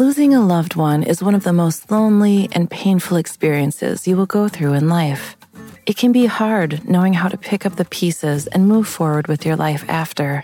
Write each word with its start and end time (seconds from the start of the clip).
Losing 0.00 0.32
a 0.32 0.40
loved 0.40 0.76
one 0.76 1.02
is 1.02 1.22
one 1.22 1.34
of 1.34 1.44
the 1.44 1.52
most 1.52 1.90
lonely 1.90 2.48
and 2.52 2.70
painful 2.70 3.18
experiences 3.18 4.08
you 4.08 4.16
will 4.16 4.24
go 4.24 4.48
through 4.48 4.72
in 4.72 4.88
life. 4.88 5.36
It 5.84 5.98
can 5.98 6.10
be 6.10 6.24
hard 6.24 6.88
knowing 6.88 7.12
how 7.12 7.28
to 7.28 7.36
pick 7.36 7.66
up 7.66 7.76
the 7.76 7.84
pieces 7.84 8.46
and 8.46 8.66
move 8.66 8.88
forward 8.88 9.26
with 9.26 9.44
your 9.44 9.56
life 9.56 9.84
after. 9.90 10.42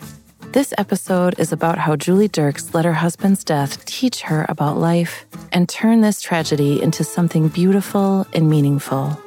This 0.52 0.74
episode 0.76 1.40
is 1.40 1.52
about 1.52 1.78
how 1.78 1.96
Julie 1.96 2.28
Derks 2.28 2.74
let 2.74 2.84
her 2.84 2.92
husband's 2.92 3.42
death 3.44 3.82
teach 3.86 4.20
her 4.28 4.44
about 4.50 4.76
life 4.76 5.24
and 5.52 5.66
turn 5.70 6.02
this 6.02 6.20
tragedy 6.20 6.82
into 6.82 7.02
something 7.02 7.48
beautiful 7.48 8.26
and 8.34 8.50
meaningful. 8.50 9.18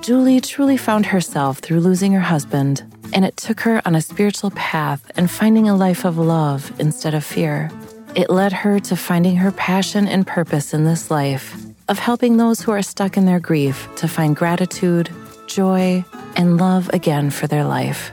Julie 0.00 0.40
truly 0.40 0.78
found 0.78 1.04
herself 1.04 1.58
through 1.58 1.80
losing 1.80 2.12
her 2.12 2.20
husband, 2.20 2.82
and 3.12 3.22
it 3.22 3.36
took 3.36 3.60
her 3.60 3.82
on 3.84 3.94
a 3.94 4.00
spiritual 4.00 4.52
path 4.52 5.10
and 5.14 5.30
finding 5.30 5.68
a 5.68 5.76
life 5.76 6.06
of 6.06 6.16
love 6.16 6.72
instead 6.80 7.12
of 7.12 7.22
fear. 7.22 7.70
It 8.14 8.30
led 8.30 8.52
her 8.52 8.78
to 8.78 8.96
finding 8.96 9.36
her 9.36 9.50
passion 9.50 10.06
and 10.06 10.24
purpose 10.24 10.72
in 10.72 10.84
this 10.84 11.10
life 11.10 11.56
of 11.88 11.98
helping 11.98 12.36
those 12.36 12.60
who 12.60 12.70
are 12.70 12.82
stuck 12.82 13.16
in 13.16 13.26
their 13.26 13.40
grief 13.40 13.88
to 13.96 14.06
find 14.06 14.36
gratitude, 14.36 15.10
joy, 15.48 16.04
and 16.36 16.56
love 16.56 16.88
again 16.90 17.30
for 17.30 17.46
their 17.46 17.64
life. 17.64 18.12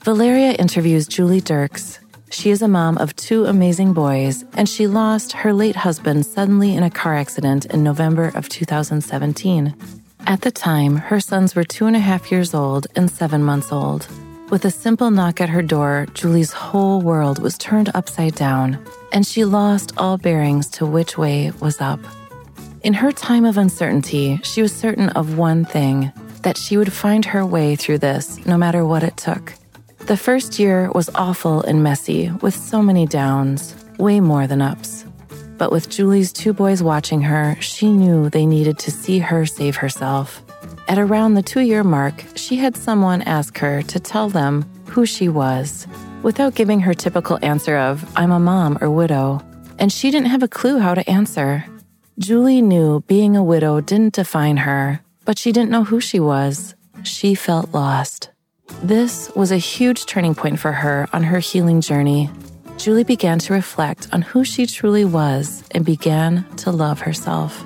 Valeria 0.00 0.52
interviews 0.52 1.06
Julie 1.06 1.42
Derks. 1.42 1.98
She 2.30 2.50
is 2.50 2.62
a 2.62 2.68
mom 2.68 2.96
of 2.98 3.14
two 3.16 3.44
amazing 3.44 3.92
boys, 3.92 4.44
and 4.54 4.68
she 4.68 4.86
lost 4.86 5.32
her 5.32 5.52
late 5.52 5.76
husband 5.76 6.24
suddenly 6.24 6.74
in 6.74 6.82
a 6.82 6.90
car 6.90 7.14
accident 7.14 7.66
in 7.66 7.84
November 7.84 8.32
of 8.34 8.48
2017. 8.48 9.74
At 10.26 10.40
the 10.40 10.50
time, 10.50 10.96
her 10.96 11.20
sons 11.20 11.54
were 11.54 11.64
two 11.64 11.86
and 11.86 11.94
a 11.94 12.00
half 12.00 12.32
years 12.32 12.54
old 12.54 12.86
and 12.96 13.10
seven 13.10 13.44
months 13.44 13.70
old. 13.70 14.08
With 14.50 14.66
a 14.66 14.70
simple 14.70 15.10
knock 15.10 15.40
at 15.40 15.48
her 15.48 15.62
door, 15.62 16.06
Julie's 16.12 16.52
whole 16.52 17.00
world 17.00 17.38
was 17.40 17.56
turned 17.56 17.90
upside 17.94 18.34
down, 18.34 18.78
and 19.10 19.26
she 19.26 19.44
lost 19.44 19.92
all 19.96 20.18
bearings 20.18 20.68
to 20.72 20.86
which 20.86 21.16
way 21.16 21.50
was 21.60 21.80
up. 21.80 21.98
In 22.82 22.92
her 22.92 23.10
time 23.10 23.46
of 23.46 23.56
uncertainty, 23.56 24.38
she 24.42 24.60
was 24.60 24.70
certain 24.74 25.08
of 25.10 25.38
one 25.38 25.64
thing 25.64 26.12
that 26.42 26.58
she 26.58 26.76
would 26.76 26.92
find 26.92 27.24
her 27.24 27.44
way 27.44 27.74
through 27.74 27.98
this 27.98 28.44
no 28.44 28.58
matter 28.58 28.84
what 28.84 29.02
it 29.02 29.16
took. 29.16 29.54
The 30.00 30.16
first 30.16 30.58
year 30.58 30.90
was 30.92 31.08
awful 31.14 31.62
and 31.62 31.82
messy, 31.82 32.30
with 32.42 32.54
so 32.54 32.82
many 32.82 33.06
downs, 33.06 33.74
way 33.98 34.20
more 34.20 34.46
than 34.46 34.60
ups. 34.60 35.06
But 35.56 35.72
with 35.72 35.88
Julie's 35.88 36.34
two 36.34 36.52
boys 36.52 36.82
watching 36.82 37.22
her, 37.22 37.56
she 37.60 37.90
knew 37.90 38.28
they 38.28 38.44
needed 38.44 38.78
to 38.80 38.90
see 38.90 39.20
her 39.20 39.46
save 39.46 39.76
herself. 39.76 40.43
At 40.86 40.98
around 40.98 41.34
the 41.34 41.42
two 41.42 41.60
year 41.60 41.82
mark, 41.82 42.24
she 42.34 42.56
had 42.56 42.76
someone 42.76 43.22
ask 43.22 43.56
her 43.58 43.82
to 43.82 43.98
tell 43.98 44.28
them 44.28 44.64
who 44.86 45.06
she 45.06 45.28
was, 45.28 45.86
without 46.22 46.54
giving 46.54 46.80
her 46.80 46.92
typical 46.92 47.38
answer 47.42 47.76
of, 47.76 48.04
I'm 48.16 48.30
a 48.30 48.38
mom 48.38 48.78
or 48.80 48.90
widow. 48.90 49.42
And 49.78 49.90
she 49.90 50.10
didn't 50.10 50.28
have 50.28 50.42
a 50.42 50.48
clue 50.48 50.78
how 50.78 50.94
to 50.94 51.08
answer. 51.10 51.64
Julie 52.18 52.62
knew 52.62 53.00
being 53.06 53.34
a 53.36 53.42
widow 53.42 53.80
didn't 53.80 54.14
define 54.14 54.58
her, 54.58 55.00
but 55.24 55.38
she 55.38 55.52
didn't 55.52 55.70
know 55.70 55.84
who 55.84 56.00
she 56.00 56.20
was. 56.20 56.74
She 57.02 57.34
felt 57.34 57.72
lost. 57.72 58.30
This 58.82 59.30
was 59.34 59.50
a 59.50 59.56
huge 59.56 60.06
turning 60.06 60.34
point 60.34 60.60
for 60.60 60.72
her 60.72 61.08
on 61.12 61.24
her 61.24 61.38
healing 61.38 61.80
journey. 61.80 62.30
Julie 62.76 63.04
began 63.04 63.38
to 63.40 63.52
reflect 63.52 64.08
on 64.12 64.22
who 64.22 64.44
she 64.44 64.66
truly 64.66 65.04
was 65.04 65.64
and 65.70 65.84
began 65.84 66.44
to 66.56 66.70
love 66.70 67.00
herself. 67.00 67.64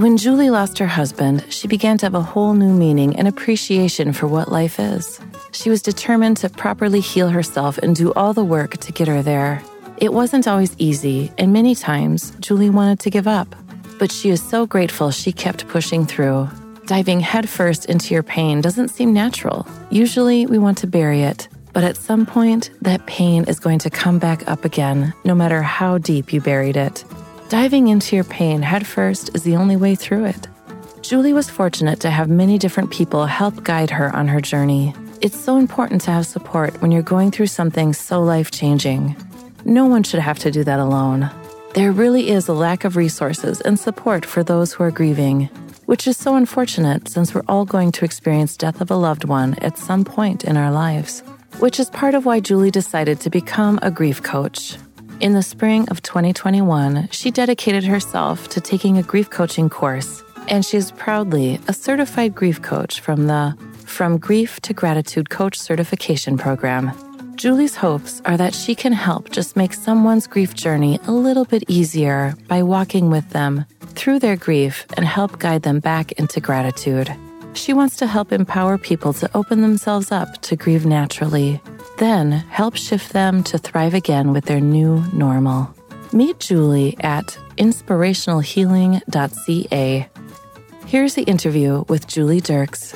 When 0.00 0.16
Julie 0.16 0.48
lost 0.48 0.78
her 0.78 0.86
husband, 0.86 1.44
she 1.50 1.68
began 1.68 1.98
to 1.98 2.06
have 2.06 2.14
a 2.14 2.22
whole 2.22 2.54
new 2.54 2.72
meaning 2.72 3.16
and 3.16 3.28
appreciation 3.28 4.14
for 4.14 4.26
what 4.26 4.50
life 4.50 4.80
is. 4.80 5.20
She 5.52 5.68
was 5.68 5.82
determined 5.82 6.38
to 6.38 6.48
properly 6.48 7.00
heal 7.00 7.28
herself 7.28 7.76
and 7.76 7.94
do 7.94 8.10
all 8.14 8.32
the 8.32 8.42
work 8.42 8.78
to 8.78 8.92
get 8.92 9.08
her 9.08 9.20
there. 9.20 9.62
It 9.98 10.14
wasn't 10.14 10.48
always 10.48 10.74
easy, 10.78 11.30
and 11.36 11.52
many 11.52 11.74
times 11.74 12.32
Julie 12.40 12.70
wanted 12.70 12.98
to 13.00 13.10
give 13.10 13.28
up. 13.28 13.54
But 13.98 14.10
she 14.10 14.30
is 14.30 14.42
so 14.42 14.64
grateful 14.64 15.10
she 15.10 15.32
kept 15.32 15.68
pushing 15.68 16.06
through. 16.06 16.48
Diving 16.86 17.20
headfirst 17.20 17.84
into 17.84 18.14
your 18.14 18.22
pain 18.22 18.62
doesn't 18.62 18.88
seem 18.88 19.12
natural. 19.12 19.68
Usually 19.90 20.46
we 20.46 20.56
want 20.56 20.78
to 20.78 20.86
bury 20.86 21.24
it, 21.24 21.46
but 21.74 21.84
at 21.84 21.98
some 21.98 22.24
point, 22.24 22.70
that 22.80 23.04
pain 23.04 23.44
is 23.44 23.60
going 23.60 23.80
to 23.80 23.90
come 23.90 24.18
back 24.18 24.48
up 24.48 24.64
again, 24.64 25.12
no 25.24 25.34
matter 25.34 25.60
how 25.60 25.98
deep 25.98 26.32
you 26.32 26.40
buried 26.40 26.78
it. 26.78 27.04
Diving 27.50 27.88
into 27.88 28.14
your 28.14 28.22
pain 28.22 28.62
headfirst 28.62 29.34
is 29.34 29.42
the 29.42 29.56
only 29.56 29.74
way 29.74 29.96
through 29.96 30.26
it. 30.26 30.46
Julie 31.02 31.32
was 31.32 31.50
fortunate 31.50 31.98
to 31.98 32.08
have 32.08 32.30
many 32.30 32.58
different 32.58 32.92
people 32.92 33.26
help 33.26 33.64
guide 33.64 33.90
her 33.90 34.14
on 34.14 34.28
her 34.28 34.40
journey. 34.40 34.94
It's 35.20 35.36
so 35.36 35.56
important 35.56 36.00
to 36.02 36.12
have 36.12 36.26
support 36.26 36.80
when 36.80 36.92
you're 36.92 37.02
going 37.02 37.32
through 37.32 37.48
something 37.48 37.92
so 37.92 38.22
life 38.22 38.52
changing. 38.52 39.16
No 39.64 39.86
one 39.86 40.04
should 40.04 40.20
have 40.20 40.38
to 40.38 40.52
do 40.52 40.62
that 40.62 40.78
alone. 40.78 41.28
There 41.74 41.90
really 41.90 42.30
is 42.30 42.46
a 42.46 42.52
lack 42.52 42.84
of 42.84 42.94
resources 42.94 43.60
and 43.62 43.76
support 43.76 44.24
for 44.24 44.44
those 44.44 44.72
who 44.72 44.84
are 44.84 44.92
grieving, 44.92 45.46
which 45.86 46.06
is 46.06 46.16
so 46.16 46.36
unfortunate 46.36 47.08
since 47.08 47.34
we're 47.34 47.42
all 47.48 47.64
going 47.64 47.90
to 47.90 48.04
experience 48.04 48.56
death 48.56 48.80
of 48.80 48.92
a 48.92 48.96
loved 48.96 49.24
one 49.24 49.54
at 49.54 49.76
some 49.76 50.04
point 50.04 50.44
in 50.44 50.56
our 50.56 50.70
lives, 50.70 51.24
which 51.58 51.80
is 51.80 51.90
part 51.90 52.14
of 52.14 52.24
why 52.24 52.38
Julie 52.38 52.70
decided 52.70 53.18
to 53.18 53.28
become 53.28 53.80
a 53.82 53.90
grief 53.90 54.22
coach. 54.22 54.76
In 55.20 55.34
the 55.34 55.42
spring 55.42 55.86
of 55.90 56.00
2021, 56.00 57.08
she 57.10 57.30
dedicated 57.30 57.84
herself 57.84 58.48
to 58.48 58.60
taking 58.60 58.96
a 58.96 59.02
grief 59.02 59.28
coaching 59.28 59.68
course, 59.68 60.24
and 60.48 60.64
she 60.64 60.78
is 60.78 60.92
proudly 60.92 61.60
a 61.68 61.74
certified 61.74 62.34
grief 62.34 62.62
coach 62.62 63.00
from 63.00 63.26
the 63.26 63.54
From 63.84 64.16
Grief 64.16 64.60
to 64.62 64.72
Gratitude 64.72 65.28
Coach 65.28 65.58
Certification 65.58 66.38
Program. 66.38 66.90
Julie's 67.36 67.76
hopes 67.76 68.22
are 68.24 68.38
that 68.38 68.54
she 68.54 68.74
can 68.74 68.94
help 68.94 69.28
just 69.28 69.56
make 69.56 69.74
someone's 69.74 70.26
grief 70.26 70.54
journey 70.54 70.98
a 71.06 71.12
little 71.12 71.44
bit 71.44 71.64
easier 71.68 72.34
by 72.48 72.62
walking 72.62 73.10
with 73.10 73.28
them 73.28 73.66
through 73.80 74.20
their 74.20 74.36
grief 74.36 74.86
and 74.96 75.04
help 75.04 75.38
guide 75.38 75.64
them 75.64 75.80
back 75.80 76.12
into 76.12 76.40
gratitude. 76.40 77.14
She 77.52 77.74
wants 77.74 77.96
to 77.98 78.06
help 78.06 78.32
empower 78.32 78.78
people 78.78 79.12
to 79.14 79.28
open 79.36 79.60
themselves 79.60 80.10
up 80.10 80.40
to 80.42 80.56
grieve 80.56 80.86
naturally 80.86 81.60
then 82.00 82.32
help 82.32 82.74
shift 82.74 83.12
them 83.12 83.44
to 83.44 83.58
thrive 83.58 83.94
again 83.94 84.32
with 84.32 84.46
their 84.46 84.60
new 84.60 85.04
normal. 85.12 85.72
Meet 86.12 86.40
Julie 86.40 86.96
at 87.00 87.38
inspirationalhealing.ca. 87.58 90.08
Here's 90.86 91.14
the 91.14 91.22
interview 91.22 91.84
with 91.88 92.08
Julie 92.08 92.40
Derks. 92.40 92.94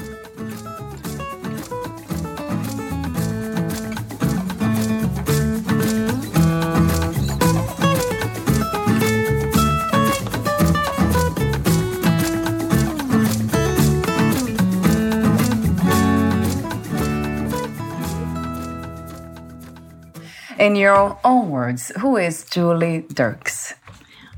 In 20.64 20.76
your 20.76 21.18
own 21.24 21.50
words, 21.50 21.92
who 22.00 22.16
is 22.16 22.46
Julie 22.46 23.02
Derks? 23.12 23.74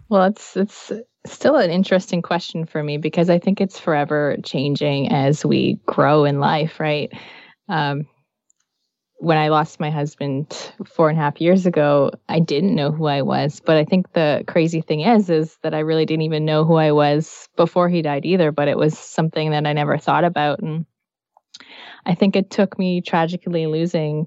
Well, 0.08 0.24
it's 0.24 0.56
it's 0.56 0.90
still 1.24 1.54
an 1.54 1.70
interesting 1.70 2.20
question 2.20 2.66
for 2.66 2.82
me 2.82 2.98
because 2.98 3.30
I 3.30 3.38
think 3.38 3.60
it's 3.60 3.78
forever 3.78 4.36
changing 4.42 5.12
as 5.12 5.46
we 5.46 5.78
grow 5.86 6.24
in 6.24 6.40
life, 6.40 6.80
right? 6.80 7.12
Um, 7.68 8.08
when 9.18 9.38
I 9.38 9.50
lost 9.50 9.78
my 9.78 9.88
husband 9.88 10.72
four 10.84 11.10
and 11.10 11.16
a 11.16 11.22
half 11.22 11.40
years 11.40 11.64
ago, 11.64 12.10
I 12.28 12.40
didn't 12.40 12.74
know 12.74 12.90
who 12.90 13.06
I 13.06 13.22
was. 13.22 13.62
But 13.64 13.76
I 13.76 13.84
think 13.84 14.12
the 14.12 14.42
crazy 14.48 14.80
thing 14.80 15.02
is, 15.02 15.30
is 15.30 15.56
that 15.62 15.74
I 15.74 15.78
really 15.78 16.06
didn't 16.06 16.22
even 16.22 16.44
know 16.44 16.64
who 16.64 16.74
I 16.74 16.90
was 16.90 17.48
before 17.56 17.88
he 17.88 18.02
died 18.02 18.26
either. 18.26 18.50
But 18.50 18.66
it 18.66 18.76
was 18.76 18.98
something 18.98 19.52
that 19.52 19.64
I 19.64 19.72
never 19.74 19.96
thought 19.96 20.24
about, 20.24 20.58
and 20.58 20.86
I 22.04 22.16
think 22.16 22.34
it 22.34 22.50
took 22.50 22.80
me 22.80 23.00
tragically 23.00 23.68
losing 23.68 24.26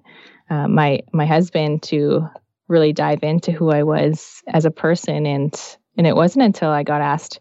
uh, 0.49 0.67
my 0.67 1.01
my 1.13 1.25
husband 1.25 1.83
to 1.83 2.27
really 2.67 2.93
dive 2.93 3.23
into 3.23 3.51
who 3.51 3.71
I 3.71 3.83
was 3.83 4.43
as 4.47 4.65
a 4.65 4.71
person, 4.71 5.25
and 5.25 5.59
and 5.97 6.07
it 6.07 6.15
wasn't 6.15 6.45
until 6.45 6.69
I 6.69 6.83
got 6.83 7.01
asked, 7.01 7.39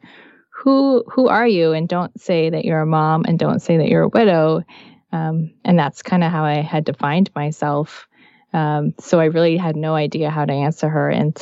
"Who 0.50 1.04
who 1.10 1.28
are 1.28 1.46
you?" 1.46 1.72
and 1.72 1.88
don't 1.88 2.18
say 2.20 2.50
that 2.50 2.64
you're 2.64 2.80
a 2.80 2.86
mom, 2.86 3.24
and 3.26 3.38
don't 3.38 3.60
say 3.60 3.76
that 3.76 3.88
you're 3.88 4.02
a 4.02 4.08
widow 4.08 4.64
um, 5.12 5.52
and 5.64 5.78
that's 5.78 6.02
kind 6.02 6.22
of 6.22 6.30
how 6.30 6.44
I 6.44 6.56
had 6.56 6.84
defined 6.84 7.30
myself. 7.34 8.06
Um, 8.52 8.94
so 8.98 9.20
I 9.20 9.26
really 9.26 9.56
had 9.56 9.76
no 9.76 9.94
idea 9.94 10.30
how 10.30 10.44
to 10.44 10.52
answer 10.52 10.88
her. 10.88 11.08
And 11.08 11.36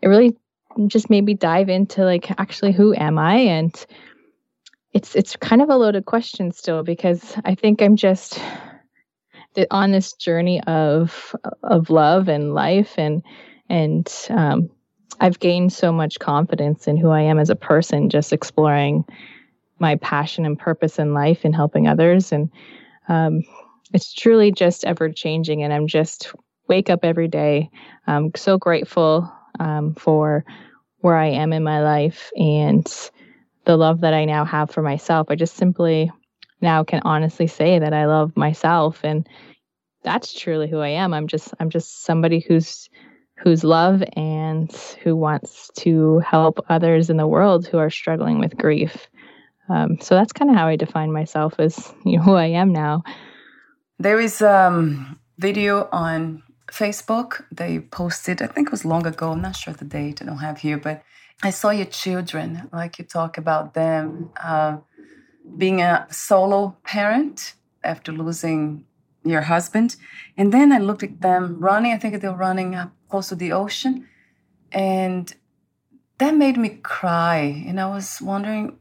it 0.00 0.08
really 0.08 0.36
just 0.86 1.10
made 1.10 1.24
me 1.24 1.34
dive 1.34 1.68
into 1.68 2.04
like, 2.04 2.30
actually, 2.38 2.72
who 2.72 2.94
am 2.94 3.18
I? 3.18 3.36
And 3.36 3.86
it's 4.92 5.16
it's 5.16 5.36
kind 5.36 5.62
of 5.62 5.70
a 5.70 5.76
loaded 5.76 6.04
question 6.04 6.52
still 6.52 6.82
because 6.82 7.36
I 7.44 7.54
think 7.54 7.80
I'm 7.80 7.96
just 7.96 8.38
on 9.70 9.92
this 9.92 10.12
journey 10.14 10.62
of 10.64 11.34
of 11.62 11.90
love 11.90 12.28
and 12.28 12.54
life 12.54 12.94
and 12.98 13.22
and 13.68 14.10
um, 14.30 14.70
I've 15.20 15.38
gained 15.38 15.72
so 15.72 15.92
much 15.92 16.18
confidence 16.18 16.86
in 16.88 16.96
who 16.96 17.10
I 17.10 17.22
am 17.22 17.38
as 17.38 17.50
a 17.50 17.56
person 17.56 18.10
just 18.10 18.32
exploring 18.32 19.04
my 19.78 19.96
passion 19.96 20.46
and 20.46 20.58
purpose 20.58 20.98
in 20.98 21.14
life 21.14 21.40
and 21.44 21.54
helping 21.54 21.86
others 21.86 22.32
and 22.32 22.50
um, 23.08 23.42
it's 23.92 24.12
truly 24.12 24.52
just 24.52 24.84
ever 24.84 25.10
changing. 25.10 25.62
And 25.62 25.72
I'm 25.72 25.86
just 25.86 26.32
wake 26.68 26.90
up 26.90 27.00
every 27.04 27.28
day. 27.28 27.70
I'm 28.06 28.32
so 28.34 28.58
grateful 28.58 29.30
um, 29.60 29.94
for 29.94 30.44
where 31.00 31.16
I 31.16 31.26
am 31.26 31.52
in 31.52 31.62
my 31.62 31.82
life 31.82 32.30
and 32.36 32.86
the 33.64 33.76
love 33.76 34.00
that 34.00 34.14
I 34.14 34.24
now 34.24 34.44
have 34.44 34.70
for 34.70 34.82
myself. 34.82 35.26
I 35.30 35.34
just 35.34 35.56
simply 35.56 36.10
now 36.62 36.84
can 36.84 37.00
honestly 37.04 37.46
say 37.46 37.78
that 37.78 37.92
I 37.92 38.06
love 38.06 38.36
myself 38.36 39.00
and 39.02 39.28
that's 40.02 40.32
truly 40.32 40.68
who 40.68 40.78
I 40.78 40.88
am. 40.88 41.14
I'm 41.14 41.26
just 41.26 41.52
I'm 41.60 41.70
just 41.70 42.04
somebody 42.04 42.40
who's 42.40 42.88
who's 43.36 43.64
love 43.64 44.02
and 44.14 44.72
who 45.02 45.16
wants 45.16 45.70
to 45.78 46.20
help 46.20 46.64
others 46.68 47.10
in 47.10 47.16
the 47.16 47.26
world 47.26 47.66
who 47.66 47.78
are 47.78 47.90
struggling 47.90 48.38
with 48.38 48.56
grief. 48.56 49.08
Um, 49.68 49.98
so 50.00 50.14
that's 50.14 50.32
kind 50.32 50.50
of 50.50 50.56
how 50.56 50.66
I 50.66 50.76
define 50.76 51.12
myself 51.12 51.54
as 51.58 51.92
you 52.04 52.16
know, 52.16 52.22
who 52.22 52.34
I 52.34 52.46
am 52.46 52.72
now. 52.72 53.02
There 53.98 54.20
is 54.20 54.40
a 54.42 54.66
um, 54.66 55.18
video 55.38 55.88
on 55.92 56.42
Facebook. 56.70 57.44
They 57.52 57.80
posted, 57.80 58.42
I 58.42 58.46
think 58.46 58.68
it 58.68 58.72
was 58.72 58.84
long 58.84 59.06
ago. 59.06 59.32
I'm 59.32 59.42
not 59.42 59.56
sure 59.56 59.74
the 59.74 59.84
date. 59.84 60.22
I 60.22 60.24
don't 60.24 60.38
have 60.38 60.58
here, 60.58 60.78
but 60.78 61.02
I 61.42 61.50
saw 61.50 61.70
your 61.70 61.86
children. 61.86 62.68
Like 62.72 62.98
you 62.98 63.04
talk 63.04 63.38
about 63.38 63.74
them 63.74 64.30
uh, 64.42 64.78
being 65.56 65.80
a 65.80 66.06
solo 66.10 66.76
parent 66.84 67.54
after 67.84 68.12
losing 68.12 68.84
your 69.24 69.42
husband, 69.42 69.96
and 70.36 70.52
then 70.52 70.72
I 70.72 70.78
looked 70.78 71.02
at 71.02 71.20
them 71.20 71.58
running. 71.60 71.92
I 71.92 71.98
think 71.98 72.20
they 72.20 72.28
were 72.28 72.34
running 72.34 72.74
up 72.74 72.92
close 73.08 73.28
to 73.28 73.34
the 73.36 73.52
ocean, 73.52 74.08
and 74.72 75.32
that 76.18 76.34
made 76.34 76.56
me 76.56 76.80
cry. 76.82 77.64
And 77.66 77.80
I 77.80 77.86
was 77.86 78.18
wondering 78.20 78.78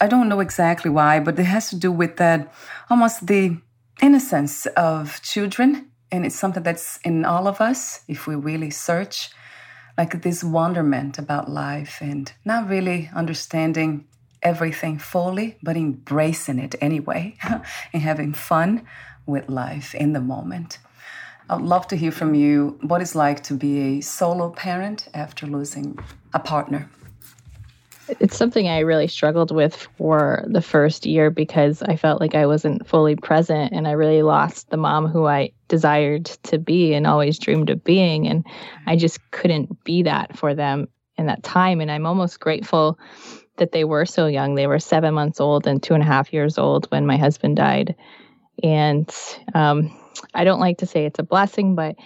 I 0.00 0.06
don't 0.06 0.28
know 0.28 0.40
exactly 0.40 0.90
why, 0.90 1.20
but 1.20 1.38
it 1.38 1.44
has 1.44 1.70
to 1.70 1.76
do 1.76 1.90
with 1.92 2.16
that 2.16 2.52
almost 2.90 3.26
the 3.26 3.56
innocence 4.02 4.66
of 4.66 5.20
children. 5.22 5.90
And 6.12 6.24
it's 6.24 6.36
something 6.36 6.62
that's 6.62 6.98
in 6.98 7.24
all 7.24 7.48
of 7.48 7.60
us 7.60 8.02
if 8.08 8.26
we 8.26 8.34
really 8.34 8.70
search, 8.70 9.30
like 9.98 10.22
this 10.22 10.44
wonderment 10.44 11.18
about 11.18 11.50
life 11.50 11.98
and 12.00 12.32
not 12.44 12.68
really 12.68 13.10
understanding 13.14 14.06
everything 14.42 14.98
fully, 14.98 15.56
but 15.62 15.76
embracing 15.76 16.58
it 16.58 16.74
anyway 16.80 17.36
and 17.92 18.02
having 18.02 18.32
fun 18.32 18.86
with 19.26 19.48
life 19.48 19.94
in 19.94 20.12
the 20.12 20.20
moment. 20.20 20.78
I'd 21.48 21.62
love 21.62 21.86
to 21.88 21.96
hear 21.96 22.10
from 22.10 22.34
you 22.34 22.78
what 22.82 23.00
it's 23.00 23.14
like 23.14 23.42
to 23.44 23.54
be 23.54 23.78
a 23.98 24.00
solo 24.00 24.50
parent 24.50 25.08
after 25.14 25.46
losing 25.46 25.98
a 26.34 26.40
partner. 26.40 26.88
It's 28.20 28.36
something 28.36 28.68
I 28.68 28.80
really 28.80 29.08
struggled 29.08 29.50
with 29.50 29.88
for 29.98 30.44
the 30.46 30.62
first 30.62 31.06
year 31.06 31.30
because 31.30 31.82
I 31.82 31.96
felt 31.96 32.20
like 32.20 32.36
I 32.36 32.46
wasn't 32.46 32.86
fully 32.86 33.16
present 33.16 33.72
and 33.72 33.88
I 33.88 33.92
really 33.92 34.22
lost 34.22 34.70
the 34.70 34.76
mom 34.76 35.08
who 35.08 35.26
I 35.26 35.50
desired 35.66 36.26
to 36.44 36.58
be 36.58 36.94
and 36.94 37.06
always 37.06 37.38
dreamed 37.38 37.68
of 37.68 37.82
being. 37.82 38.28
And 38.28 38.46
I 38.86 38.94
just 38.94 39.18
couldn't 39.32 39.82
be 39.82 40.04
that 40.04 40.36
for 40.36 40.54
them 40.54 40.88
in 41.18 41.26
that 41.26 41.42
time. 41.42 41.80
And 41.80 41.90
I'm 41.90 42.06
almost 42.06 42.38
grateful 42.38 42.96
that 43.56 43.72
they 43.72 43.84
were 43.84 44.06
so 44.06 44.26
young. 44.26 44.54
They 44.54 44.66
were 44.66 44.78
seven 44.78 45.14
months 45.14 45.40
old 45.40 45.66
and 45.66 45.82
two 45.82 45.94
and 45.94 46.02
a 46.02 46.06
half 46.06 46.32
years 46.32 46.58
old 46.58 46.86
when 46.90 47.06
my 47.06 47.16
husband 47.16 47.56
died. 47.56 47.94
And 48.62 49.10
um, 49.54 49.96
I 50.34 50.44
don't 50.44 50.60
like 50.60 50.78
to 50.78 50.86
say 50.86 51.04
it's 51.04 51.18
a 51.18 51.24
blessing, 51.24 51.74
but 51.74 51.96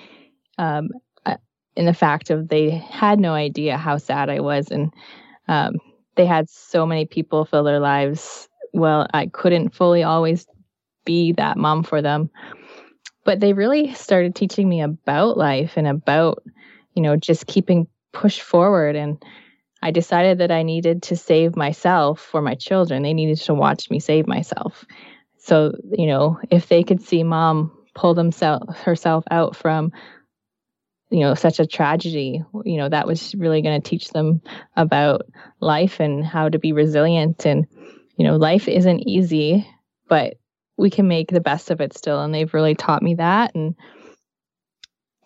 um, 0.59 0.91
in 1.77 1.87
the 1.87 1.95
fact 1.95 2.31
of 2.31 2.49
they 2.49 2.71
had 2.71 3.21
no 3.21 3.33
idea 3.33 3.77
how 3.77 3.97
sad 3.97 4.29
I 4.29 4.41
was. 4.41 4.71
And 4.71 4.93
um, 5.49 5.79
they 6.17 6.27
had 6.27 6.49
so 6.51 6.87
many 6.87 7.07
people 7.07 7.45
fill 7.45 7.65
their 7.65 7.81
lives. 7.81 8.49
Well, 8.73 9.07
I 9.13 9.27
couldn't 9.27 9.75
fully 9.75 10.03
always 10.03 10.47
be 11.05 11.33
that 11.33 11.57
mom 11.57 11.83
for 11.83 12.03
them. 12.03 12.31
But 13.25 13.41
they 13.41 13.53
really 13.53 13.95
started 13.95 14.35
teaching 14.35 14.69
me 14.69 14.81
about 14.81 15.37
life 15.37 15.75
and 15.77 15.87
about, 15.87 16.43
you 16.95 17.03
know, 17.03 17.17
just 17.17 17.47
keeping 17.47 17.87
push 18.13 18.41
forward. 18.41 18.97
And 18.97 19.23
I 19.83 19.91
decided 19.91 20.39
that 20.39 20.51
I 20.51 20.63
needed 20.63 21.03
to 21.05 21.17
save 21.17 21.57
myself 21.57 22.21
for 22.21 22.43
my 22.43 22.55
children. 22.55 23.03
They 23.03 23.15
needed 23.15 23.39
to 23.43 23.55
watch 23.55 23.91
me 23.91 23.99
save 23.99 24.27
myself. 24.27 24.85
So, 25.39 25.73
you 25.91 26.07
know, 26.07 26.39
if 26.51 26.69
they 26.69 26.83
could 26.83 27.03
see 27.03 27.23
mom 27.23 27.73
pull 27.95 28.15
themselves 28.15 28.79
herself 28.79 29.25
out 29.31 29.57
from 29.57 29.93
you 31.11 31.21
know 31.21 31.35
such 31.35 31.59
a 31.59 31.67
tragedy 31.67 32.43
you 32.65 32.77
know 32.77 32.89
that 32.89 33.07
was 33.07 33.35
really 33.35 33.63
going 33.63 33.81
to 33.81 33.89
teach 33.89 34.11
them 34.11 34.41
about 34.77 35.23
life 35.59 35.99
and 35.99 36.25
how 36.25 36.49
to 36.49 36.59
be 36.59 36.73
resilient 36.73 37.45
and 37.47 37.67
you 38.17 38.25
know 38.25 38.37
life 38.37 38.69
isn't 38.69 39.09
easy 39.09 39.69
but 40.09 40.35
we 40.77 40.89
can 40.89 41.09
make 41.09 41.31
the 41.31 41.41
best 41.41 41.71
of 41.71 41.81
it 41.81 41.97
still 41.97 42.23
and 42.23 42.33
they've 42.33 42.55
really 42.55 42.77
taught 42.77 43.03
me 43.03 43.15
that 43.15 43.55
and 43.55 43.75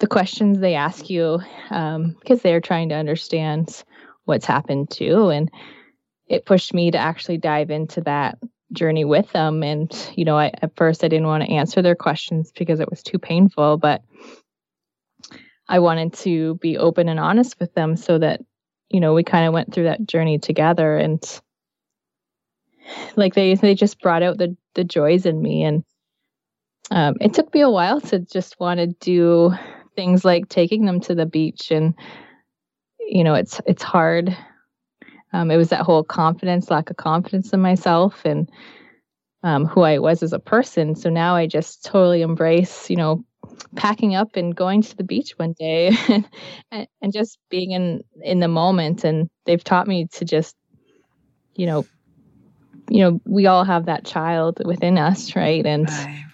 the 0.01 0.07
questions 0.07 0.59
they 0.59 0.75
ask 0.75 1.09
you 1.09 1.39
um, 1.71 2.17
because 2.19 2.43
they're 2.43 2.61
trying 2.61 2.89
to 2.89 2.95
understand 2.95 3.85
what's 4.25 4.47
happened 4.47 4.91
too 4.91 5.29
and 5.29 5.51
it 6.27 6.47
pushed 6.47 6.73
me 6.73 6.91
to 6.91 6.99
actually 6.99 7.37
dive 7.37 7.71
into 7.71 8.01
that 8.01 8.39
journey 8.73 9.05
with 9.05 9.31
them. 9.33 9.63
And 9.63 9.93
you 10.17 10.25
know 10.25 10.39
I, 10.39 10.51
at 10.63 10.75
first 10.77 11.05
i 11.05 11.09
didn't 11.09 11.27
want 11.27 11.45
to 11.45 11.51
answer 11.51 11.83
their 11.83 11.95
questions 11.95 12.53
because 12.57 12.81
it 12.81 12.91
was 12.91 13.03
too 13.03 13.19
painful 13.19 13.77
but 13.77 14.03
I 15.69 15.79
wanted 15.79 16.13
to 16.15 16.57
be 16.57 16.77
open 16.77 17.09
and 17.09 17.19
honest 17.19 17.59
with 17.59 17.73
them 17.75 17.97
so 17.97 18.19
that, 18.19 18.41
you 18.91 19.01
know, 19.01 19.15
we 19.15 19.25
kind 19.25 19.47
of 19.47 19.55
went 19.55 19.73
through 19.73 19.85
that 19.85 20.07
journey 20.07 20.39
together. 20.39 20.97
And 20.97 21.23
like 23.17 23.35
they 23.35 23.55
they 23.55 23.75
just 23.75 24.01
brought 24.01 24.23
out 24.23 24.39
the 24.39 24.57
the 24.75 24.85
joys 24.85 25.25
in 25.25 25.41
me. 25.41 25.65
And 25.65 25.85
um, 26.91 27.15
it 27.21 27.33
took 27.33 27.53
me 27.55 27.61
a 27.61 27.71
while 27.71 28.01
to 28.03 28.19
just 28.19 28.61
want 28.61 28.79
to 28.79 28.87
do 28.87 29.55
things 29.97 30.25
like 30.25 30.49
taking 30.49 30.85
them 30.85 31.01
to 31.01 31.15
the 31.15 31.27
beach 31.27 31.71
and 31.71 31.95
you 33.07 33.25
know 33.25 33.35
it's 33.35 33.61
it's 33.67 33.83
hard. 33.83 34.37
Um, 35.33 35.51
it 35.51 35.57
was 35.57 35.71
that 35.71 35.83
whole 35.83 36.05
confidence 36.05 36.71
lack 36.71 36.91
of 36.91 36.97
confidence 36.97 37.53
in 37.53 37.61
myself 37.61 38.25
and 38.25 38.49
um, 39.43 39.67
who 39.67 39.83
i 39.83 39.99
was 39.99 40.23
as 40.23 40.33
a 40.33 40.39
person. 40.39 40.95
So 40.95 41.11
now 41.11 41.37
i 41.37 41.47
just 41.47 41.85
totally 41.85 42.23
embrace 42.23 42.89
you 42.89 42.97
know 42.97 43.25
packing 43.77 44.15
up 44.15 44.37
and 44.37 44.55
going 44.55 44.83
to 44.83 44.97
the 44.97 45.05
beach 45.05 45.33
one 45.37 45.53
day 45.53 45.93
and, 46.71 46.89
and 47.03 47.13
just 47.13 47.39
being 47.51 47.73
in 47.73 48.03
in 48.23 48.41
the 48.41 48.49
moment. 48.49 49.05
And 49.05 49.29
they've 49.47 49.63
taught 49.63 49.87
me 49.87 50.07
to 50.13 50.25
just 50.25 50.57
you 51.55 51.67
know 51.67 51.87
you 52.89 53.01
know 53.01 53.21
we 53.25 53.47
all 53.47 53.65
have 53.65 53.87
that 53.87 54.05
child 54.05 54.61
within 54.65 54.99
us 54.99 55.37
right? 55.37 55.65
And 55.65 55.89
right. 55.89 56.25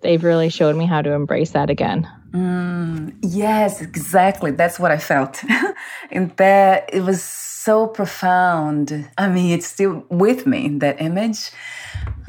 they've 0.00 0.22
really 0.22 0.48
showed 0.48 0.76
me 0.76 0.86
how 0.86 1.02
to 1.02 1.12
embrace 1.12 1.50
that 1.50 1.70
again. 1.70 2.08
Mm, 2.32 3.14
yes 3.22 3.80
exactly. 3.80 4.50
That's 4.50 4.78
what 4.78 4.90
i 4.90 4.98
felt 4.98 5.44
and 6.14 6.36
that 6.36 6.88
it 6.92 7.02
was 7.02 7.22
so 7.22 7.86
profound. 7.86 9.08
I 9.18 9.28
mean 9.28 9.50
it's 9.50 9.66
still 9.66 10.04
with 10.08 10.46
me 10.46 10.68
that 10.78 11.00
image 11.00 11.50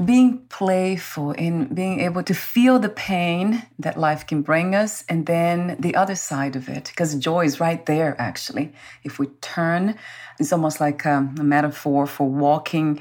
being 0.03 0.39
playful 0.49 1.31
and 1.37 1.73
being 1.73 2.01
able 2.01 2.21
to 2.23 2.33
feel 2.33 2.79
the 2.79 2.89
pain 2.89 3.65
that 3.79 3.97
life 3.97 4.27
can 4.27 4.41
bring 4.41 4.75
us 4.75 5.05
and 5.07 5.25
then 5.25 5.77
the 5.79 5.95
other 5.95 6.15
side 6.15 6.55
of 6.55 6.67
it 6.67 6.85
because 6.85 7.15
joy 7.15 7.45
is 7.45 7.61
right 7.61 7.85
there 7.85 8.19
actually 8.19 8.73
if 9.03 9.19
we 9.19 9.27
turn 9.39 9.95
it's 10.37 10.51
almost 10.51 10.81
like 10.81 11.05
a, 11.05 11.29
a 11.39 11.43
metaphor 11.43 12.05
for 12.05 12.27
walking 12.27 12.99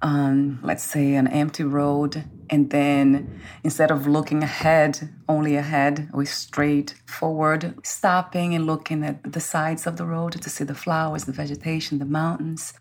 on 0.00 0.58
let's 0.62 0.82
say 0.82 1.14
an 1.14 1.28
empty 1.28 1.62
road 1.62 2.24
And 2.52 2.68
then 2.68 3.40
instead 3.64 3.90
of 3.90 4.06
looking 4.06 4.42
ahead, 4.42 5.08
only 5.26 5.56
ahead 5.56 6.10
we 6.12 6.26
straight 6.26 6.94
forward, 7.06 7.74
stopping 7.82 8.54
and 8.54 8.66
looking 8.66 9.02
at 9.04 9.32
the 9.32 9.40
sides 9.40 9.86
of 9.86 9.96
the 9.96 10.04
road 10.04 10.32
to 10.32 10.50
see 10.50 10.64
the 10.64 10.74
flowers, 10.74 11.24
the 11.24 11.32
vegetation, 11.32 11.98
the 11.98 12.04
mountains. 12.04 12.74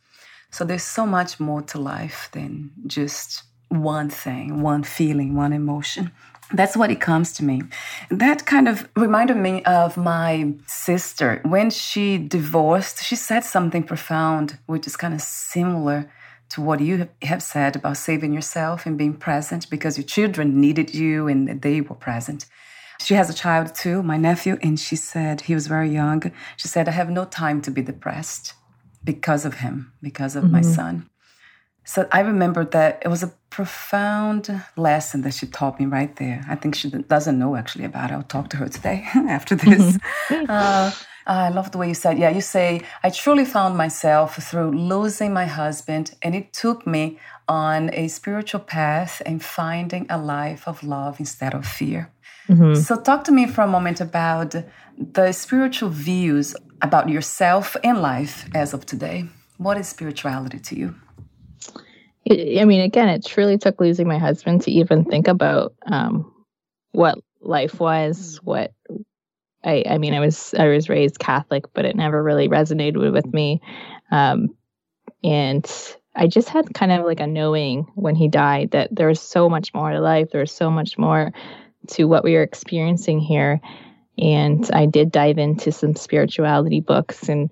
So 0.49 0.65
there's 0.65 0.83
so 0.83 1.05
much 1.05 1.39
more 1.39 1.61
to 1.61 1.79
life 1.79 2.27
than 2.33 2.71
just 2.85 3.43
one 3.71 4.09
thing, 4.09 4.61
one 4.61 4.83
feeling, 4.83 5.35
one 5.35 5.53
emotion. 5.53 6.11
That's 6.53 6.75
what 6.75 6.91
it 6.91 6.99
comes 6.99 7.31
to 7.33 7.45
me. 7.45 7.61
That 8.09 8.45
kind 8.45 8.67
of 8.67 8.89
reminded 8.95 9.37
me 9.37 9.63
of 9.63 9.95
my 9.95 10.53
sister. 10.67 11.41
When 11.45 11.69
she 11.69 12.17
divorced, 12.17 13.03
she 13.03 13.15
said 13.15 13.45
something 13.45 13.83
profound, 13.83 14.57
which 14.65 14.85
is 14.85 14.97
kind 14.97 15.13
of 15.13 15.21
similar 15.21 16.11
to 16.49 16.61
what 16.61 16.81
you 16.81 17.07
have 17.21 17.41
said 17.41 17.77
about 17.77 17.95
saving 17.95 18.33
yourself 18.33 18.85
and 18.85 18.97
being 18.97 19.13
present 19.13 19.69
because 19.69 19.97
your 19.97 20.05
children 20.05 20.59
needed 20.59 20.93
you 20.93 21.29
and 21.29 21.61
they 21.61 21.79
were 21.79 21.95
present. 21.95 22.45
She 23.01 23.13
has 23.13 23.29
a 23.29 23.33
child 23.33 23.73
too, 23.73 24.03
my 24.03 24.17
nephew, 24.17 24.59
and 24.61 24.77
she 24.77 24.97
said 24.97 25.41
he 25.41 25.55
was 25.55 25.67
very 25.67 25.89
young. 25.89 26.31
She 26.57 26.67
said, 26.67 26.89
I 26.89 26.91
have 26.91 27.09
no 27.09 27.23
time 27.23 27.61
to 27.61 27.71
be 27.71 27.81
depressed 27.81 28.53
because 29.03 29.45
of 29.45 29.55
him, 29.55 29.93
because 30.01 30.35
of 30.35 30.43
mm-hmm. 30.43 30.53
my 30.53 30.61
son. 30.61 31.09
So 31.83 32.07
I 32.11 32.19
remember 32.19 32.63
that 32.65 33.01
it 33.03 33.07
was 33.07 33.23
a 33.23 33.33
profound 33.51 34.63
lesson 34.75 35.21
that 35.21 35.33
she 35.33 35.45
taught 35.45 35.79
me 35.79 35.85
right 35.85 36.15
there. 36.15 36.43
I 36.49 36.55
think 36.55 36.73
she 36.73 36.89
doesn't 36.89 37.37
know 37.37 37.55
actually 37.55 37.85
about 37.85 38.09
it. 38.09 38.15
I'll 38.15 38.23
talk 38.23 38.49
to 38.51 38.57
her 38.57 38.69
today 38.69 39.05
after 39.15 39.55
this. 39.55 39.99
uh, 40.49 40.91
I 41.27 41.49
love 41.49 41.71
the 41.71 41.77
way 41.77 41.89
you 41.89 41.93
said, 41.93 42.17
yeah, 42.17 42.31
you 42.31 42.41
say, 42.41 42.81
I 43.03 43.09
truly 43.11 43.45
found 43.45 43.77
myself 43.77 44.37
through 44.37 44.71
losing 44.71 45.33
my 45.33 45.45
husband, 45.45 46.15
and 46.23 46.33
it 46.33 46.51
took 46.51 46.87
me 46.87 47.19
on 47.47 47.93
a 47.93 48.07
spiritual 48.07 48.61
path 48.61 49.21
and 49.25 49.43
finding 49.43 50.07
a 50.09 50.17
life 50.17 50.67
of 50.67 50.83
love 50.83 51.19
instead 51.19 51.53
of 51.53 51.65
fear. 51.65 52.11
Mm-hmm. 52.47 52.81
So, 52.81 52.99
talk 52.99 53.23
to 53.25 53.31
me 53.31 53.45
for 53.45 53.61
a 53.61 53.67
moment 53.67 54.01
about 54.01 54.55
the 54.97 55.31
spiritual 55.31 55.89
views 55.89 56.55
about 56.81 57.07
yourself 57.07 57.77
and 57.83 58.01
life 58.01 58.49
as 58.55 58.73
of 58.73 58.85
today. 58.85 59.25
What 59.57 59.77
is 59.77 59.87
spirituality 59.87 60.59
to 60.59 60.75
you? 60.75 60.95
I 62.29 62.65
mean, 62.65 62.81
again, 62.81 63.09
it 63.09 63.25
truly 63.25 63.57
took 63.57 63.81
losing 63.81 64.07
my 64.07 64.17
husband 64.17 64.61
to 64.63 64.71
even 64.71 65.05
think 65.05 65.27
about 65.27 65.73
um, 65.85 66.31
what 66.91 67.17
life 67.41 67.79
was, 67.79 68.39
what 68.43 68.73
I, 69.63 69.83
I 69.87 69.97
mean, 69.97 70.13
I 70.13 70.19
was 70.19 70.53
I 70.57 70.67
was 70.67 70.89
raised 70.89 71.19
Catholic, 71.19 71.65
but 71.73 71.85
it 71.85 71.95
never 71.95 72.21
really 72.21 72.47
resonated 72.47 73.11
with 73.11 73.31
me, 73.33 73.61
um, 74.11 74.55
and 75.23 75.69
I 76.15 76.27
just 76.27 76.49
had 76.49 76.73
kind 76.73 76.91
of 76.91 77.05
like 77.05 77.19
a 77.19 77.27
knowing 77.27 77.87
when 77.95 78.15
he 78.15 78.27
died 78.27 78.71
that 78.71 78.89
there 78.91 79.07
was 79.07 79.21
so 79.21 79.49
much 79.49 79.73
more 79.73 79.91
to 79.91 79.99
life. 79.99 80.29
There 80.31 80.41
was 80.41 80.51
so 80.51 80.69
much 80.71 80.97
more 80.97 81.31
to 81.89 82.05
what 82.05 82.23
we 82.23 82.33
were 82.33 82.43
experiencing 82.43 83.19
here, 83.19 83.61
and 84.17 84.69
I 84.73 84.87
did 84.87 85.11
dive 85.11 85.37
into 85.37 85.71
some 85.71 85.95
spirituality 85.95 86.81
books 86.81 87.29
and 87.29 87.51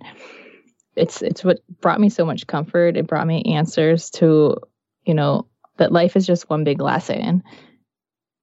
it's 0.96 1.22
it's 1.22 1.44
what 1.44 1.60
brought 1.82 2.00
me 2.00 2.10
so 2.10 2.26
much 2.26 2.48
comfort. 2.48 2.98
It 2.98 3.08
brought 3.08 3.28
me 3.28 3.44
answers 3.56 4.10
to, 4.12 4.58
you 5.06 5.14
know, 5.14 5.48
that 5.78 5.92
life 5.92 6.16
is 6.16 6.26
just 6.26 6.50
one 6.50 6.64
big 6.64 6.82
lesson. 6.82 7.44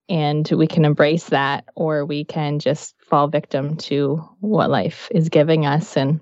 And 0.09 0.49
we 0.51 0.67
can 0.67 0.85
embrace 0.85 1.25
that 1.31 1.65
or 1.75 2.05
we 2.05 2.25
can 2.25 2.61
just 2.61 2.95
fall 3.03 3.27
victim 3.29 3.77
to 3.77 4.25
what 4.41 4.71
life 4.71 5.09
is 5.11 5.29
giving 5.29 5.67
us. 5.67 5.97
And 5.97 6.21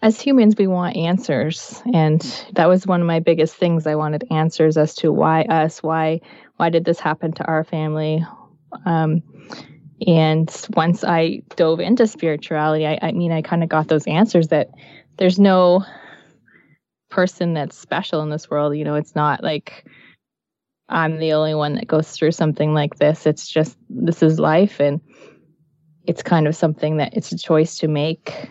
as 0.00 0.20
humans, 0.20 0.54
we 0.56 0.66
want 0.66 0.96
answers. 0.96 1.82
And 1.92 2.20
that 2.54 2.68
was 2.68 2.86
one 2.86 3.00
of 3.00 3.06
my 3.06 3.20
biggest 3.20 3.54
things. 3.56 3.86
I 3.86 3.96
wanted 3.96 4.24
answers 4.30 4.76
as 4.76 4.94
to 4.96 5.12
why 5.12 5.42
us, 5.42 5.82
why 5.82 6.20
why 6.56 6.70
did 6.70 6.84
this 6.84 6.98
happen 6.98 7.32
to 7.32 7.44
our 7.44 7.64
family? 7.64 8.24
Um, 8.84 9.22
and 10.06 10.66
once 10.76 11.02
I 11.02 11.42
dove 11.56 11.80
into 11.80 12.06
spirituality, 12.06 12.86
I, 12.86 12.98
I 13.02 13.12
mean, 13.12 13.32
I 13.32 13.42
kind 13.42 13.62
of 13.62 13.68
got 13.68 13.88
those 13.88 14.06
answers 14.06 14.48
that 14.48 14.70
there's 15.16 15.38
no 15.38 15.84
person 17.10 17.54
that's 17.54 17.76
special 17.76 18.22
in 18.22 18.30
this 18.30 18.48
world. 18.48 18.76
You 18.76 18.84
know, 18.84 18.94
it's 18.94 19.16
not 19.16 19.42
like 19.42 19.86
I'm 20.88 21.18
the 21.18 21.32
only 21.32 21.54
one 21.54 21.74
that 21.74 21.88
goes 21.88 22.10
through 22.12 22.32
something 22.32 22.74
like 22.74 22.96
this. 22.96 23.26
It's 23.26 23.48
just, 23.48 23.76
this 23.90 24.22
is 24.22 24.38
life. 24.38 24.80
And 24.80 25.00
it's 26.06 26.22
kind 26.22 26.46
of 26.46 26.54
something 26.54 26.98
that 26.98 27.14
it's 27.14 27.32
a 27.32 27.38
choice 27.38 27.78
to 27.78 27.88
make 27.88 28.48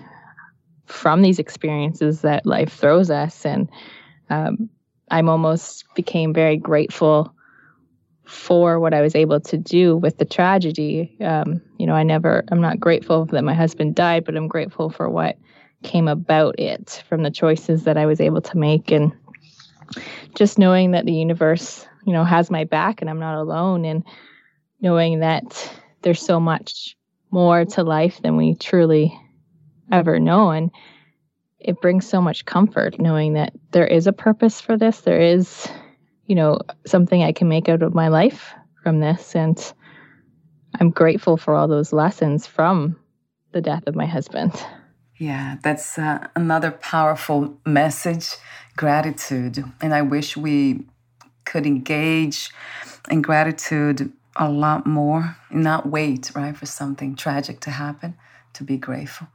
from 0.85 1.21
these 1.21 1.39
experiences 1.39 2.21
that 2.21 2.45
life 2.45 2.73
throws 2.73 3.09
us. 3.09 3.45
And 3.45 3.69
um, 4.29 4.69
I'm 5.09 5.29
almost 5.29 5.85
became 5.95 6.33
very 6.33 6.57
grateful 6.57 7.33
for 8.27 8.79
what 8.79 8.93
I 8.93 9.01
was 9.01 9.15
able 9.15 9.39
to 9.39 9.57
do 9.57 9.95
with 9.95 10.17
the 10.17 10.25
tragedy. 10.25 11.15
Um, 11.21 11.61
you 11.77 11.87
know, 11.87 11.93
I 11.93 12.03
never, 12.03 12.43
I'm 12.51 12.61
not 12.61 12.79
grateful 12.79 13.25
that 13.25 13.43
my 13.43 13.53
husband 13.53 13.95
died, 13.95 14.25
but 14.25 14.35
I'm 14.35 14.47
grateful 14.47 14.89
for 14.89 15.09
what 15.09 15.37
came 15.83 16.07
about 16.07 16.59
it 16.59 17.03
from 17.07 17.23
the 17.23 17.31
choices 17.31 17.83
that 17.83 17.97
I 17.97 18.05
was 18.05 18.19
able 18.19 18.41
to 18.41 18.57
make. 18.57 18.91
And 18.91 19.13
just 20.35 20.59
knowing 20.59 20.91
that 20.91 21.05
the 21.05 21.13
universe, 21.13 21.87
you 22.05 22.13
know, 22.13 22.25
has 22.25 22.51
my 22.51 22.65
back 22.65 23.01
and 23.01 23.09
I'm 23.09 23.19
not 23.19 23.39
alone, 23.39 23.85
and 23.85 24.03
knowing 24.81 25.19
that 25.21 25.71
there's 26.01 26.21
so 26.21 26.39
much 26.39 26.95
more 27.31 27.65
to 27.65 27.83
life 27.83 28.21
than 28.21 28.37
we 28.37 28.55
truly 28.55 29.17
ever 29.91 30.19
know. 30.19 30.51
And 30.51 30.71
it 31.59 31.81
brings 31.81 32.07
so 32.07 32.21
much 32.21 32.45
comfort 32.45 32.99
knowing 32.99 33.33
that 33.33 33.53
there 33.71 33.87
is 33.87 34.07
a 34.07 34.13
purpose 34.13 34.61
for 34.61 34.77
this. 34.77 35.01
There 35.01 35.19
is 35.21 35.67
you 36.27 36.35
know, 36.35 36.59
something 36.85 37.23
I 37.23 37.31
can 37.31 37.47
make 37.47 37.69
out 37.69 37.81
of 37.81 37.95
my 37.95 38.09
life 38.09 38.53
from 38.83 38.99
this. 38.99 39.35
And 39.35 39.57
I'm 40.79 40.91
grateful 40.91 41.37
for 41.37 41.55
all 41.55 41.67
those 41.67 41.91
lessons 41.91 42.45
from 42.45 42.97
the 43.53 43.61
death 43.61 43.87
of 43.87 43.95
my 43.95 44.05
husband. 44.05 44.53
Yeah, 45.17 45.57
that's 45.63 45.97
uh, 45.97 46.27
another 46.35 46.69
powerful 46.69 47.57
message 47.65 48.35
gratitude. 48.75 49.63
And 49.81 49.93
I 49.93 50.03
wish 50.03 50.37
we 50.37 50.85
could 51.45 51.65
engage 51.65 52.51
in 53.09 53.21
gratitude 53.21 54.11
a 54.35 54.49
lot 54.49 54.85
more 54.85 55.35
and 55.49 55.63
not 55.63 55.89
wait, 55.89 56.31
right, 56.35 56.55
for 56.55 56.67
something 56.67 57.15
tragic 57.15 57.59
to 57.61 57.71
happen 57.71 58.15
to 58.53 58.63
be 58.63 58.77
grateful. 58.77 59.27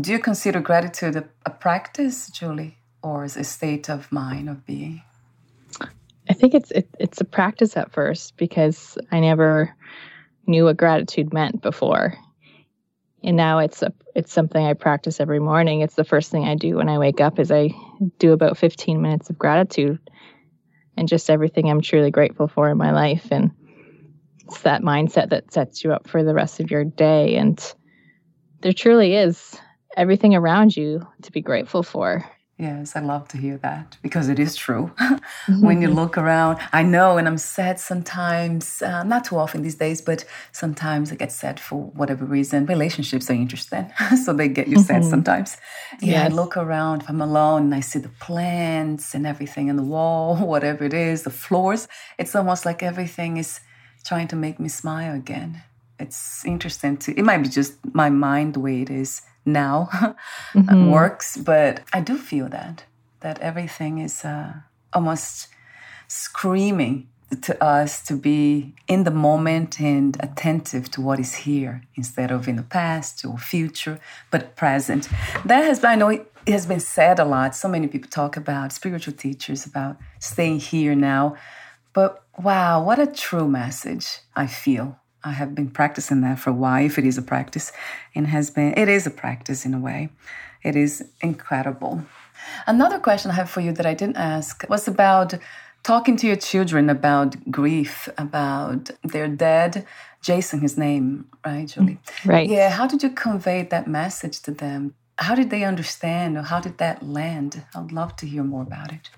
Do 0.00 0.12
you 0.12 0.20
consider 0.20 0.60
gratitude 0.60 1.16
a, 1.16 1.24
a 1.44 1.50
practice, 1.50 2.30
Julie, 2.30 2.76
or 3.02 3.24
is 3.24 3.36
a 3.36 3.42
state 3.42 3.90
of 3.90 4.12
mind, 4.12 4.48
of 4.48 4.64
being? 4.64 5.02
I 6.30 6.32
think 6.32 6.54
it's 6.54 6.70
it, 6.70 6.88
it's 7.00 7.20
a 7.20 7.24
practice 7.24 7.76
at 7.76 7.90
first 7.90 8.36
because 8.36 8.96
I 9.10 9.18
never 9.18 9.74
knew 10.46 10.64
what 10.64 10.76
gratitude 10.76 11.32
meant 11.32 11.60
before. 11.60 12.14
And 13.24 13.36
now 13.36 13.58
it's 13.58 13.82
a 13.82 13.92
it's 14.14 14.32
something 14.32 14.64
I 14.64 14.74
practice 14.74 15.18
every 15.18 15.40
morning. 15.40 15.80
It's 15.80 15.96
the 15.96 16.04
first 16.04 16.30
thing 16.30 16.44
I 16.44 16.54
do 16.54 16.76
when 16.76 16.88
I 16.88 16.98
wake 16.98 17.20
up 17.20 17.40
is 17.40 17.50
I 17.50 17.70
do 18.20 18.32
about 18.32 18.56
15 18.56 19.02
minutes 19.02 19.28
of 19.28 19.38
gratitude 19.40 19.98
and 20.96 21.08
just 21.08 21.30
everything 21.30 21.68
I'm 21.68 21.80
truly 21.80 22.12
grateful 22.12 22.46
for 22.46 22.70
in 22.70 22.78
my 22.78 22.92
life 22.92 23.26
and 23.32 23.50
it's 24.46 24.62
that 24.62 24.82
mindset 24.82 25.30
that 25.30 25.52
sets 25.52 25.82
you 25.82 25.92
up 25.92 26.08
for 26.08 26.22
the 26.22 26.34
rest 26.34 26.60
of 26.60 26.70
your 26.70 26.84
day 26.84 27.36
and 27.36 27.74
there 28.60 28.72
truly 28.72 29.16
is 29.16 29.58
everything 29.96 30.36
around 30.36 30.76
you 30.76 31.04
to 31.22 31.32
be 31.32 31.40
grateful 31.40 31.82
for 31.82 32.24
Yes, 32.60 32.94
I 32.94 33.00
love 33.00 33.26
to 33.28 33.38
hear 33.38 33.56
that 33.58 33.96
because 34.02 34.28
it 34.28 34.38
is 34.38 34.54
true. 34.54 34.92
when 35.60 35.80
you 35.80 35.88
look 35.88 36.18
around, 36.18 36.58
I 36.74 36.82
know, 36.82 37.16
and 37.16 37.26
I'm 37.26 37.38
sad 37.38 37.80
sometimes, 37.80 38.82
uh, 38.82 39.02
not 39.02 39.24
too 39.24 39.38
often 39.38 39.62
these 39.62 39.76
days, 39.76 40.02
but 40.02 40.26
sometimes 40.52 41.10
I 41.10 41.14
get 41.14 41.32
sad 41.32 41.58
for 41.58 41.84
whatever 42.00 42.26
reason. 42.26 42.66
Relationships 42.66 43.30
are 43.30 43.32
interesting, 43.32 43.90
so 44.24 44.34
they 44.34 44.48
get 44.48 44.68
you 44.68 44.78
sad 44.78 45.00
mm-hmm. 45.00 45.10
sometimes. 45.10 45.56
Yeah, 46.02 46.24
yes. 46.24 46.32
I 46.32 46.34
look 46.34 46.58
around, 46.58 47.00
if 47.00 47.08
I'm 47.08 47.22
alone 47.22 47.62
and 47.62 47.74
I 47.74 47.80
see 47.80 47.98
the 47.98 48.10
plants 48.26 49.14
and 49.14 49.26
everything 49.26 49.70
on 49.70 49.76
the 49.76 49.82
wall, 49.82 50.36
whatever 50.54 50.84
it 50.84 50.92
is, 50.92 51.22
the 51.22 51.30
floors, 51.30 51.88
it's 52.18 52.36
almost 52.36 52.66
like 52.66 52.82
everything 52.82 53.38
is 53.38 53.60
trying 54.04 54.28
to 54.28 54.36
make 54.36 54.60
me 54.60 54.68
smile 54.68 55.14
again. 55.14 55.62
It's 55.98 56.44
interesting 56.44 56.98
to, 56.98 57.18
it 57.18 57.22
might 57.22 57.38
be 57.38 57.48
just 57.48 57.72
my 57.94 58.10
mind 58.10 58.52
the 58.52 58.60
way 58.60 58.82
it 58.82 58.90
is 58.90 59.22
now 59.52 59.88
mm-hmm. 60.54 60.90
works, 60.90 61.36
but 61.36 61.82
I 61.92 62.00
do 62.00 62.16
feel 62.16 62.48
that 62.48 62.84
that 63.20 63.38
everything 63.40 63.98
is 63.98 64.24
uh, 64.24 64.54
almost 64.92 65.48
screaming 66.08 67.06
to 67.42 67.62
us 67.62 68.02
to 68.02 68.16
be 68.16 68.74
in 68.88 69.04
the 69.04 69.10
moment 69.10 69.80
and 69.80 70.16
attentive 70.20 70.90
to 70.90 71.00
what 71.00 71.20
is 71.20 71.34
here 71.34 71.82
instead 71.94 72.30
of 72.30 72.48
in 72.48 72.56
the 72.56 72.62
past 72.62 73.24
or 73.24 73.38
future, 73.38 74.00
but 74.30 74.56
present. 74.56 75.08
That 75.44 75.64
has 75.64 75.78
been, 75.80 75.90
I 75.90 75.94
know 75.94 76.08
it 76.08 76.26
has 76.48 76.66
been 76.66 76.80
said 76.80 77.18
a 77.18 77.24
lot. 77.24 77.54
So 77.54 77.68
many 77.68 77.86
people 77.86 78.10
talk 78.10 78.36
about 78.36 78.72
spiritual 78.72 79.14
teachers 79.14 79.64
about 79.64 79.96
staying 80.18 80.58
here 80.60 80.96
now. 80.96 81.36
But 81.92 82.24
wow, 82.38 82.82
what 82.82 82.98
a 82.98 83.06
true 83.06 83.46
message 83.46 84.18
I 84.34 84.46
feel 84.46 84.98
I 85.22 85.32
have 85.32 85.54
been 85.54 85.70
practicing 85.70 86.20
that 86.22 86.38
for 86.38 86.50
a 86.50 86.54
while, 86.54 86.84
if 86.84 86.98
it 86.98 87.04
is 87.04 87.18
a 87.18 87.22
practice, 87.22 87.72
and 88.14 88.26
has 88.26 88.50
been, 88.50 88.74
it 88.76 88.88
is 88.88 89.06
a 89.06 89.10
practice 89.10 89.64
in 89.64 89.74
a 89.74 89.78
way. 89.78 90.10
It 90.62 90.76
is 90.76 91.04
incredible. 91.20 92.02
Another 92.66 92.98
question 92.98 93.30
I 93.30 93.34
have 93.34 93.50
for 93.50 93.60
you 93.60 93.72
that 93.72 93.86
I 93.86 93.94
didn't 93.94 94.16
ask 94.16 94.64
was 94.68 94.88
about 94.88 95.34
talking 95.82 96.16
to 96.16 96.26
your 96.26 96.36
children 96.36 96.90
about 96.90 97.50
grief, 97.50 98.08
about 98.18 98.90
their 99.02 99.28
dead, 99.28 99.86
Jason, 100.22 100.60
his 100.60 100.76
name, 100.76 101.26
right, 101.44 101.66
Julie? 101.66 101.98
Mm, 102.22 102.28
right. 102.28 102.48
Yeah. 102.48 102.70
How 102.70 102.86
did 102.86 103.02
you 103.02 103.10
convey 103.10 103.62
that 103.62 103.86
message 103.86 104.40
to 104.42 104.50
them? 104.50 104.94
How 105.18 105.34
did 105.34 105.50
they 105.50 105.64
understand 105.64 106.36
or 106.36 106.42
how 106.42 106.60
did 106.60 106.78
that 106.78 107.02
land? 107.02 107.62
I'd 107.74 107.92
love 107.92 108.16
to 108.16 108.26
hear 108.26 108.42
more 108.42 108.62
about 108.62 108.92
it. 108.92 109.10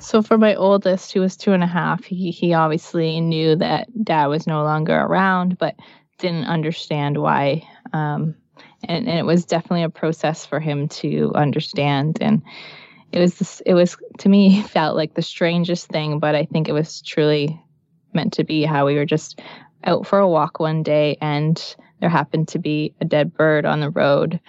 So 0.00 0.22
for 0.22 0.36
my 0.36 0.54
oldest, 0.54 1.12
who 1.12 1.20
was 1.20 1.36
two 1.36 1.52
and 1.52 1.62
a 1.62 1.68
half, 1.68 2.04
he 2.04 2.30
he 2.30 2.52
obviously 2.52 3.20
knew 3.20 3.56
that 3.56 3.88
dad 4.04 4.26
was 4.26 4.46
no 4.46 4.62
longer 4.62 4.94
around, 4.94 5.58
but 5.58 5.76
didn't 6.18 6.46
understand 6.46 7.18
why. 7.18 7.66
Um, 7.92 8.34
and, 8.84 9.08
and 9.08 9.18
it 9.18 9.24
was 9.24 9.44
definitely 9.44 9.82
a 9.82 9.90
process 9.90 10.44
for 10.44 10.60
him 10.60 10.88
to 10.88 11.32
understand. 11.34 12.18
And 12.20 12.42
it 13.12 13.18
was 13.18 13.36
this, 13.36 13.60
it 13.64 13.74
was 13.74 13.96
to 14.18 14.28
me 14.28 14.62
felt 14.68 14.96
like 14.96 15.14
the 15.14 15.22
strangest 15.22 15.88
thing, 15.88 16.18
but 16.18 16.34
I 16.34 16.44
think 16.44 16.68
it 16.68 16.72
was 16.72 17.00
truly 17.02 17.60
meant 18.12 18.32
to 18.34 18.44
be 18.44 18.64
how 18.64 18.86
we 18.86 18.94
were 18.94 19.06
just 19.06 19.40
out 19.84 20.06
for 20.06 20.18
a 20.18 20.28
walk 20.28 20.60
one 20.60 20.82
day 20.82 21.16
and 21.20 21.76
there 22.00 22.08
happened 22.08 22.48
to 22.48 22.58
be 22.58 22.94
a 23.00 23.04
dead 23.04 23.34
bird 23.34 23.66
on 23.66 23.80
the 23.80 23.90
road 23.90 24.40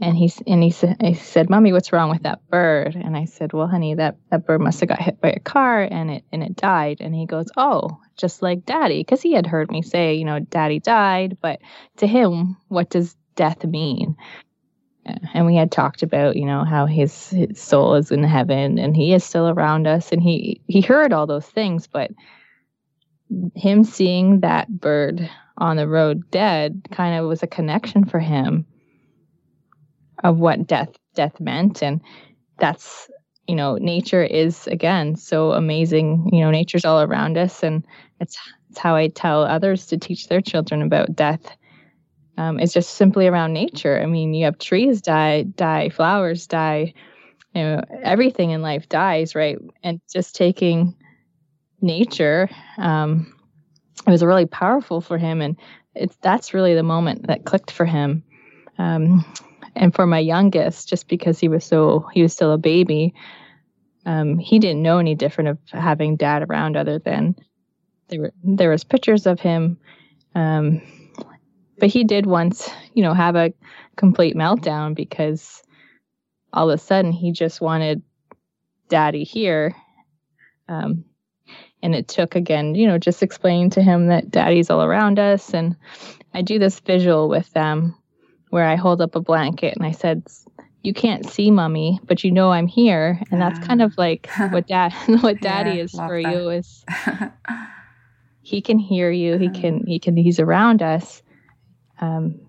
and 0.00 0.16
he 0.16 0.32
and 0.46 0.62
he 0.62 0.70
said, 0.70 0.96
"I 1.02 1.12
said, 1.12 1.50
mommy, 1.50 1.72
what's 1.72 1.92
wrong 1.92 2.10
with 2.10 2.22
that 2.22 2.46
bird?" 2.48 2.94
And 2.94 3.16
I 3.16 3.24
said, 3.24 3.52
"Well, 3.52 3.66
honey, 3.66 3.94
that 3.94 4.16
that 4.30 4.46
bird 4.46 4.60
must 4.60 4.80
have 4.80 4.88
got 4.88 5.02
hit 5.02 5.20
by 5.20 5.30
a 5.30 5.40
car 5.40 5.82
and 5.82 6.10
it 6.10 6.24
and 6.32 6.42
it 6.42 6.56
died." 6.56 6.98
And 7.00 7.14
he 7.14 7.26
goes, 7.26 7.46
"Oh, 7.56 7.98
just 8.16 8.40
like 8.40 8.64
Daddy," 8.64 9.00
because 9.00 9.22
he 9.22 9.32
had 9.32 9.46
heard 9.46 9.70
me 9.70 9.82
say, 9.82 10.14
you 10.14 10.24
know, 10.24 10.38
Daddy 10.38 10.78
died, 10.78 11.38
but 11.40 11.60
to 11.96 12.06
him, 12.06 12.56
what 12.68 12.90
does 12.90 13.16
death 13.34 13.64
mean? 13.64 14.16
And 15.32 15.46
we 15.46 15.56
had 15.56 15.72
talked 15.72 16.02
about, 16.02 16.36
you 16.36 16.44
know, 16.44 16.64
how 16.64 16.84
his, 16.84 17.30
his 17.30 17.58
soul 17.58 17.94
is 17.94 18.10
in 18.10 18.22
heaven 18.22 18.78
and 18.78 18.94
he 18.94 19.14
is 19.14 19.24
still 19.24 19.48
around 19.48 19.86
us, 19.86 20.12
and 20.12 20.22
he 20.22 20.60
he 20.66 20.80
heard 20.80 21.12
all 21.12 21.26
those 21.26 21.46
things, 21.46 21.86
but 21.86 22.10
him 23.54 23.84
seeing 23.84 24.40
that 24.40 24.68
bird 24.68 25.28
on 25.56 25.76
the 25.76 25.88
road 25.88 26.30
dead 26.30 26.86
kind 26.92 27.18
of 27.18 27.26
was 27.26 27.42
a 27.42 27.46
connection 27.48 28.04
for 28.04 28.20
him 28.20 28.64
of 30.24 30.38
what 30.38 30.66
death 30.66 30.90
death 31.14 31.38
meant. 31.40 31.82
And 31.82 32.00
that's 32.58 33.10
you 33.46 33.54
know 33.54 33.76
nature 33.76 34.22
is 34.22 34.66
again 34.66 35.16
so 35.16 35.52
amazing. 35.52 36.30
You 36.32 36.40
know 36.40 36.50
nature's 36.50 36.84
all 36.84 37.00
around 37.02 37.38
us 37.38 37.62
and 37.62 37.86
it's 38.20 38.38
it's 38.70 38.78
how 38.78 38.94
i 38.94 39.08
tell 39.08 39.44
others 39.44 39.86
to 39.86 39.96
teach 39.96 40.28
their 40.28 40.42
children 40.42 40.82
about 40.82 41.16
death 41.16 41.56
um, 42.38 42.60
it's 42.60 42.72
just 42.72 42.90
simply 42.94 43.26
around 43.26 43.52
nature. 43.52 44.00
I 44.00 44.06
mean 44.06 44.32
you 44.32 44.44
have 44.44 44.58
trees 44.58 45.02
die 45.02 45.42
die 45.42 45.88
flowers 45.88 46.46
die 46.46 46.94
you 47.54 47.62
know 47.62 47.82
everything 48.02 48.50
in 48.50 48.62
life 48.62 48.88
dies 48.88 49.34
right? 49.34 49.58
And 49.82 50.00
just 50.12 50.36
taking 50.36 50.94
nature 51.80 52.48
um, 52.78 53.34
it 54.06 54.10
was 54.10 54.24
really 54.24 54.46
powerful 54.46 55.00
for 55.00 55.18
him 55.18 55.42
and 55.42 55.56
it's 55.94 56.16
that's 56.20 56.54
really 56.54 56.74
the 56.74 56.84
moment 56.84 57.26
that 57.26 57.44
clicked 57.44 57.72
for 57.72 57.84
him. 57.84 58.22
Um, 58.78 59.24
and 59.78 59.94
for 59.94 60.06
my 60.06 60.18
youngest, 60.18 60.88
just 60.88 61.08
because 61.08 61.38
he 61.38 61.48
was 61.48 61.64
so 61.64 62.06
he 62.12 62.22
was 62.22 62.32
still 62.32 62.52
a 62.52 62.58
baby, 62.58 63.14
um, 64.04 64.38
he 64.38 64.58
didn't 64.58 64.82
know 64.82 64.98
any 64.98 65.14
different 65.14 65.50
of 65.50 65.58
having 65.70 66.16
dad 66.16 66.42
around 66.42 66.76
other 66.76 66.98
than 66.98 67.36
there 68.08 68.20
were 68.20 68.32
there 68.42 68.70
was 68.70 68.84
pictures 68.84 69.24
of 69.26 69.40
him. 69.40 69.78
Um, 70.34 70.82
but 71.78 71.88
he 71.88 72.02
did 72.02 72.26
once, 72.26 72.68
you 72.94 73.02
know, 73.02 73.14
have 73.14 73.36
a 73.36 73.54
complete 73.96 74.34
meltdown 74.34 74.96
because 74.96 75.62
all 76.52 76.70
of 76.70 76.74
a 76.74 76.82
sudden 76.82 77.12
he 77.12 77.30
just 77.30 77.60
wanted 77.60 78.02
daddy 78.88 79.22
here. 79.22 79.76
Um, 80.68 81.04
and 81.82 81.94
it 81.94 82.08
took 82.08 82.34
again, 82.34 82.74
you 82.74 82.88
know, 82.88 82.98
just 82.98 83.22
explaining 83.22 83.70
to 83.70 83.82
him 83.82 84.08
that 84.08 84.30
daddy's 84.30 84.70
all 84.70 84.82
around 84.82 85.20
us. 85.20 85.54
And 85.54 85.76
I 86.34 86.42
do 86.42 86.58
this 86.58 86.80
visual 86.80 87.28
with 87.28 87.50
them 87.52 87.94
where 88.50 88.64
I 88.66 88.76
hold 88.76 89.00
up 89.00 89.14
a 89.14 89.20
blanket 89.20 89.76
and 89.76 89.84
I 89.84 89.92
said, 89.92 90.22
"You 90.82 90.94
can't 90.94 91.28
see 91.28 91.50
mommy, 91.50 92.00
but 92.04 92.24
you 92.24 92.30
know 92.30 92.50
I'm 92.52 92.66
here." 92.66 93.20
And 93.30 93.40
that's 93.40 93.58
kind 93.58 93.82
of 93.82 93.96
like 93.98 94.28
what 94.50 94.66
dad 94.66 94.92
what 95.20 95.40
daddy 95.42 95.76
yeah, 95.76 95.82
is 95.84 95.92
for 95.92 96.20
that. 96.20 96.32
you 96.32 96.48
is 96.50 96.84
he 98.42 98.60
can 98.60 98.78
hear 98.78 99.10
you, 99.10 99.38
he 99.38 99.48
can 99.50 99.84
he 99.86 99.98
can 99.98 100.16
he's 100.16 100.40
around 100.40 100.82
us. 100.82 101.22
Um 102.00 102.40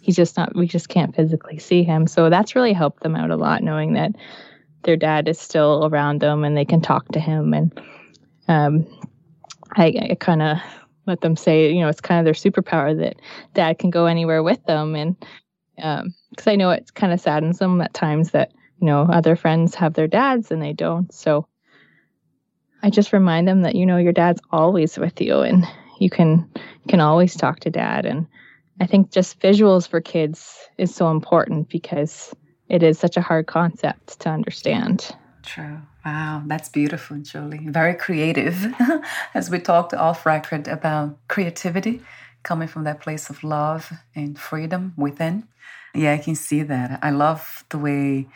he's 0.00 0.16
just 0.16 0.36
not 0.36 0.54
we 0.54 0.66
just 0.66 0.88
can't 0.88 1.14
physically 1.14 1.58
see 1.58 1.82
him. 1.82 2.06
So 2.06 2.30
that's 2.30 2.54
really 2.54 2.72
helped 2.72 3.02
them 3.02 3.16
out 3.16 3.30
a 3.30 3.36
lot 3.36 3.62
knowing 3.62 3.94
that 3.94 4.12
their 4.82 4.96
dad 4.96 5.28
is 5.28 5.38
still 5.38 5.86
around 5.86 6.20
them 6.20 6.44
and 6.44 6.56
they 6.56 6.64
can 6.64 6.80
talk 6.80 7.06
to 7.12 7.20
him 7.20 7.54
and 7.54 7.80
um 8.48 8.86
I, 9.74 10.10
I 10.10 10.16
kind 10.16 10.42
of 10.42 10.58
let 11.06 11.20
them 11.20 11.36
say, 11.36 11.72
you 11.72 11.80
know, 11.80 11.88
it's 11.88 12.00
kind 12.00 12.18
of 12.18 12.24
their 12.24 12.34
superpower 12.34 12.96
that 12.98 13.16
dad 13.54 13.78
can 13.78 13.90
go 13.90 14.06
anywhere 14.06 14.42
with 14.42 14.64
them. 14.66 14.94
And 14.94 15.16
because 15.76 16.46
um, 16.46 16.52
I 16.52 16.56
know 16.56 16.70
it 16.70 16.94
kind 16.94 17.12
of 17.12 17.20
saddens 17.20 17.58
them 17.58 17.80
at 17.80 17.94
times 17.94 18.30
that, 18.30 18.52
you 18.80 18.86
know, 18.86 19.02
other 19.02 19.36
friends 19.36 19.74
have 19.74 19.94
their 19.94 20.08
dads 20.08 20.50
and 20.50 20.62
they 20.62 20.72
don't. 20.72 21.12
So 21.12 21.46
I 22.82 22.90
just 22.90 23.12
remind 23.12 23.48
them 23.48 23.62
that, 23.62 23.74
you 23.74 23.86
know, 23.86 23.96
your 23.96 24.12
dad's 24.12 24.40
always 24.50 24.98
with 24.98 25.20
you 25.20 25.40
and 25.40 25.66
you 25.98 26.10
can, 26.10 26.48
can 26.88 27.00
always 27.00 27.36
talk 27.36 27.60
to 27.60 27.70
dad. 27.70 28.06
And 28.06 28.26
I 28.80 28.86
think 28.86 29.10
just 29.10 29.38
visuals 29.40 29.88
for 29.88 30.00
kids 30.00 30.58
is 30.78 30.94
so 30.94 31.10
important 31.10 31.68
because 31.68 32.34
it 32.68 32.82
is 32.82 32.98
such 32.98 33.16
a 33.16 33.22
hard 33.22 33.46
concept 33.46 34.20
to 34.20 34.30
understand. 34.30 35.14
True. 35.42 35.78
Wow, 36.04 36.42
that's 36.46 36.68
beautiful, 36.68 37.18
Julie. 37.18 37.66
Very 37.68 37.94
creative. 37.94 38.74
As 39.34 39.50
we 39.50 39.58
talked 39.58 39.94
off 39.94 40.24
record 40.26 40.68
about 40.68 41.18
creativity 41.28 42.02
coming 42.42 42.68
from 42.68 42.84
that 42.84 43.00
place 43.00 43.30
of 43.30 43.42
love 43.44 43.92
and 44.14 44.38
freedom 44.38 44.94
within. 44.96 45.48
Yeah, 45.94 46.12
I 46.14 46.18
can 46.18 46.34
see 46.34 46.62
that. 46.62 46.98
I 47.02 47.10
love 47.10 47.64
the 47.68 47.78
way 47.78 48.28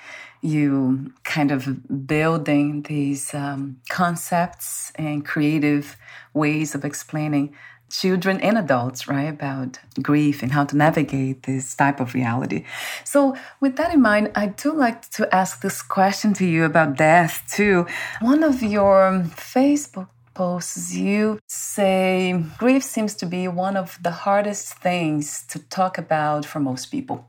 you 0.42 1.12
kind 1.24 1.50
of 1.50 2.06
building 2.06 2.82
these 2.82 3.34
um, 3.34 3.80
concepts 3.88 4.92
and 4.96 5.24
creative 5.24 5.96
ways 6.34 6.74
of 6.74 6.84
explaining 6.84 7.54
children 7.90 8.40
and 8.40 8.58
adults, 8.58 9.08
right, 9.08 9.28
about 9.28 9.78
grief 10.02 10.42
and 10.42 10.52
how 10.52 10.64
to 10.64 10.76
navigate 10.76 11.44
this 11.44 11.74
type 11.74 12.00
of 12.00 12.14
reality. 12.14 12.64
So, 13.04 13.36
with 13.60 13.76
that 13.76 13.94
in 13.94 14.02
mind, 14.02 14.32
I 14.34 14.46
do 14.46 14.72
like 14.72 15.08
to 15.10 15.32
ask 15.34 15.60
this 15.60 15.82
question 15.82 16.34
to 16.34 16.46
you 16.46 16.64
about 16.64 16.96
death, 16.96 17.44
too. 17.50 17.86
One 18.20 18.42
of 18.42 18.62
your 18.62 19.24
Facebook 19.36 20.08
posts, 20.34 20.94
you 20.94 21.38
say 21.46 22.44
grief 22.58 22.82
seems 22.82 23.14
to 23.16 23.26
be 23.26 23.48
one 23.48 23.76
of 23.76 23.98
the 24.02 24.10
hardest 24.10 24.74
things 24.74 25.44
to 25.48 25.58
talk 25.58 25.96
about 25.98 26.44
for 26.44 26.60
most 26.60 26.86
people. 26.86 27.26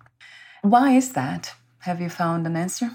Why 0.62 0.91
is 0.91 1.13
that? 1.13 1.54
Have 1.80 2.02
you 2.02 2.10
found 2.10 2.46
an 2.46 2.58
answer? 2.58 2.91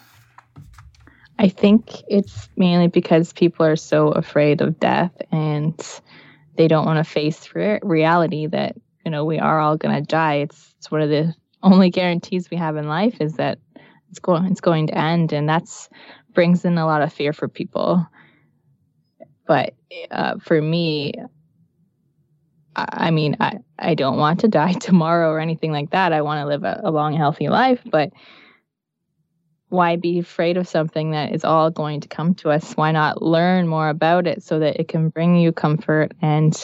I 1.38 1.48
think 1.48 2.02
it's 2.08 2.48
mainly 2.56 2.88
because 2.88 3.32
people 3.32 3.64
are 3.66 3.76
so 3.76 4.08
afraid 4.08 4.60
of 4.60 4.78
death 4.78 5.10
and 5.32 5.74
they 6.56 6.68
don't 6.68 6.86
want 6.86 7.04
to 7.04 7.10
face 7.10 7.48
re- 7.54 7.80
reality 7.82 8.46
that 8.46 8.76
you 9.04 9.10
know 9.10 9.24
we 9.24 9.38
are 9.38 9.60
all 9.60 9.76
going 9.76 9.94
to 9.94 10.02
die. 10.02 10.36
It's 10.36 10.74
it's 10.78 10.90
one 10.90 11.02
of 11.02 11.08
the 11.08 11.34
only 11.62 11.90
guarantees 11.90 12.50
we 12.50 12.56
have 12.56 12.76
in 12.76 12.88
life 12.88 13.20
is 13.20 13.34
that 13.34 13.58
it's 14.10 14.18
going 14.18 14.44
it's 14.46 14.60
going 14.60 14.88
to 14.88 14.98
end, 14.98 15.32
and 15.32 15.48
that's 15.48 15.88
brings 16.34 16.64
in 16.64 16.78
a 16.78 16.86
lot 16.86 17.02
of 17.02 17.12
fear 17.12 17.32
for 17.32 17.48
people. 17.48 18.06
But 19.46 19.74
uh, 20.10 20.38
for 20.38 20.60
me, 20.62 21.14
I, 22.76 22.86
I 22.92 23.10
mean, 23.10 23.36
I, 23.40 23.58
I 23.78 23.94
don't 23.94 24.18
want 24.18 24.40
to 24.40 24.48
die 24.48 24.72
tomorrow 24.80 25.30
or 25.30 25.40
anything 25.40 25.72
like 25.72 25.90
that. 25.90 26.12
I 26.12 26.22
want 26.22 26.40
to 26.40 26.46
live 26.46 26.64
a, 26.64 26.80
a 26.84 26.90
long, 26.90 27.14
healthy 27.14 27.48
life, 27.48 27.80
but 27.90 28.12
why 29.72 29.96
be 29.96 30.18
afraid 30.18 30.56
of 30.56 30.68
something 30.68 31.12
that 31.12 31.34
is 31.34 31.44
all 31.44 31.70
going 31.70 32.00
to 32.02 32.08
come 32.08 32.34
to 32.34 32.50
us? 32.50 32.74
Why 32.74 32.92
not 32.92 33.22
learn 33.22 33.66
more 33.66 33.88
about 33.88 34.26
it 34.26 34.42
so 34.42 34.58
that 34.58 34.78
it 34.78 34.88
can 34.88 35.08
bring 35.08 35.36
you 35.36 35.50
comfort 35.50 36.12
and, 36.20 36.54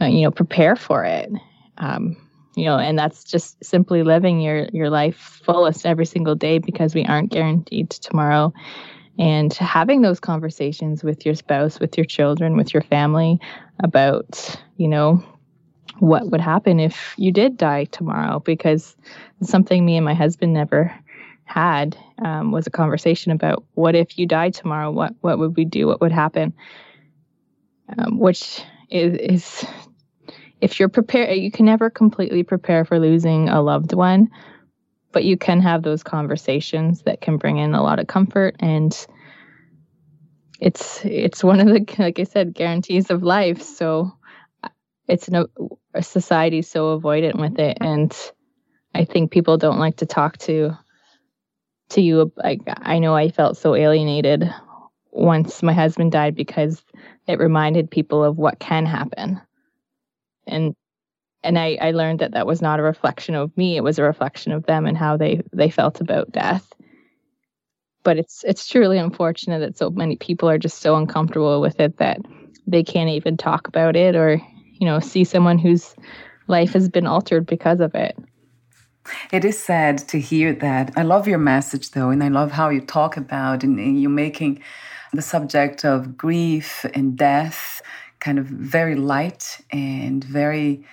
uh, 0.00 0.06
you 0.06 0.22
know, 0.22 0.30
prepare 0.30 0.76
for 0.76 1.04
it? 1.04 1.30
Um, 1.78 2.16
you 2.54 2.64
know, 2.64 2.78
and 2.78 2.98
that's 2.98 3.24
just 3.24 3.62
simply 3.64 4.02
living 4.02 4.40
your 4.40 4.68
your 4.72 4.90
life 4.90 5.40
fullest 5.44 5.86
every 5.86 6.06
single 6.06 6.34
day 6.34 6.58
because 6.58 6.94
we 6.94 7.04
aren't 7.04 7.30
guaranteed 7.30 7.90
tomorrow. 7.90 8.52
And 9.18 9.52
having 9.54 10.02
those 10.02 10.20
conversations 10.20 11.02
with 11.02 11.26
your 11.26 11.34
spouse, 11.34 11.80
with 11.80 11.96
your 11.96 12.06
children, 12.06 12.56
with 12.56 12.72
your 12.72 12.82
family 12.82 13.40
about, 13.82 14.60
you 14.76 14.86
know, 14.86 15.24
what 15.98 16.30
would 16.30 16.40
happen 16.40 16.78
if 16.78 17.14
you 17.16 17.32
did 17.32 17.56
die 17.56 17.84
tomorrow 17.84 18.38
because 18.40 18.96
it's 19.40 19.50
something 19.50 19.84
me 19.84 19.96
and 19.96 20.04
my 20.04 20.14
husband 20.14 20.52
never 20.52 20.94
had 21.48 21.96
um, 22.22 22.52
was 22.52 22.66
a 22.66 22.70
conversation 22.70 23.32
about 23.32 23.64
what 23.74 23.94
if 23.94 24.18
you 24.18 24.26
died 24.26 24.54
tomorrow? 24.54 24.90
What 24.90 25.14
what 25.22 25.38
would 25.38 25.56
we 25.56 25.64
do? 25.64 25.86
What 25.86 26.00
would 26.00 26.12
happen? 26.12 26.52
Um, 27.96 28.18
which 28.18 28.62
is, 28.90 29.14
is 29.14 29.66
if 30.60 30.78
you're 30.78 30.90
prepared, 30.90 31.38
you 31.38 31.50
can 31.50 31.64
never 31.64 31.88
completely 31.88 32.42
prepare 32.42 32.84
for 32.84 33.00
losing 33.00 33.48
a 33.48 33.62
loved 33.62 33.94
one, 33.94 34.28
but 35.10 35.24
you 35.24 35.38
can 35.38 35.60
have 35.60 35.82
those 35.82 36.02
conversations 36.02 37.02
that 37.02 37.22
can 37.22 37.38
bring 37.38 37.56
in 37.56 37.74
a 37.74 37.82
lot 37.82 37.98
of 37.98 38.06
comfort 38.06 38.56
and 38.60 39.06
it's 40.60 41.04
it's 41.04 41.42
one 41.42 41.60
of 41.60 41.66
the 41.68 41.86
like 41.98 42.18
I 42.18 42.24
said 42.24 42.52
guarantees 42.52 43.10
of 43.10 43.22
life. 43.22 43.62
So 43.62 44.12
it's 45.06 45.30
no 45.30 45.46
a 45.94 46.02
society 46.02 46.60
so 46.60 46.98
avoidant 46.98 47.40
with 47.40 47.58
it, 47.58 47.78
and 47.80 48.14
I 48.94 49.04
think 49.04 49.30
people 49.30 49.56
don't 49.56 49.78
like 49.78 49.96
to 49.96 50.06
talk 50.06 50.36
to 50.38 50.76
to 51.90 52.00
you. 52.00 52.32
Like 52.36 52.60
I 52.66 52.98
know 52.98 53.14
I 53.14 53.30
felt 53.30 53.56
so 53.56 53.74
alienated 53.74 54.52
once 55.10 55.62
my 55.62 55.72
husband 55.72 56.12
died 56.12 56.34
because 56.34 56.82
it 57.26 57.38
reminded 57.38 57.90
people 57.90 58.24
of 58.24 58.38
what 58.38 58.58
can 58.58 58.86
happen, 58.86 59.40
and 60.46 60.74
and 61.42 61.58
I, 61.58 61.78
I 61.80 61.90
learned 61.92 62.18
that 62.20 62.32
that 62.32 62.46
was 62.46 62.60
not 62.60 62.80
a 62.80 62.82
reflection 62.82 63.34
of 63.34 63.56
me 63.56 63.76
it 63.76 63.84
was 63.84 63.98
a 63.98 64.02
reflection 64.02 64.52
of 64.52 64.66
them 64.66 64.86
and 64.86 64.96
how 64.96 65.16
they 65.16 65.42
they 65.52 65.70
felt 65.70 66.00
about 66.00 66.32
death 66.32 66.72
but 68.02 68.18
it's 68.18 68.44
it's 68.44 68.66
truly 68.66 68.98
unfortunate 68.98 69.60
that 69.60 69.78
so 69.78 69.90
many 69.90 70.16
people 70.16 70.48
are 70.48 70.58
just 70.58 70.80
so 70.80 70.96
uncomfortable 70.96 71.60
with 71.60 71.78
it 71.80 71.96
that 71.98 72.18
they 72.66 72.82
can't 72.82 73.10
even 73.10 73.36
talk 73.36 73.68
about 73.68 73.96
it 73.96 74.16
or 74.16 74.40
you 74.72 74.86
know 74.86 75.00
see 75.00 75.24
someone 75.24 75.58
whose 75.58 75.94
life 76.46 76.72
has 76.72 76.88
been 76.88 77.06
altered 77.06 77.46
because 77.46 77.80
of 77.80 77.94
it 77.94 78.16
it 79.32 79.44
is 79.44 79.58
sad 79.58 79.98
to 79.98 80.18
hear 80.18 80.52
that 80.52 80.92
i 80.96 81.02
love 81.02 81.26
your 81.28 81.38
message 81.38 81.90
though 81.92 82.10
and 82.10 82.22
i 82.22 82.28
love 82.28 82.52
how 82.52 82.68
you 82.68 82.80
talk 82.80 83.16
about 83.16 83.62
and, 83.62 83.78
and 83.78 84.00
you're 84.00 84.10
making 84.10 84.62
the 85.12 85.22
subject 85.22 85.84
of 85.84 86.16
grief 86.16 86.84
and 86.94 87.16
death 87.16 87.80
kind 88.20 88.38
of 88.38 88.46
very 88.46 88.94
light 88.94 89.60
and 89.70 90.24
very 90.24 90.84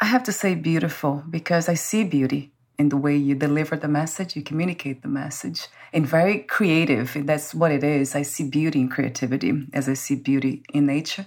I 0.00 0.04
have 0.04 0.22
to 0.24 0.32
say 0.32 0.54
beautiful 0.54 1.24
because 1.28 1.68
I 1.68 1.74
see 1.74 2.04
beauty 2.04 2.52
in 2.78 2.88
the 2.88 2.96
way 2.96 3.16
you 3.16 3.34
deliver 3.34 3.76
the 3.76 3.88
message, 3.88 4.36
you 4.36 4.42
communicate 4.42 5.02
the 5.02 5.08
message, 5.08 5.66
and 5.92 6.06
very 6.06 6.38
creative. 6.38 7.16
And 7.16 7.28
that's 7.28 7.52
what 7.52 7.72
it 7.72 7.82
is. 7.82 8.14
I 8.14 8.22
see 8.22 8.48
beauty 8.48 8.80
in 8.80 8.88
creativity 8.88 9.66
as 9.72 9.88
I 9.88 9.94
see 9.94 10.14
beauty 10.14 10.62
in 10.72 10.86
nature. 10.86 11.26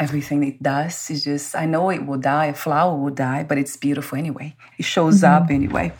Everything 0.00 0.42
it 0.42 0.62
does 0.62 1.10
is 1.10 1.24
just, 1.24 1.54
I 1.54 1.66
know 1.66 1.90
it 1.90 2.06
will 2.06 2.18
die, 2.18 2.46
a 2.46 2.54
flower 2.54 2.96
will 2.96 3.14
die, 3.14 3.44
but 3.44 3.58
it's 3.58 3.76
beautiful 3.76 4.18
anyway. 4.18 4.56
It 4.78 4.86
shows 4.86 5.20
mm-hmm. 5.20 5.44
up 5.44 5.50
anyway. 5.50 5.92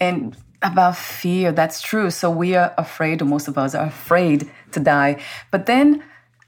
And 0.00 0.36
about 0.62 0.96
fear, 0.96 1.52
that's 1.52 1.82
true. 1.82 2.08
So 2.10 2.30
we 2.30 2.54
are 2.54 2.72
afraid, 2.78 3.20
or 3.20 3.24
most 3.24 3.48
of 3.48 3.58
us 3.58 3.74
are 3.74 3.86
afraid 3.86 4.48
to 4.70 4.80
die. 4.80 5.20
But 5.50 5.66
then 5.66 6.04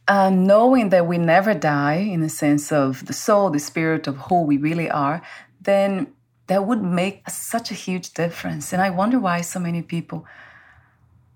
uh, 0.06 0.30
knowing 0.30 0.90
that 0.90 1.06
we 1.06 1.18
never 1.18 1.52
die 1.52 1.94
in 2.14 2.20
the 2.20 2.28
sense 2.28 2.70
of 2.70 3.04
the 3.06 3.12
soul, 3.12 3.50
the 3.50 3.58
spirit 3.58 4.06
of 4.06 4.16
who 4.16 4.42
we 4.42 4.56
really 4.56 4.88
are, 4.88 5.20
then 5.60 6.06
that 6.46 6.66
would 6.66 6.82
make 6.82 7.28
such 7.28 7.70
a 7.70 7.74
huge 7.74 8.12
difference. 8.12 8.72
And 8.72 8.80
I 8.80 8.90
wonder 8.90 9.18
why 9.18 9.40
so 9.40 9.58
many 9.58 9.82
people 9.82 10.26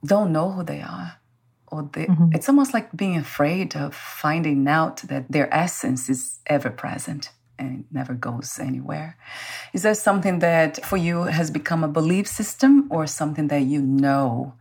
don't 0.04 0.32
know 0.32 0.52
who 0.52 0.62
they 0.62 0.82
are. 0.82 1.14
Or 1.70 1.88
they, 1.92 2.06
mm-hmm. 2.06 2.30
it's 2.32 2.48
almost 2.48 2.72
like 2.72 2.96
being 2.96 3.16
afraid 3.16 3.76
of 3.76 3.94
finding 3.94 4.66
out 4.66 4.98
that 5.02 5.30
their 5.30 5.52
essence 5.54 6.08
is 6.08 6.40
ever 6.46 6.70
present 6.70 7.30
and 7.58 7.84
never 7.90 8.14
goes 8.14 8.58
anywhere. 8.58 9.16
Is 9.72 9.82
that 9.82 9.96
something 9.96 10.38
that 10.38 10.84
for 10.86 10.96
you 10.96 11.24
has 11.24 11.50
become 11.50 11.84
a 11.84 11.88
belief 11.88 12.26
system 12.26 12.88
or 12.90 13.06
something 13.06 13.48
that 13.48 13.62
you 13.62 13.82
know 13.82 14.54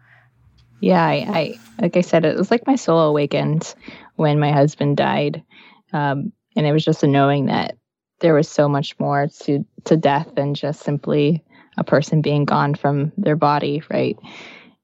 yeah, 0.80 1.04
I, 1.04 1.14
I 1.34 1.60
like 1.82 1.98
I 1.98 2.02
said, 2.02 2.26
it 2.26 2.38
was 2.38 2.52
like 2.52 2.68
my 2.68 2.76
soul 2.76 3.00
awakened 3.00 3.74
when 4.16 4.40
my 4.40 4.52
husband 4.52 4.98
died, 4.98 5.44
um, 5.92 6.32
and 6.56 6.68
it 6.68 6.72
was 6.72 6.86
just 6.86 7.04
a 7.04 7.08
knowing 7.08 7.48
that 7.48 7.78
there 8.20 8.34
was 8.34 8.48
so 8.48 8.70
much 8.70 8.98
more 9.00 9.28
to 9.42 9.66
to 9.86 9.98
death 9.98 10.28
than 10.36 10.54
just 10.54 10.82
simply 10.82 11.44
a 11.78 11.84
person 11.84 12.22
being 12.22 12.46
gone 12.46 12.76
from 12.76 13.12
their 13.18 13.36
body, 13.36 13.82
right? 13.90 14.18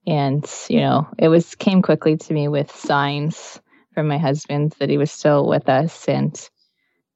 And 0.05 0.49
you 0.69 0.79
know, 0.79 1.07
it 1.17 1.29
was 1.29 1.55
came 1.55 1.81
quickly 1.81 2.17
to 2.17 2.33
me 2.33 2.47
with 2.47 2.71
signs 2.75 3.59
from 3.93 4.07
my 4.07 4.17
husband 4.17 4.75
that 4.79 4.89
he 4.89 4.97
was 4.97 5.11
still 5.11 5.47
with 5.47 5.69
us, 5.69 6.07
and 6.07 6.37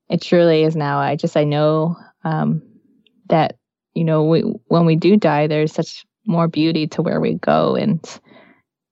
it 0.09 0.21
truly 0.21 0.63
is 0.63 0.75
now. 0.75 0.99
I 0.99 1.15
just 1.15 1.35
I 1.35 1.43
know 1.43 1.95
um, 2.23 2.61
that 3.29 3.57
you 3.93 4.03
know 4.03 4.23
we, 4.23 4.41
when 4.67 4.85
we 4.85 4.95
do 4.95 5.17
die, 5.17 5.47
there's 5.47 5.73
such 5.73 6.05
more 6.25 6.47
beauty 6.47 6.87
to 6.87 7.01
where 7.01 7.19
we 7.19 7.35
go, 7.35 7.75
and 7.75 7.99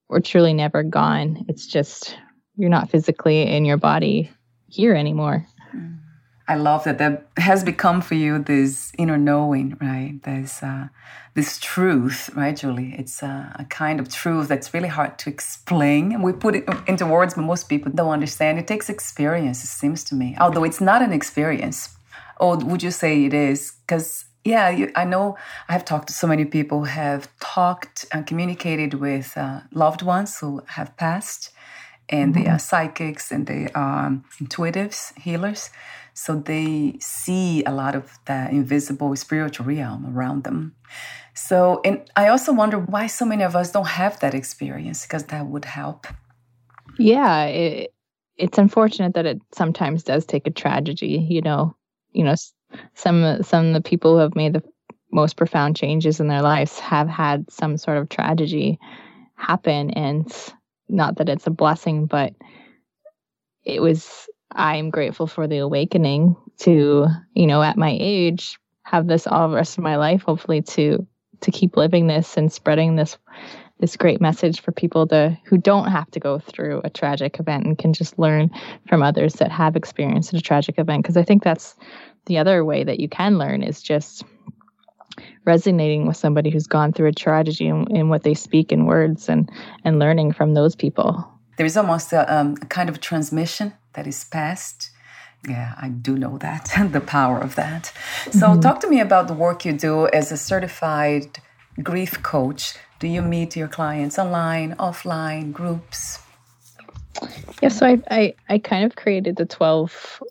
we're 0.09 0.19
truly 0.19 0.53
never 0.53 0.83
gone. 0.83 1.45
It's 1.47 1.67
just 1.67 2.17
you're 2.55 2.69
not 2.69 2.89
physically 2.89 3.43
in 3.43 3.65
your 3.65 3.77
body 3.77 4.31
here 4.67 4.93
anymore. 4.93 5.45
I 6.47 6.55
love 6.55 6.83
that 6.83 6.99
that 6.99 7.27
has 7.37 7.63
become 7.63 8.01
for 8.01 8.13
you 8.13 8.37
this 8.37 8.91
inner 8.97 9.17
knowing, 9.17 9.77
right? 9.81 10.19
There's 10.23 10.61
uh, 10.61 10.89
this 11.33 11.57
truth, 11.59 12.29
right, 12.35 12.55
Julie? 12.55 12.93
It's 12.97 13.23
uh, 13.23 13.51
a 13.55 13.65
kind 13.65 13.99
of 13.99 14.09
truth 14.09 14.47
that's 14.47 14.73
really 14.73 14.87
hard 14.87 15.17
to 15.19 15.29
explain. 15.29 16.11
And 16.11 16.23
we 16.23 16.33
put 16.33 16.55
it 16.55 16.65
into 16.87 17.07
words, 17.07 17.33
but 17.33 17.41
most 17.41 17.67
people 17.67 17.91
don't 17.91 18.11
understand. 18.11 18.59
It 18.59 18.67
takes 18.67 18.89
experience, 18.89 19.63
it 19.63 19.67
seems 19.67 20.03
to 20.05 20.15
me, 20.15 20.35
although 20.39 20.63
it's 20.63 20.81
not 20.81 21.01
an 21.01 21.13
experience. 21.13 21.89
Or 22.39 22.57
would 22.57 22.83
you 22.83 22.91
say 22.91 23.25
it 23.25 23.33
is? 23.33 23.73
Because 23.81 24.25
yeah, 24.43 24.69
you, 24.69 24.91
I 24.95 25.05
know 25.05 25.37
I 25.67 25.73
have 25.73 25.83
talked 25.83 26.07
to 26.09 26.13
so 26.13 26.27
many 26.27 26.45
people 26.45 26.79
who 26.79 26.85
have 26.85 27.27
talked 27.39 28.05
and 28.11 28.27
communicated 28.27 28.93
with 28.93 29.35
uh, 29.35 29.61
loved 29.71 30.03
ones 30.03 30.37
who 30.37 30.61
have 30.67 30.95
passed, 30.97 31.51
and 32.07 32.35
mm-hmm. 32.35 32.43
they 32.43 32.49
are 32.49 32.59
psychics 32.59 33.31
and 33.31 33.47
they 33.47 33.69
are 33.73 34.21
intuitives, 34.39 35.17
healers. 35.17 35.71
So 36.15 36.37
they 36.37 36.95
see 37.01 37.61
a 37.65 37.71
lot 37.71 37.93
of 37.93 38.17
the 38.25 38.49
invisible 38.49 39.13
spiritual 39.17 39.65
realm 39.65 40.15
around 40.15 40.45
them. 40.45 40.73
So, 41.33 41.81
and 41.83 42.09
I 42.15 42.29
also 42.29 42.53
wonder 42.53 42.79
why 42.79 43.07
so 43.07 43.25
many 43.25 43.43
of 43.43 43.53
us 43.53 43.73
don't 43.73 43.87
have 43.87 44.17
that 44.21 44.33
experience 44.33 45.03
because 45.03 45.25
that 45.25 45.45
would 45.47 45.65
help. 45.65 46.07
Yeah, 46.97 47.43
it, 47.43 47.93
it's 48.37 48.57
unfortunate 48.57 49.13
that 49.15 49.25
it 49.25 49.41
sometimes 49.53 50.03
does 50.03 50.25
take 50.25 50.47
a 50.47 50.51
tragedy, 50.51 51.27
you 51.29 51.41
know, 51.41 51.75
you 52.13 52.23
know, 52.23 52.35
some 52.93 53.43
some 53.43 53.67
of 53.67 53.73
the 53.73 53.81
people 53.81 54.13
who 54.13 54.19
have 54.19 54.35
made 54.35 54.53
the 54.53 54.63
most 55.11 55.35
profound 55.35 55.75
changes 55.75 56.21
in 56.21 56.29
their 56.29 56.41
lives 56.41 56.79
have 56.79 57.09
had 57.09 57.51
some 57.51 57.75
sort 57.75 57.97
of 57.97 58.07
tragedy 58.07 58.79
happen 59.35 59.91
and 59.91 60.33
not 60.87 61.17
that 61.17 61.29
it's 61.29 61.47
a 61.47 61.51
blessing 61.51 62.05
but 62.05 62.33
it 63.63 63.81
was 63.81 64.27
i'm 64.55 64.89
grateful 64.89 65.27
for 65.27 65.47
the 65.47 65.57
awakening 65.57 66.35
to 66.57 67.07
you 67.33 67.47
know 67.47 67.61
at 67.61 67.77
my 67.77 67.95
age 67.99 68.57
have 68.83 69.07
this 69.07 69.27
all 69.27 69.49
the 69.49 69.55
rest 69.55 69.77
of 69.77 69.83
my 69.83 69.95
life 69.95 70.23
hopefully 70.23 70.61
to 70.61 71.05
to 71.41 71.51
keep 71.51 71.77
living 71.77 72.07
this 72.07 72.37
and 72.37 72.51
spreading 72.51 72.95
this 72.95 73.17
this 73.79 73.97
great 73.97 74.21
message 74.21 74.61
for 74.61 74.71
people 74.71 75.05
to 75.07 75.37
who 75.45 75.57
don't 75.57 75.89
have 75.89 76.09
to 76.11 76.19
go 76.19 76.39
through 76.39 76.81
a 76.83 76.89
tragic 76.89 77.39
event 77.39 77.65
and 77.65 77.77
can 77.77 77.91
just 77.91 78.17
learn 78.17 78.49
from 78.87 79.03
others 79.03 79.33
that 79.33 79.51
have 79.51 79.75
experienced 79.75 80.33
a 80.33 80.39
tragic 80.39 80.79
event. 80.79 81.03
Because 81.03 81.17
i 81.17 81.23
think 81.23 81.43
that's 81.43 81.75
the 82.25 82.37
other 82.37 82.63
way 82.63 82.83
that 82.83 82.99
you 82.99 83.09
can 83.09 83.37
learn 83.37 83.63
is 83.63 83.81
just 83.81 84.23
resonating 85.45 86.07
with 86.07 86.17
somebody 86.17 86.49
who's 86.49 86.67
gone 86.67 86.91
through 86.91 87.07
a 87.07 87.13
tragedy 87.13 87.67
and, 87.67 87.87
and 87.89 88.09
what 88.09 88.23
they 88.23 88.33
speak 88.33 88.71
in 88.71 88.85
words 88.85 89.29
and 89.29 89.49
and 89.83 89.99
learning 89.99 90.31
from 90.31 90.53
those 90.53 90.75
people 90.75 91.29
there 91.57 91.65
is 91.65 91.77
almost 91.77 92.13
a, 92.13 92.33
um, 92.33 92.55
a 92.61 92.65
kind 92.65 92.89
of 92.89 92.99
transmission 92.99 93.73
that 93.93 94.07
is 94.07 94.23
passed 94.25 94.91
yeah 95.47 95.73
i 95.77 95.89
do 95.89 96.17
know 96.17 96.37
that 96.37 96.77
and 96.77 96.93
the 96.97 97.01
power 97.01 97.39
of 97.39 97.55
that 97.55 97.91
so 98.31 98.47
mm-hmm. 98.47 98.59
talk 98.59 98.79
to 98.79 98.89
me 98.89 98.99
about 98.99 99.27
the 99.27 99.33
work 99.33 99.65
you 99.65 99.73
do 99.73 100.07
as 100.07 100.31
a 100.31 100.37
certified 100.37 101.39
grief 101.83 102.21
coach 102.23 102.75
do 102.99 103.07
you 103.07 103.21
meet 103.21 103.55
your 103.55 103.67
clients 103.67 104.17
online 104.17 104.75
offline 104.75 105.51
groups 105.51 106.19
yeah 107.61 107.69
so 107.69 107.85
i 107.85 108.01
i, 108.09 108.35
I 108.49 108.57
kind 108.57 108.85
of 108.85 108.95
created 108.95 109.35
the 109.35 109.45
12 109.45 110.21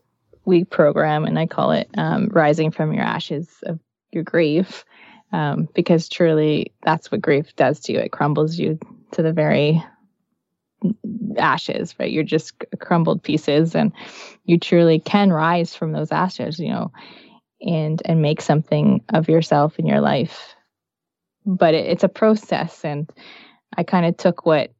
week 0.44 0.70
program, 0.70 1.24
and 1.24 1.38
I 1.38 1.46
call 1.46 1.72
it 1.72 1.88
um, 1.96 2.28
Rising 2.28 2.70
from 2.70 2.92
Your 2.92 3.04
Ashes 3.04 3.48
of 3.64 3.78
Your 4.12 4.22
Grief, 4.22 4.84
um, 5.32 5.68
because 5.74 6.08
truly 6.08 6.72
that's 6.82 7.10
what 7.10 7.22
grief 7.22 7.54
does 7.56 7.80
to 7.80 7.92
you. 7.92 7.98
It 7.98 8.12
crumbles 8.12 8.58
you 8.58 8.78
to 9.12 9.22
the 9.22 9.32
very 9.32 9.82
ashes, 11.36 11.94
right? 11.98 12.10
You're 12.10 12.24
just 12.24 12.54
crumbled 12.80 13.22
pieces, 13.22 13.74
and 13.74 13.92
you 14.44 14.58
truly 14.58 15.00
can 15.00 15.32
rise 15.32 15.74
from 15.74 15.92
those 15.92 16.12
ashes, 16.12 16.58
you 16.58 16.68
know, 16.68 16.92
and 17.60 18.00
and 18.04 18.22
make 18.22 18.40
something 18.40 19.02
of 19.12 19.28
yourself 19.28 19.78
in 19.78 19.86
your 19.86 20.00
life. 20.00 20.54
But 21.46 21.74
it, 21.74 21.86
it's 21.86 22.04
a 22.04 22.08
process, 22.08 22.84
and 22.84 23.10
I 23.76 23.82
kind 23.82 24.06
of 24.06 24.16
took 24.16 24.46
what 24.46 24.72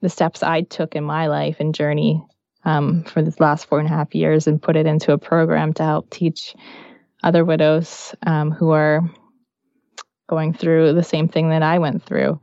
the 0.00 0.08
steps 0.08 0.42
I 0.42 0.62
took 0.62 0.94
in 0.94 1.04
my 1.04 1.28
life 1.28 1.56
and 1.60 1.74
journey 1.74 2.24
um, 2.64 3.04
for 3.04 3.22
this 3.22 3.40
last 3.40 3.66
four 3.66 3.78
and 3.78 3.88
a 3.88 3.92
half 3.92 4.14
years 4.14 4.46
and 4.46 4.62
put 4.62 4.76
it 4.76 4.86
into 4.86 5.12
a 5.12 5.18
program 5.18 5.72
to 5.74 5.84
help 5.84 6.10
teach 6.10 6.54
other 7.22 7.44
widows 7.44 8.14
um, 8.26 8.50
who 8.50 8.70
are 8.70 9.02
going 10.28 10.52
through 10.52 10.92
the 10.92 11.04
same 11.04 11.28
thing 11.28 11.50
that 11.50 11.62
I 11.62 11.78
went 11.78 12.02
through. 12.04 12.40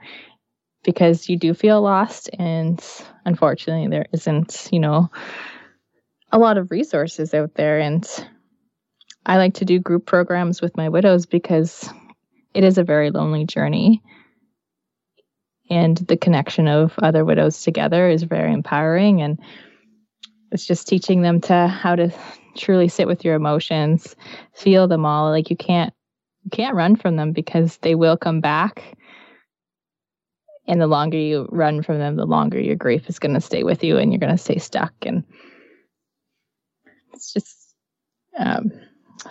Because 0.84 1.30
you 1.30 1.38
do 1.38 1.54
feel 1.54 1.82
lost, 1.82 2.30
and 2.40 2.84
unfortunately, 3.26 3.88
there 3.90 4.06
isn't, 4.14 4.70
you 4.72 4.80
know, 4.80 5.10
a 6.32 6.40
lot 6.40 6.58
of 6.58 6.72
resources 6.72 7.34
out 7.34 7.56
there. 7.56 7.80
And 7.80 8.08
I 9.26 9.38
like 9.38 9.56
to 9.56 9.66
do 9.66 9.80
group 9.80 10.06
programs 10.06 10.62
with 10.62 10.78
my 10.78 10.90
widows 10.90 11.26
because 11.26 11.90
it 12.54 12.64
is 12.64 12.78
a 12.78 12.84
very 12.84 13.12
lonely 13.12 13.46
journey. 13.46 14.02
and 15.70 15.98
the 15.98 16.18
connection 16.18 16.68
of 16.68 16.94
other 17.02 17.24
widows 17.24 17.62
together 17.64 18.10
is 18.10 18.24
very 18.24 18.54
empowering 18.54 19.22
and 19.22 19.40
it's 20.52 20.66
just 20.66 20.88
teaching 20.88 21.22
them 21.22 21.42
to 21.42 21.68
how 21.68 21.96
to 21.96 22.12
truly 22.58 22.88
sit 22.88 23.08
with 23.08 23.24
your 23.24 23.36
emotions 23.36 24.16
feel 24.54 24.88
them 24.88 25.06
all 25.06 25.30
like 25.30 25.50
you 25.50 25.56
can't 25.56 25.94
you 26.44 26.50
can't 26.52 26.76
run 26.76 26.96
from 26.96 27.16
them 27.16 27.32
because 27.32 27.78
they 27.78 27.96
will 27.96 28.18
come 28.18 28.42
back 28.42 28.98
and 30.70 30.80
the 30.80 30.88
longer 30.88 31.18
you 31.18 31.48
run 31.52 31.84
from 31.84 31.98
them 31.98 32.16
the 32.16 32.26
longer 32.26 32.60
your 32.60 32.76
grief 32.76 33.10
is 33.10 33.20
going 33.20 33.34
to 33.34 33.42
stay 33.42 33.64
with 33.64 33.84
you 33.84 33.98
and 33.98 34.14
you're 34.14 34.20
going 34.20 34.32
to 34.32 34.42
stay 34.42 34.58
stuck 34.58 34.94
and 35.02 35.24
it's 37.14 37.34
just 37.34 37.76
um, 38.38 38.72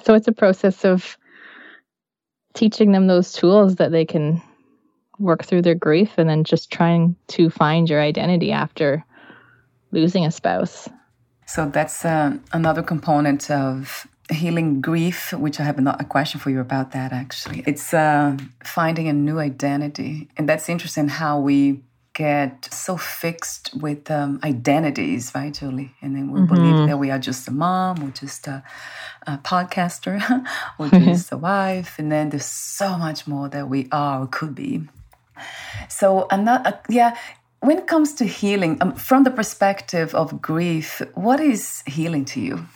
so 0.04 0.12
it's 0.12 0.28
a 0.28 0.32
process 0.32 0.84
of 0.84 1.16
teaching 2.54 2.92
them 2.92 3.06
those 3.06 3.32
tools 3.32 3.76
that 3.76 3.92
they 3.92 4.04
can 4.04 4.42
work 5.18 5.44
through 5.44 5.62
their 5.62 5.74
grief 5.74 6.12
and 6.16 6.28
then 6.28 6.44
just 6.44 6.70
trying 6.70 7.16
to 7.28 7.50
find 7.50 7.88
your 7.88 8.00
identity 8.00 8.52
after 8.52 9.04
losing 9.90 10.24
a 10.24 10.30
spouse. 10.30 10.88
So 11.46 11.68
that's 11.68 12.04
uh, 12.04 12.36
another 12.52 12.82
component 12.82 13.50
of 13.50 14.06
healing 14.30 14.80
grief, 14.80 15.32
which 15.32 15.60
I 15.60 15.64
have 15.64 15.78
a 15.78 16.04
question 16.04 16.40
for 16.40 16.50
you 16.50 16.60
about 16.60 16.92
that 16.92 17.12
actually. 17.12 17.64
It's 17.66 17.94
uh, 17.94 18.36
finding 18.62 19.08
a 19.08 19.12
new 19.12 19.38
identity. 19.38 20.28
And 20.36 20.48
that's 20.48 20.68
interesting 20.68 21.08
how 21.08 21.40
we 21.40 21.82
get 22.18 22.68
so 22.72 22.96
fixed 22.96 23.70
with 23.80 24.10
um, 24.10 24.40
identities, 24.42 25.30
right, 25.34 25.54
Julie? 25.54 25.94
And 26.02 26.16
then 26.16 26.32
we 26.32 26.40
mm-hmm. 26.40 26.54
believe 26.54 26.88
that 26.88 26.98
we 26.98 27.10
are 27.10 27.18
just 27.18 27.46
a 27.46 27.52
mom, 27.52 28.02
or 28.02 28.10
just 28.10 28.48
a, 28.48 28.64
a 29.26 29.38
podcaster, 29.38 30.18
or 30.78 30.88
just 30.88 31.30
a 31.30 31.36
wife. 31.36 31.98
And 31.98 32.10
then 32.10 32.30
there's 32.30 32.44
so 32.44 32.98
much 32.98 33.28
more 33.28 33.48
that 33.48 33.68
we 33.68 33.88
are 33.92 34.22
or 34.22 34.26
could 34.26 34.54
be. 34.54 34.88
So, 35.88 36.26
another, 36.32 36.70
uh, 36.70 36.72
yeah, 36.88 37.16
when 37.60 37.78
it 37.78 37.86
comes 37.86 38.14
to 38.14 38.24
healing, 38.24 38.78
um, 38.80 38.94
from 38.94 39.22
the 39.22 39.30
perspective 39.30 40.12
of 40.14 40.42
grief, 40.42 41.00
what 41.14 41.38
is 41.38 41.82
healing 41.86 42.24
to 42.26 42.40
you? 42.40 42.66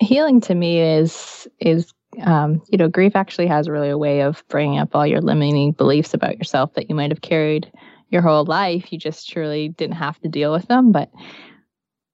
Healing 0.00 0.40
to 0.42 0.54
me 0.54 0.80
is 0.80 1.48
is 1.60 1.92
um, 2.22 2.62
you 2.68 2.78
know, 2.78 2.88
grief 2.88 3.14
actually 3.14 3.46
has 3.46 3.68
really 3.68 3.90
a 3.90 3.98
way 3.98 4.22
of 4.22 4.42
bringing 4.48 4.78
up 4.78 4.94
all 4.94 5.06
your 5.06 5.20
limiting 5.20 5.72
beliefs 5.72 6.14
about 6.14 6.38
yourself 6.38 6.74
that 6.74 6.88
you 6.88 6.96
might 6.96 7.10
have 7.10 7.20
carried 7.20 7.70
your 8.10 8.22
whole 8.22 8.44
life. 8.44 8.92
You 8.92 8.98
just 8.98 9.28
truly 9.28 9.68
didn't 9.68 9.96
have 9.96 10.18
to 10.20 10.28
deal 10.28 10.52
with 10.52 10.66
them. 10.66 10.90
But 10.90 11.10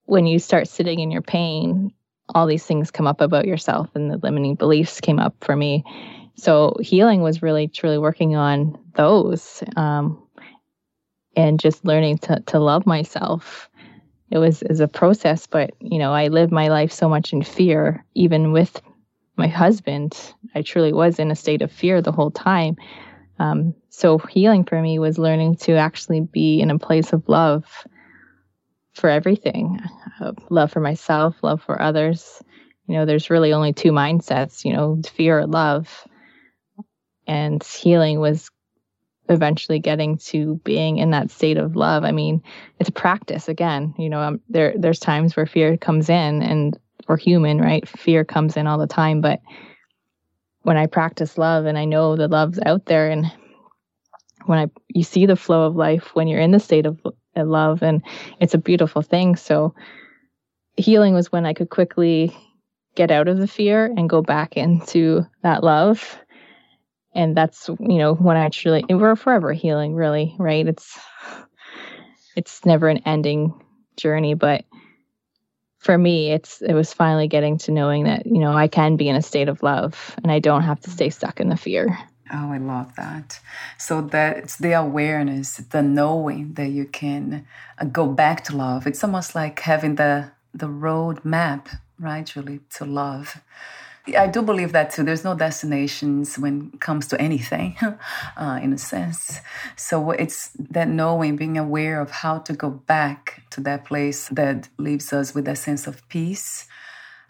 when 0.04 0.26
you 0.26 0.38
start 0.38 0.68
sitting 0.68 1.00
in 1.00 1.10
your 1.10 1.22
pain, 1.22 1.92
all 2.34 2.46
these 2.46 2.66
things 2.66 2.90
come 2.90 3.06
up 3.06 3.20
about 3.20 3.46
yourself, 3.46 3.88
and 3.94 4.10
the 4.10 4.18
limiting 4.18 4.56
beliefs 4.56 5.00
came 5.00 5.18
up 5.18 5.34
for 5.40 5.54
me. 5.54 5.84
So 6.36 6.76
healing 6.80 7.22
was 7.22 7.42
really, 7.42 7.68
truly 7.68 7.98
working 7.98 8.34
on 8.34 8.78
those 8.94 9.62
um, 9.76 10.26
and 11.36 11.60
just 11.60 11.84
learning 11.84 12.18
to, 12.18 12.40
to 12.46 12.58
love 12.58 12.86
myself. 12.86 13.68
It 14.34 14.38
was 14.38 14.62
as 14.62 14.80
a 14.80 14.88
process, 14.88 15.46
but 15.46 15.74
you 15.80 15.98
know, 15.98 16.12
I 16.12 16.28
lived 16.28 16.52
my 16.52 16.68
life 16.68 16.92
so 16.92 17.08
much 17.08 17.32
in 17.32 17.42
fear, 17.42 18.04
even 18.14 18.52
with 18.52 18.82
my 19.36 19.48
husband, 19.48 20.34
I 20.54 20.62
truly 20.62 20.92
was 20.92 21.18
in 21.18 21.30
a 21.30 21.36
state 21.36 21.62
of 21.62 21.72
fear 21.72 22.00
the 22.00 22.12
whole 22.12 22.30
time. 22.30 22.76
Um, 23.38 23.74
so 23.88 24.18
healing 24.18 24.64
for 24.64 24.80
me 24.80 24.98
was 24.98 25.18
learning 25.18 25.56
to 25.56 25.74
actually 25.74 26.20
be 26.20 26.60
in 26.60 26.70
a 26.70 26.78
place 26.78 27.12
of 27.12 27.28
love 27.28 27.64
for 28.92 29.10
everything 29.10 29.80
uh, 30.20 30.32
love 30.50 30.70
for 30.70 30.80
myself, 30.80 31.36
love 31.42 31.62
for 31.62 31.80
others. 31.80 32.42
You 32.86 32.94
know, 32.96 33.06
there's 33.06 33.30
really 33.30 33.52
only 33.52 33.72
two 33.72 33.90
mindsets, 33.90 34.64
you 34.64 34.72
know, 34.72 35.00
fear 35.12 35.40
or 35.40 35.46
love. 35.46 36.06
And 37.26 37.62
healing 37.62 38.20
was 38.20 38.50
eventually 39.28 39.78
getting 39.78 40.18
to 40.18 40.56
being 40.64 40.98
in 40.98 41.10
that 41.10 41.30
state 41.30 41.56
of 41.56 41.76
love. 41.76 42.04
I 42.04 42.12
mean, 42.12 42.42
it's 42.78 42.88
a 42.88 42.92
practice 42.92 43.48
again. 43.48 43.94
You 43.98 44.10
know, 44.10 44.20
um, 44.20 44.40
there 44.48 44.74
there's 44.76 44.98
times 44.98 45.36
where 45.36 45.46
fear 45.46 45.76
comes 45.76 46.08
in 46.08 46.42
and 46.42 46.78
we're 47.08 47.16
human, 47.16 47.58
right? 47.58 47.86
Fear 47.88 48.24
comes 48.24 48.56
in 48.56 48.66
all 48.66 48.78
the 48.78 48.86
time. 48.86 49.20
But 49.20 49.40
when 50.62 50.76
I 50.76 50.86
practice 50.86 51.38
love 51.38 51.66
and 51.66 51.78
I 51.78 51.84
know 51.84 52.16
the 52.16 52.28
love's 52.28 52.58
out 52.64 52.86
there 52.86 53.10
and 53.10 53.30
when 54.46 54.58
I 54.58 54.66
you 54.88 55.02
see 55.02 55.26
the 55.26 55.36
flow 55.36 55.66
of 55.66 55.76
life 55.76 56.14
when 56.14 56.28
you're 56.28 56.40
in 56.40 56.50
the 56.50 56.60
state 56.60 56.86
of 56.86 57.00
love 57.36 57.82
and 57.82 58.02
it's 58.40 58.54
a 58.54 58.58
beautiful 58.58 59.02
thing. 59.02 59.36
So 59.36 59.74
healing 60.76 61.14
was 61.14 61.32
when 61.32 61.46
I 61.46 61.54
could 61.54 61.70
quickly 61.70 62.36
get 62.94 63.10
out 63.10 63.28
of 63.28 63.38
the 63.38 63.48
fear 63.48 63.86
and 63.96 64.08
go 64.08 64.22
back 64.22 64.56
into 64.56 65.26
that 65.42 65.64
love. 65.64 66.18
And 67.14 67.36
that's, 67.36 67.68
you 67.68 67.98
know, 67.98 68.14
when 68.14 68.36
I 68.36 68.48
truly 68.48 68.84
we're 68.88 69.16
forever 69.16 69.52
healing 69.52 69.94
really, 69.94 70.34
right? 70.38 70.66
It's 70.66 70.98
it's 72.36 72.64
never 72.64 72.88
an 72.88 72.98
ending 73.06 73.54
journey, 73.96 74.34
but 74.34 74.64
for 75.84 75.98
me 75.98 76.32
it's 76.32 76.62
it 76.62 76.72
was 76.72 76.92
finally 76.92 77.28
getting 77.28 77.58
to 77.58 77.70
knowing 77.70 78.04
that 78.04 78.24
you 78.24 78.38
know 78.38 78.52
i 78.52 78.66
can 78.66 78.96
be 78.96 79.06
in 79.06 79.16
a 79.16 79.22
state 79.22 79.48
of 79.48 79.62
love 79.62 80.16
and 80.22 80.32
i 80.32 80.38
don't 80.38 80.62
have 80.62 80.80
to 80.80 80.90
stay 80.90 81.10
stuck 81.10 81.40
in 81.40 81.50
the 81.50 81.56
fear. 81.56 81.98
Oh 82.32 82.50
i 82.52 82.56
love 82.56 82.96
that. 82.96 83.38
So 83.78 84.00
that 84.00 84.38
it's 84.38 84.56
the 84.56 84.72
awareness 84.72 85.56
the 85.56 85.82
knowing 85.82 86.54
that 86.54 86.68
you 86.68 86.86
can 86.86 87.46
uh, 87.78 87.84
go 87.84 88.06
back 88.06 88.44
to 88.44 88.56
love. 88.56 88.86
It's 88.86 89.04
almost 89.04 89.34
like 89.34 89.60
having 89.60 89.96
the 89.96 90.32
the 90.54 90.68
road 90.68 91.22
map 91.22 91.68
right 92.00 92.24
julie 92.26 92.60
to 92.76 92.84
love 92.86 93.40
I 94.06 94.26
do 94.26 94.42
believe 94.42 94.72
that 94.72 94.90
too. 94.90 95.02
There's 95.02 95.24
no 95.24 95.34
destinations 95.34 96.38
when 96.38 96.70
it 96.74 96.80
comes 96.80 97.06
to 97.08 97.20
anything, 97.20 97.76
uh, 98.36 98.60
in 98.62 98.72
a 98.72 98.78
sense. 98.78 99.40
So 99.76 100.10
it's 100.10 100.50
that 100.70 100.88
knowing, 100.88 101.36
being 101.36 101.56
aware 101.56 102.00
of 102.00 102.10
how 102.10 102.38
to 102.40 102.52
go 102.52 102.70
back 102.70 103.42
to 103.50 103.62
that 103.62 103.86
place 103.86 104.28
that 104.28 104.68
leaves 104.76 105.12
us 105.12 105.34
with 105.34 105.48
a 105.48 105.56
sense 105.56 105.86
of 105.86 106.06
peace. 106.08 106.66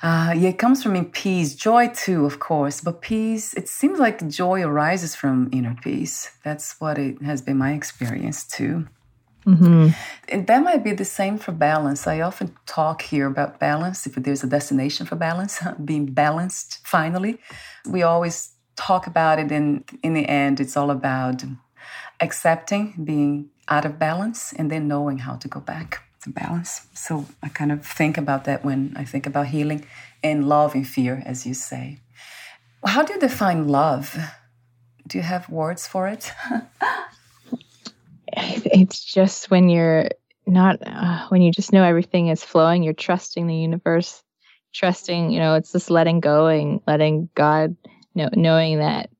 Uh, 0.02 0.34
yeah, 0.36 0.50
it 0.50 0.58
comes 0.58 0.82
from 0.82 0.96
in 0.96 1.06
peace, 1.06 1.54
joy 1.54 1.88
too, 1.88 2.26
of 2.26 2.40
course. 2.40 2.80
But 2.80 3.00
peace, 3.00 3.54
it 3.54 3.68
seems 3.68 4.00
like 4.00 4.28
joy 4.28 4.62
arises 4.62 5.14
from 5.14 5.48
inner 5.52 5.76
peace. 5.80 6.32
That's 6.42 6.78
what 6.80 6.98
it 6.98 7.22
has 7.22 7.40
been 7.40 7.56
my 7.56 7.72
experience 7.72 8.44
too. 8.44 8.86
Mm-hmm. 9.46 9.88
And 10.28 10.46
that 10.46 10.62
might 10.62 10.82
be 10.82 10.92
the 10.92 11.04
same 11.04 11.38
for 11.38 11.52
balance. 11.52 12.06
I 12.06 12.20
often 12.20 12.56
talk 12.66 13.02
here 13.02 13.26
about 13.26 13.58
balance, 13.58 14.06
if 14.06 14.14
there's 14.14 14.42
a 14.42 14.46
destination 14.46 15.06
for 15.06 15.16
balance, 15.16 15.60
being 15.84 16.06
balanced 16.06 16.80
finally. 16.84 17.38
We 17.86 18.02
always 18.02 18.52
talk 18.76 19.06
about 19.06 19.38
it, 19.38 19.52
and 19.52 19.84
in 20.02 20.14
the 20.14 20.26
end, 20.28 20.60
it's 20.60 20.76
all 20.76 20.90
about 20.90 21.44
accepting 22.20 22.94
being 23.04 23.50
out 23.68 23.84
of 23.84 23.98
balance 23.98 24.52
and 24.52 24.70
then 24.70 24.88
knowing 24.88 25.18
how 25.18 25.36
to 25.36 25.48
go 25.48 25.60
back 25.60 26.02
to 26.22 26.30
balance. 26.30 26.86
So 26.94 27.26
I 27.42 27.48
kind 27.48 27.72
of 27.72 27.86
think 27.86 28.18
about 28.18 28.44
that 28.44 28.64
when 28.64 28.94
I 28.96 29.04
think 29.04 29.26
about 29.26 29.46
healing 29.48 29.86
and 30.22 30.48
love 30.48 30.74
and 30.74 30.86
fear, 30.86 31.22
as 31.24 31.46
you 31.46 31.54
say. 31.54 31.98
How 32.84 33.02
do 33.02 33.14
you 33.14 33.20
define 33.20 33.68
love? 33.68 34.16
Do 35.06 35.18
you 35.18 35.24
have 35.24 35.48
words 35.48 35.86
for 35.86 36.08
it? 36.08 36.32
it's 38.36 39.04
just 39.04 39.50
when 39.50 39.68
you're 39.68 40.08
not 40.46 40.78
uh, 40.86 41.26
when 41.28 41.42
you 41.42 41.50
just 41.50 41.72
know 41.72 41.84
everything 41.84 42.28
is 42.28 42.44
flowing 42.44 42.82
you're 42.82 42.92
trusting 42.92 43.46
the 43.46 43.54
universe 43.54 44.22
trusting 44.74 45.30
you 45.30 45.38
know 45.38 45.54
it's 45.54 45.72
just 45.72 45.90
letting 45.90 46.20
go 46.20 46.46
and 46.46 46.80
letting 46.86 47.28
god 47.34 47.76
know 48.14 48.28
knowing 48.34 48.78
that 48.78 49.10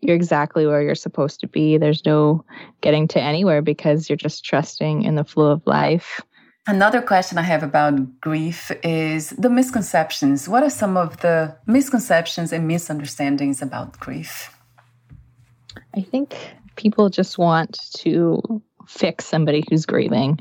you're 0.00 0.16
exactly 0.16 0.66
where 0.66 0.82
you're 0.82 0.94
supposed 0.94 1.40
to 1.40 1.46
be 1.46 1.76
there's 1.76 2.04
no 2.04 2.44
getting 2.80 3.06
to 3.06 3.20
anywhere 3.20 3.62
because 3.62 4.08
you're 4.08 4.16
just 4.16 4.44
trusting 4.44 5.02
in 5.02 5.14
the 5.14 5.24
flow 5.24 5.50
of 5.50 5.66
life 5.66 6.20
Another 6.66 7.00
question 7.00 7.38
I 7.38 7.42
have 7.42 7.62
about 7.62 8.20
grief 8.20 8.70
is 8.84 9.30
the 9.30 9.48
misconceptions. 9.48 10.48
What 10.48 10.62
are 10.62 10.70
some 10.70 10.96
of 10.96 11.20
the 11.20 11.56
misconceptions 11.66 12.52
and 12.52 12.68
misunderstandings 12.68 13.62
about 13.62 13.98
grief? 13.98 14.54
I 15.96 16.02
think 16.02 16.36
people 16.80 17.10
just 17.10 17.36
want 17.36 17.78
to 17.98 18.62
fix 18.88 19.26
somebody 19.26 19.62
who's 19.68 19.84
grieving, 19.84 20.38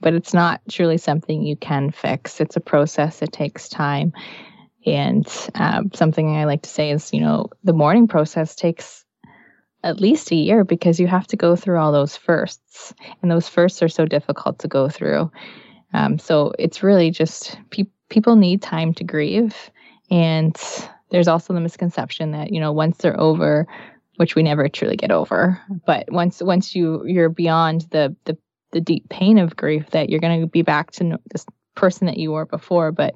but 0.00 0.14
it's 0.14 0.32
not 0.32 0.62
truly 0.70 0.96
something 0.96 1.42
you 1.42 1.54
can 1.54 1.90
fix. 1.90 2.40
It's 2.40 2.56
a 2.56 2.60
process, 2.60 3.20
it 3.20 3.30
takes 3.30 3.68
time. 3.68 4.14
And 4.86 5.28
um, 5.54 5.90
something 5.92 6.34
I 6.34 6.44
like 6.44 6.62
to 6.62 6.70
say 6.70 6.90
is, 6.90 7.12
you 7.12 7.20
know, 7.20 7.50
the 7.62 7.74
mourning 7.74 8.08
process 8.08 8.56
takes 8.56 9.04
at 9.84 10.00
least 10.00 10.30
a 10.30 10.34
year 10.34 10.64
because 10.64 10.98
you 10.98 11.06
have 11.06 11.26
to 11.26 11.36
go 11.36 11.56
through 11.56 11.78
all 11.78 11.92
those 11.92 12.16
firsts. 12.16 12.94
And 13.20 13.30
those 13.30 13.48
firsts 13.48 13.82
are 13.82 13.88
so 13.88 14.06
difficult 14.06 14.60
to 14.60 14.68
go 14.68 14.88
through. 14.88 15.30
Um, 15.92 16.18
so 16.18 16.54
it's 16.58 16.82
really 16.82 17.10
just 17.10 17.58
pe- 17.70 17.84
people 18.08 18.36
need 18.36 18.62
time 18.62 18.94
to 18.94 19.04
grieve. 19.04 19.54
And 20.10 20.56
there's 21.10 21.28
also 21.28 21.52
the 21.52 21.60
misconception 21.60 22.30
that, 22.32 22.50
you 22.50 22.60
know, 22.60 22.72
once 22.72 22.96
they're 22.96 23.20
over, 23.20 23.66
which 24.16 24.34
we 24.34 24.42
never 24.42 24.68
truly 24.68 24.96
get 24.96 25.10
over. 25.10 25.60
But 25.86 26.10
once 26.10 26.42
once 26.42 26.74
you 26.74 27.04
you're 27.06 27.28
beyond 27.28 27.82
the 27.90 28.16
the, 28.24 28.36
the 28.72 28.80
deep 28.80 29.08
pain 29.08 29.38
of 29.38 29.56
grief, 29.56 29.90
that 29.90 30.10
you're 30.10 30.20
going 30.20 30.40
to 30.40 30.46
be 30.46 30.62
back 30.62 30.90
to 30.92 31.18
this 31.30 31.46
person 31.74 32.06
that 32.06 32.18
you 32.18 32.32
were 32.32 32.46
before. 32.46 32.92
But 32.92 33.14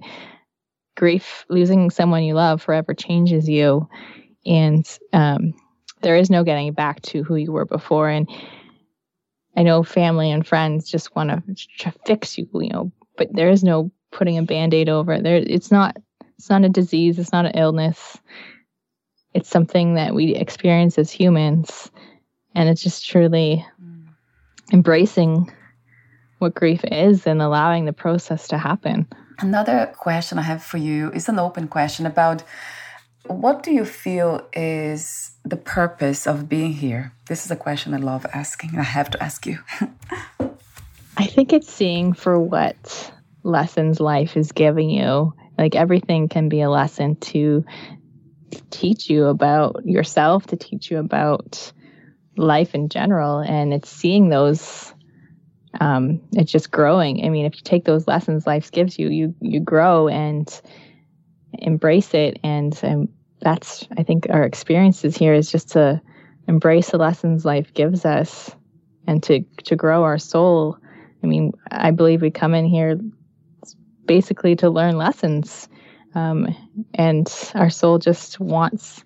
grief, 0.96 1.44
losing 1.48 1.90
someone 1.90 2.24
you 2.24 2.35
love, 2.35 2.62
forever 2.62 2.94
changes 2.94 3.48
you, 3.48 3.88
and 4.44 4.87
um, 5.12 5.54
there 6.02 6.16
is 6.16 6.30
no 6.30 6.44
getting 6.44 6.72
back 6.72 7.02
to 7.02 7.22
who 7.22 7.37
you 7.37 7.52
were 7.52 7.66
before. 7.66 8.09
And 8.09 8.28
I 9.56 9.62
know 9.62 9.82
family 9.82 10.30
and 10.30 10.46
friends 10.46 10.90
just 10.90 11.14
want 11.16 11.30
to 11.30 11.92
fix 12.06 12.37
you, 12.37 12.48
you 12.54 12.68
know, 12.68 12.92
but 13.16 13.28
there 13.32 13.48
is 13.48 13.64
no 13.64 13.90
putting 14.12 14.38
a 14.38 14.42
band-aid 14.42 14.88
over 14.88 15.12
it. 15.12 15.22
There 15.22 15.37
it's 15.37 15.70
not 15.70 15.96
it's 16.38 16.50
not 16.50 16.64
a 16.64 16.68
disease, 16.68 17.18
it's 17.18 17.32
not 17.32 17.46
an 17.46 17.52
illness. 17.54 18.18
It's 19.37 19.51
something 19.51 19.96
that 19.96 20.14
we 20.14 20.35
experience 20.35 20.96
as 20.96 21.11
humans. 21.12 21.90
And 22.55 22.70
it's 22.70 22.83
just 22.83 23.07
truly 23.07 23.62
mm. 23.79 24.07
embracing 24.72 25.53
what 26.38 26.55
grief 26.55 26.83
is 26.90 27.27
and 27.27 27.42
allowing 27.42 27.85
the 27.85 27.92
process 27.92 28.49
to 28.49 28.57
happen. 28.57 29.07
Another 29.38 29.92
question 29.99 30.38
I 30.38 30.42
have 30.42 30.62
for 30.62 30.79
you 30.79 31.12
is 31.12 31.29
an 31.29 31.38
open 31.38 31.68
question 31.68 32.07
about 32.07 32.44
what 33.27 33.62
do 33.62 33.72
you 33.72 33.85
feel 33.85 34.49
is 34.55 35.33
the 35.44 35.59
purpose 35.59 36.27
of 36.27 36.49
being 36.49 36.72
here? 36.72 37.12
This 37.29 37.44
is 37.44 37.51
a 37.51 37.57
question 37.57 37.92
I 37.92 37.99
love 37.99 38.25
asking, 38.33 38.70
and 38.70 38.81
I 38.81 38.85
have 38.85 39.11
to 39.11 39.22
ask 39.22 39.44
you. 39.44 39.59
I 41.18 41.27
think 41.27 41.53
it's 41.53 41.70
seeing 41.70 42.14
for 42.14 42.40
what 42.40 43.12
lessons 43.42 44.01
life 44.01 44.35
is 44.35 44.51
giving 44.53 44.88
you. 44.88 45.35
Like 45.59 45.75
everything 45.75 46.29
can 46.29 46.49
be 46.49 46.62
a 46.62 46.70
lesson 46.70 47.16
to 47.16 47.66
teach 48.70 49.09
you 49.11 49.26
about 49.26 49.85
yourself, 49.85 50.46
to 50.48 50.56
teach 50.56 50.90
you 50.90 50.98
about 50.98 51.72
life 52.37 52.74
in 52.74 52.88
general. 52.88 53.38
And 53.40 53.72
it's 53.72 53.88
seeing 53.88 54.28
those 54.28 54.92
um, 55.80 56.20
it's 56.32 56.52
just 56.52 56.70
growing. 56.70 57.24
I 57.24 57.28
mean, 57.28 57.46
if 57.46 57.56
you 57.56 57.62
take 57.62 57.85
those 57.85 58.06
lessons 58.06 58.46
life 58.46 58.70
gives 58.70 58.98
you, 58.98 59.09
you 59.09 59.35
you 59.40 59.61
grow 59.61 60.09
and 60.09 60.48
embrace 61.54 62.14
it. 62.14 62.38
And 62.42 62.78
um, 62.82 63.09
that's 63.40 63.87
I 63.96 64.02
think 64.02 64.26
our 64.30 64.44
experiences 64.44 65.16
here 65.16 65.35
is 65.35 65.50
just 65.50 65.70
to 65.70 66.00
embrace 66.48 66.90
the 66.90 66.98
lessons 66.98 67.44
life 67.44 67.74
gives 67.74 68.04
us 68.04 68.54
and 69.06 69.22
to 69.24 69.42
to 69.64 69.76
grow 69.76 70.02
our 70.04 70.18
soul. 70.18 70.78
I 71.22 71.26
mean, 71.26 71.52
I 71.70 71.90
believe 71.90 72.22
we 72.22 72.30
come 72.30 72.54
in 72.54 72.66
here 72.66 72.98
basically 74.06 74.54
to 74.56 74.70
learn 74.70 74.96
lessons, 74.96 75.68
um, 76.16 76.48
and 76.94 77.33
our 77.55 77.70
soul 77.70 77.98
just 77.98 78.40
wants 78.40 79.05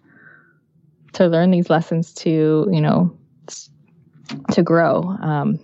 to 1.12 1.26
learn 1.26 1.50
these 1.50 1.68
lessons 1.68 2.14
to 2.14 2.68
you 2.70 2.80
know 2.80 3.16
to 4.52 4.62
grow. 4.62 5.02
Um, 5.02 5.58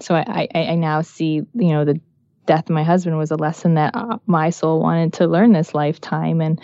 so 0.00 0.14
I, 0.14 0.48
I, 0.54 0.60
I 0.62 0.74
now 0.74 1.02
see, 1.02 1.42
you 1.54 1.72
know, 1.72 1.84
the 1.84 2.00
death 2.46 2.64
of 2.64 2.70
my 2.70 2.84
husband 2.84 3.18
was 3.18 3.30
a 3.30 3.36
lesson 3.36 3.74
that 3.74 3.96
uh, 3.96 4.18
my 4.26 4.50
soul 4.50 4.80
wanted 4.80 5.14
to 5.14 5.26
learn 5.26 5.52
this 5.52 5.74
lifetime. 5.74 6.40
And 6.40 6.60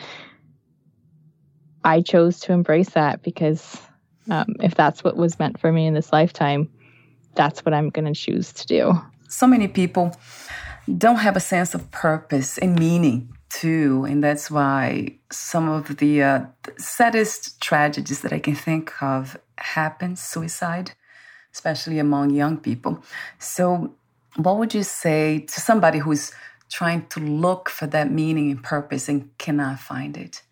I 1.83 2.03
chose 2.03 2.41
to 2.41 2.53
embrace 2.53 2.91
that 2.91 3.23
because 3.23 3.81
um, 4.31 4.55
if 4.61 4.75
that's 4.75 5.03
what 5.03 5.17
was 5.17 5.39
meant 5.39 5.59
for 5.59 5.73
me 5.73 5.87
in 5.87 5.95
this 5.95 6.13
lifetime, 6.13 6.71
that's 7.35 7.65
what 7.65 7.75
I'm 7.75 7.91
going 7.91 8.13
to 8.13 8.19
choose 8.19 8.53
to 8.53 8.67
do. 8.67 8.93
So 9.29 9.47
many 9.47 9.67
people 9.67 10.15
don't 10.99 11.17
have 11.17 11.37
a 11.37 11.41
sense 11.41 11.75
of 11.75 11.91
purpose 11.91 12.59
and 12.59 12.79
meaning 12.79 13.35
too, 13.53 14.05
and 14.09 14.23
that's 14.23 14.51
why 14.51 15.17
some 15.31 15.69
of 15.69 15.97
the, 15.99 16.23
uh, 16.23 16.47
the 16.63 16.73
saddest 16.83 17.61
tragedies 17.61 18.21
that 18.21 18.33
I 18.33 18.39
can 18.39 18.55
think 18.55 19.03
of 19.03 19.39
happen 19.59 20.17
suicide 20.17 20.93
especially 21.53 21.99
among 21.99 22.31
young 22.31 22.57
people. 22.57 23.03
So, 23.39 23.95
what 24.37 24.59
would 24.59 24.75
you 24.75 24.83
say 24.83 25.41
to 25.41 25.61
somebody 25.61 25.99
who's 25.99 26.33
trying 26.71 27.07
to 27.09 27.21
look 27.21 27.69
for 27.69 27.87
that 27.89 28.11
meaning 28.11 28.51
and 28.51 28.63
purpose 28.63 29.09
and 29.09 29.29
cannot 29.39 29.79
find 29.79 30.17
it? 30.17 30.43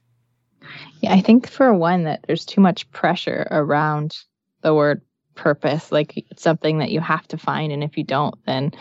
Yeah, 1.00 1.14
I 1.14 1.22
think 1.22 1.48
for 1.48 1.72
one 1.72 2.04
that 2.04 2.24
there's 2.26 2.44
too 2.44 2.60
much 2.60 2.90
pressure 2.92 3.48
around 3.50 4.18
the 4.60 4.74
word 4.74 5.00
purpose. 5.34 5.90
Like 5.90 6.12
it's 6.30 6.42
something 6.42 6.78
that 6.78 6.90
you 6.90 7.00
have 7.00 7.26
to 7.28 7.38
find, 7.38 7.72
and 7.72 7.82
if 7.82 7.96
you 7.96 8.04
don't, 8.04 8.34
then 8.46 8.72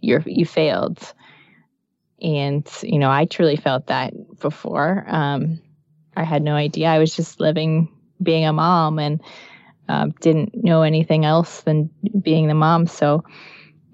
you're 0.00 0.22
you 0.24 0.46
failed. 0.46 1.12
And 2.20 2.68
you 2.82 2.98
know, 2.98 3.10
I 3.10 3.26
truly 3.26 3.56
felt 3.56 3.88
that 3.88 4.12
before. 4.40 5.04
Um, 5.08 5.60
I 6.16 6.24
had 6.24 6.42
no 6.42 6.54
idea. 6.54 6.88
I 6.88 6.98
was 6.98 7.14
just 7.14 7.40
living, 7.40 7.88
being 8.22 8.46
a 8.46 8.52
mom, 8.52 8.98
and 8.98 9.20
um, 9.88 10.14
didn't 10.20 10.52
know 10.54 10.82
anything 10.82 11.24
else 11.24 11.60
than 11.62 11.90
being 12.22 12.48
the 12.48 12.54
mom. 12.54 12.86
So 12.86 13.24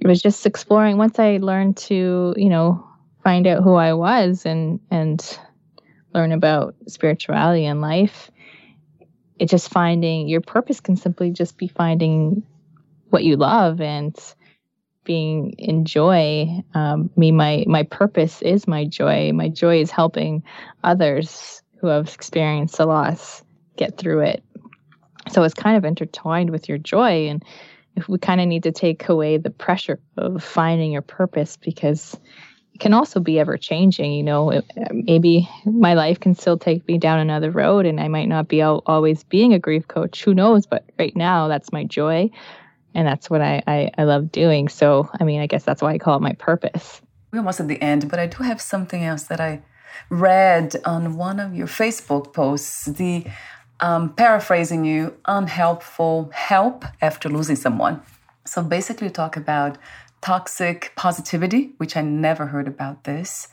it 0.00 0.06
was 0.06 0.22
just 0.22 0.46
exploring. 0.46 0.98
Once 0.98 1.18
I 1.18 1.38
learned 1.38 1.76
to, 1.78 2.34
you 2.36 2.48
know, 2.48 2.86
find 3.22 3.46
out 3.46 3.62
who 3.62 3.74
I 3.74 3.92
was 3.92 4.46
and 4.46 4.80
and 4.90 5.38
learn 6.14 6.32
about 6.32 6.74
spirituality 6.86 7.64
and 7.64 7.80
life, 7.80 8.30
it 9.38 9.48
just 9.48 9.70
finding 9.70 10.28
your 10.28 10.40
purpose 10.40 10.80
can 10.80 10.96
simply 10.96 11.30
just 11.30 11.56
be 11.56 11.68
finding 11.68 12.42
what 13.10 13.24
you 13.24 13.36
love 13.36 13.80
and 13.80 14.16
being 15.04 15.50
in 15.58 15.84
joy. 15.84 16.62
Um, 16.74 17.10
me, 17.16 17.32
my 17.32 17.64
my 17.66 17.82
purpose 17.82 18.42
is 18.42 18.66
my 18.66 18.84
joy. 18.84 19.32
My 19.32 19.48
joy 19.48 19.80
is 19.80 19.90
helping 19.90 20.42
others 20.84 21.62
who 21.76 21.88
have 21.88 22.12
experienced 22.14 22.78
a 22.78 22.86
loss 22.86 23.42
get 23.76 23.98
through 23.98 24.20
it 24.20 24.44
so 25.30 25.42
it's 25.42 25.54
kind 25.54 25.76
of 25.76 25.84
intertwined 25.84 26.50
with 26.50 26.68
your 26.68 26.78
joy. 26.78 27.28
And 27.28 27.44
we 28.08 28.18
kind 28.18 28.40
of 28.40 28.48
need 28.48 28.64
to 28.64 28.72
take 28.72 29.08
away 29.08 29.36
the 29.36 29.50
pressure 29.50 30.00
of 30.16 30.42
finding 30.42 30.92
your 30.92 31.02
purpose 31.02 31.56
because 31.56 32.18
it 32.74 32.80
can 32.80 32.94
also 32.94 33.20
be 33.20 33.38
ever 33.38 33.56
changing. 33.56 34.12
You 34.12 34.22
know, 34.22 34.50
it, 34.50 34.64
maybe 34.90 35.48
my 35.64 35.94
life 35.94 36.18
can 36.18 36.34
still 36.34 36.58
take 36.58 36.86
me 36.88 36.98
down 36.98 37.18
another 37.18 37.50
road 37.50 37.86
and 37.86 38.00
I 38.00 38.08
might 38.08 38.28
not 38.28 38.48
be 38.48 38.62
always 38.62 39.24
being 39.24 39.52
a 39.52 39.58
grief 39.58 39.86
coach. 39.88 40.24
Who 40.24 40.34
knows? 40.34 40.66
But 40.66 40.84
right 40.98 41.14
now, 41.14 41.48
that's 41.48 41.72
my 41.72 41.84
joy. 41.84 42.30
And 42.94 43.06
that's 43.06 43.30
what 43.30 43.40
I, 43.40 43.62
I, 43.66 43.90
I 43.96 44.04
love 44.04 44.32
doing. 44.32 44.68
So, 44.68 45.08
I 45.18 45.24
mean, 45.24 45.40
I 45.40 45.46
guess 45.46 45.64
that's 45.64 45.82
why 45.82 45.92
I 45.92 45.98
call 45.98 46.16
it 46.16 46.22
my 46.22 46.32
purpose. 46.34 47.00
We're 47.32 47.38
almost 47.38 47.60
at 47.60 47.68
the 47.68 47.80
end, 47.80 48.10
but 48.10 48.18
I 48.18 48.26
do 48.26 48.42
have 48.42 48.60
something 48.60 49.02
else 49.02 49.24
that 49.24 49.40
I 49.40 49.62
read 50.10 50.76
on 50.84 51.16
one 51.16 51.40
of 51.40 51.54
your 51.54 51.66
Facebook 51.66 52.32
posts. 52.32 52.84
The 52.86 53.26
um, 53.80 54.14
paraphrasing 54.14 54.84
you, 54.84 55.16
unhelpful 55.26 56.30
help 56.32 56.84
after 57.00 57.28
losing 57.28 57.56
someone. 57.56 58.02
So 58.44 58.62
basically, 58.62 59.10
talk 59.10 59.36
about 59.36 59.78
toxic 60.20 60.92
positivity, 60.94 61.72
which 61.78 61.96
I 61.96 62.02
never 62.02 62.46
heard 62.46 62.68
about 62.68 63.04
this. 63.04 63.48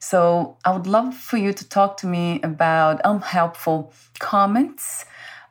So 0.00 0.56
I 0.64 0.72
would 0.72 0.86
love 0.86 1.14
for 1.14 1.36
you 1.36 1.52
to 1.52 1.68
talk 1.68 1.96
to 1.98 2.06
me 2.06 2.40
about 2.42 3.00
unhelpful 3.04 3.92
comments. 4.18 5.04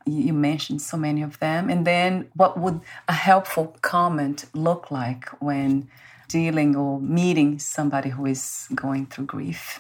You 0.08 0.34
mentioned 0.34 0.82
so 0.82 0.98
many 0.98 1.22
of 1.22 1.40
them. 1.40 1.70
And 1.70 1.86
then 1.86 2.30
what 2.36 2.60
would 2.60 2.82
a 3.08 3.14
helpful 3.14 3.78
comment 3.82 4.46
look 4.54 4.90
like 4.92 5.30
when 5.42 5.90
dealing 6.28 6.76
or 6.76 7.00
meeting 7.00 7.60
somebody 7.60 8.10
who 8.10 8.26
is 8.26 8.68
going 8.74 9.06
through 9.08 9.26
grief? 9.26 9.80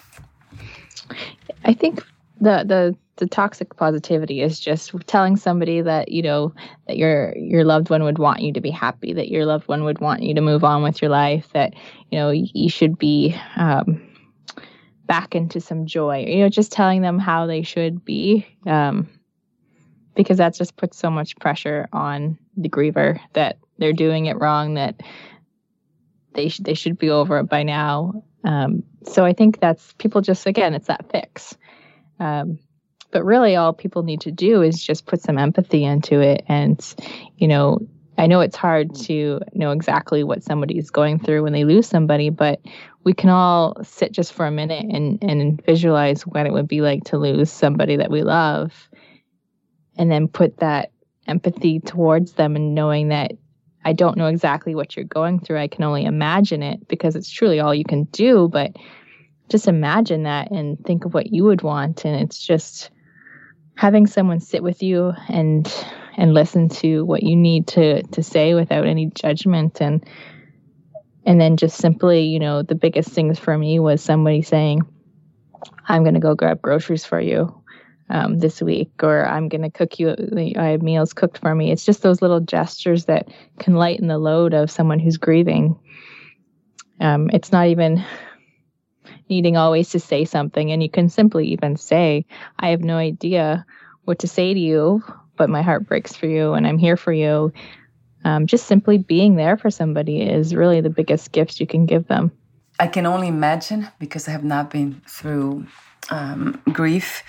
I 1.65 1.73
think 1.73 2.03
the 2.39 2.63
the 2.65 2.95
the 3.17 3.27
toxic 3.27 3.75
positivity 3.75 4.41
is 4.41 4.59
just 4.59 4.93
telling 5.07 5.37
somebody 5.37 5.81
that 5.81 6.11
you 6.11 6.21
know 6.21 6.53
that 6.87 6.97
your 6.97 7.35
your 7.37 7.63
loved 7.63 7.89
one 7.89 8.03
would 8.03 8.19
want 8.19 8.41
you 8.41 8.53
to 8.53 8.61
be 8.61 8.69
happy 8.69 9.13
that 9.13 9.29
your 9.29 9.45
loved 9.45 9.67
one 9.67 9.83
would 9.83 9.99
want 9.99 10.21
you 10.21 10.33
to 10.35 10.41
move 10.41 10.63
on 10.63 10.83
with 10.83 11.01
your 11.01 11.09
life 11.09 11.49
that 11.53 11.73
you 12.11 12.19
know 12.19 12.29
you 12.29 12.69
should 12.69 12.97
be 12.97 13.35
um, 13.55 14.01
back 15.07 15.33
into 15.33 15.59
some 15.59 15.85
joy 15.85 16.23
you 16.27 16.39
know 16.39 16.49
just 16.49 16.71
telling 16.71 17.01
them 17.01 17.17
how 17.17 17.47
they 17.47 17.63
should 17.63 18.05
be 18.05 18.45
um, 18.67 19.09
because 20.17 20.37
that 20.39 20.53
just 20.53 20.75
puts 20.75 20.97
so 20.97 21.09
much 21.09 21.37
pressure 21.37 21.87
on 21.93 22.37
the 22.57 22.67
griever 22.67 23.17
that 23.33 23.57
they're 23.77 23.93
doing 23.93 24.25
it 24.25 24.37
wrong 24.37 24.73
that 24.73 24.99
they 26.33 26.49
sh- 26.49 26.59
they 26.59 26.73
should 26.73 26.97
be 26.97 27.09
over 27.09 27.39
it 27.39 27.45
by 27.45 27.63
now 27.63 28.21
um, 28.43 28.83
so 29.05 29.23
i 29.23 29.31
think 29.31 29.61
that's 29.61 29.93
people 29.93 30.19
just 30.19 30.45
again 30.45 30.73
it's 30.73 30.87
that 30.87 31.09
fix 31.09 31.55
um, 32.19 32.59
but 33.11 33.23
really, 33.23 33.55
all 33.55 33.73
people 33.73 34.03
need 34.03 34.21
to 34.21 34.31
do 34.31 34.61
is 34.61 34.83
just 34.83 35.05
put 35.05 35.21
some 35.21 35.37
empathy 35.37 35.83
into 35.83 36.19
it. 36.19 36.43
And, 36.47 36.79
you 37.37 37.47
know, 37.47 37.79
I 38.17 38.27
know 38.27 38.41
it's 38.41 38.55
hard 38.55 38.93
to 39.05 39.39
know 39.53 39.71
exactly 39.71 40.23
what 40.23 40.43
somebody's 40.43 40.89
going 40.89 41.19
through 41.19 41.43
when 41.43 41.53
they 41.53 41.63
lose 41.63 41.87
somebody, 41.87 42.29
but 42.29 42.59
we 43.03 43.13
can 43.13 43.29
all 43.29 43.77
sit 43.83 44.11
just 44.11 44.33
for 44.33 44.45
a 44.45 44.51
minute 44.51 44.85
and, 44.85 45.23
and 45.23 45.63
visualize 45.65 46.23
what 46.23 46.45
it 46.45 46.51
would 46.51 46.67
be 46.67 46.81
like 46.81 47.05
to 47.05 47.17
lose 47.17 47.51
somebody 47.51 47.95
that 47.95 48.11
we 48.11 48.23
love 48.23 48.89
and 49.97 50.11
then 50.11 50.27
put 50.27 50.57
that 50.57 50.91
empathy 51.27 51.79
towards 51.79 52.33
them 52.33 52.55
and 52.55 52.73
knowing 52.73 53.09
that 53.09 53.33
I 53.85 53.93
don't 53.93 54.17
know 54.17 54.27
exactly 54.27 54.75
what 54.75 54.95
you're 54.95 55.05
going 55.05 55.39
through. 55.39 55.59
I 55.59 55.67
can 55.67 55.83
only 55.83 56.05
imagine 56.05 56.61
it 56.63 56.87
because 56.87 57.15
it's 57.15 57.29
truly 57.29 57.59
all 57.59 57.73
you 57.73 57.85
can 57.85 58.03
do. 58.05 58.47
But 58.47 58.75
just 59.49 59.67
imagine 59.67 60.23
that 60.23 60.51
and 60.51 60.77
think 60.85 61.05
of 61.05 61.13
what 61.13 61.31
you 61.31 61.45
would 61.45 61.61
want. 61.61 62.03
And 62.03 62.21
it's 62.21 62.45
just 62.45 62.89
having 63.75 64.07
someone 64.07 64.39
sit 64.39 64.63
with 64.63 64.83
you 64.83 65.13
and 65.29 65.71
and 66.17 66.33
listen 66.33 66.67
to 66.67 67.05
what 67.05 67.23
you 67.23 67.35
need 67.35 67.67
to 67.67 68.01
to 68.03 68.23
say 68.23 68.55
without 68.55 68.85
any 68.85 69.05
judgment 69.13 69.79
and 69.79 70.03
and 71.25 71.39
then 71.39 71.55
just 71.57 71.77
simply 71.77 72.23
you 72.23 72.39
know 72.39 72.63
the 72.63 72.75
biggest 72.75 73.09
things 73.09 73.37
for 73.37 73.55
me 73.57 73.79
was 73.79 74.01
somebody 74.01 74.41
saying 74.41 74.81
i'm 75.87 76.03
going 76.03 76.15
to 76.15 76.19
go 76.19 76.33
grab 76.33 76.59
groceries 76.61 77.05
for 77.05 77.21
you 77.21 77.61
um, 78.09 78.39
this 78.39 78.61
week, 78.61 78.91
or 79.03 79.25
I'm 79.25 79.49
going 79.49 79.63
to 79.63 79.69
cook 79.69 79.99
you. 79.99 80.15
I 80.57 80.67
have 80.67 80.81
meals 80.81 81.13
cooked 81.13 81.39
for 81.39 81.53
me. 81.53 81.71
It's 81.71 81.85
just 81.85 82.01
those 82.01 82.21
little 82.21 82.39
gestures 82.39 83.05
that 83.05 83.27
can 83.59 83.75
lighten 83.75 84.07
the 84.07 84.17
load 84.17 84.53
of 84.53 84.71
someone 84.71 84.99
who's 84.99 85.17
grieving. 85.17 85.77
Um, 86.99 87.29
it's 87.31 87.51
not 87.51 87.67
even 87.67 88.03
needing 89.29 89.57
always 89.57 89.89
to 89.89 89.99
say 89.99 90.25
something, 90.25 90.71
and 90.71 90.81
you 90.81 90.89
can 90.89 91.09
simply 91.09 91.47
even 91.47 91.75
say, 91.75 92.25
"I 92.59 92.69
have 92.69 92.81
no 92.81 92.97
idea 92.97 93.65
what 94.05 94.19
to 94.19 94.27
say 94.27 94.53
to 94.53 94.59
you, 94.59 95.03
but 95.35 95.49
my 95.49 95.61
heart 95.61 95.87
breaks 95.87 96.15
for 96.15 96.27
you, 96.27 96.53
and 96.53 96.65
I'm 96.65 96.77
here 96.77 96.97
for 96.97 97.13
you." 97.13 97.51
Um, 98.23 98.47
just 98.47 98.65
simply 98.65 98.97
being 98.97 99.35
there 99.35 99.57
for 99.57 99.69
somebody 99.69 100.21
is 100.21 100.55
really 100.55 100.81
the 100.81 100.89
biggest 100.89 101.31
gift 101.31 101.59
you 101.59 101.67
can 101.67 101.85
give 101.85 102.07
them. 102.07 102.31
I 102.79 102.87
can 102.87 103.05
only 103.05 103.27
imagine 103.27 103.87
because 103.99 104.27
I 104.27 104.31
have 104.31 104.43
not 104.43 104.69
been 104.69 105.01
through 105.07 105.65
um, 106.09 106.61
grief. 106.71 107.23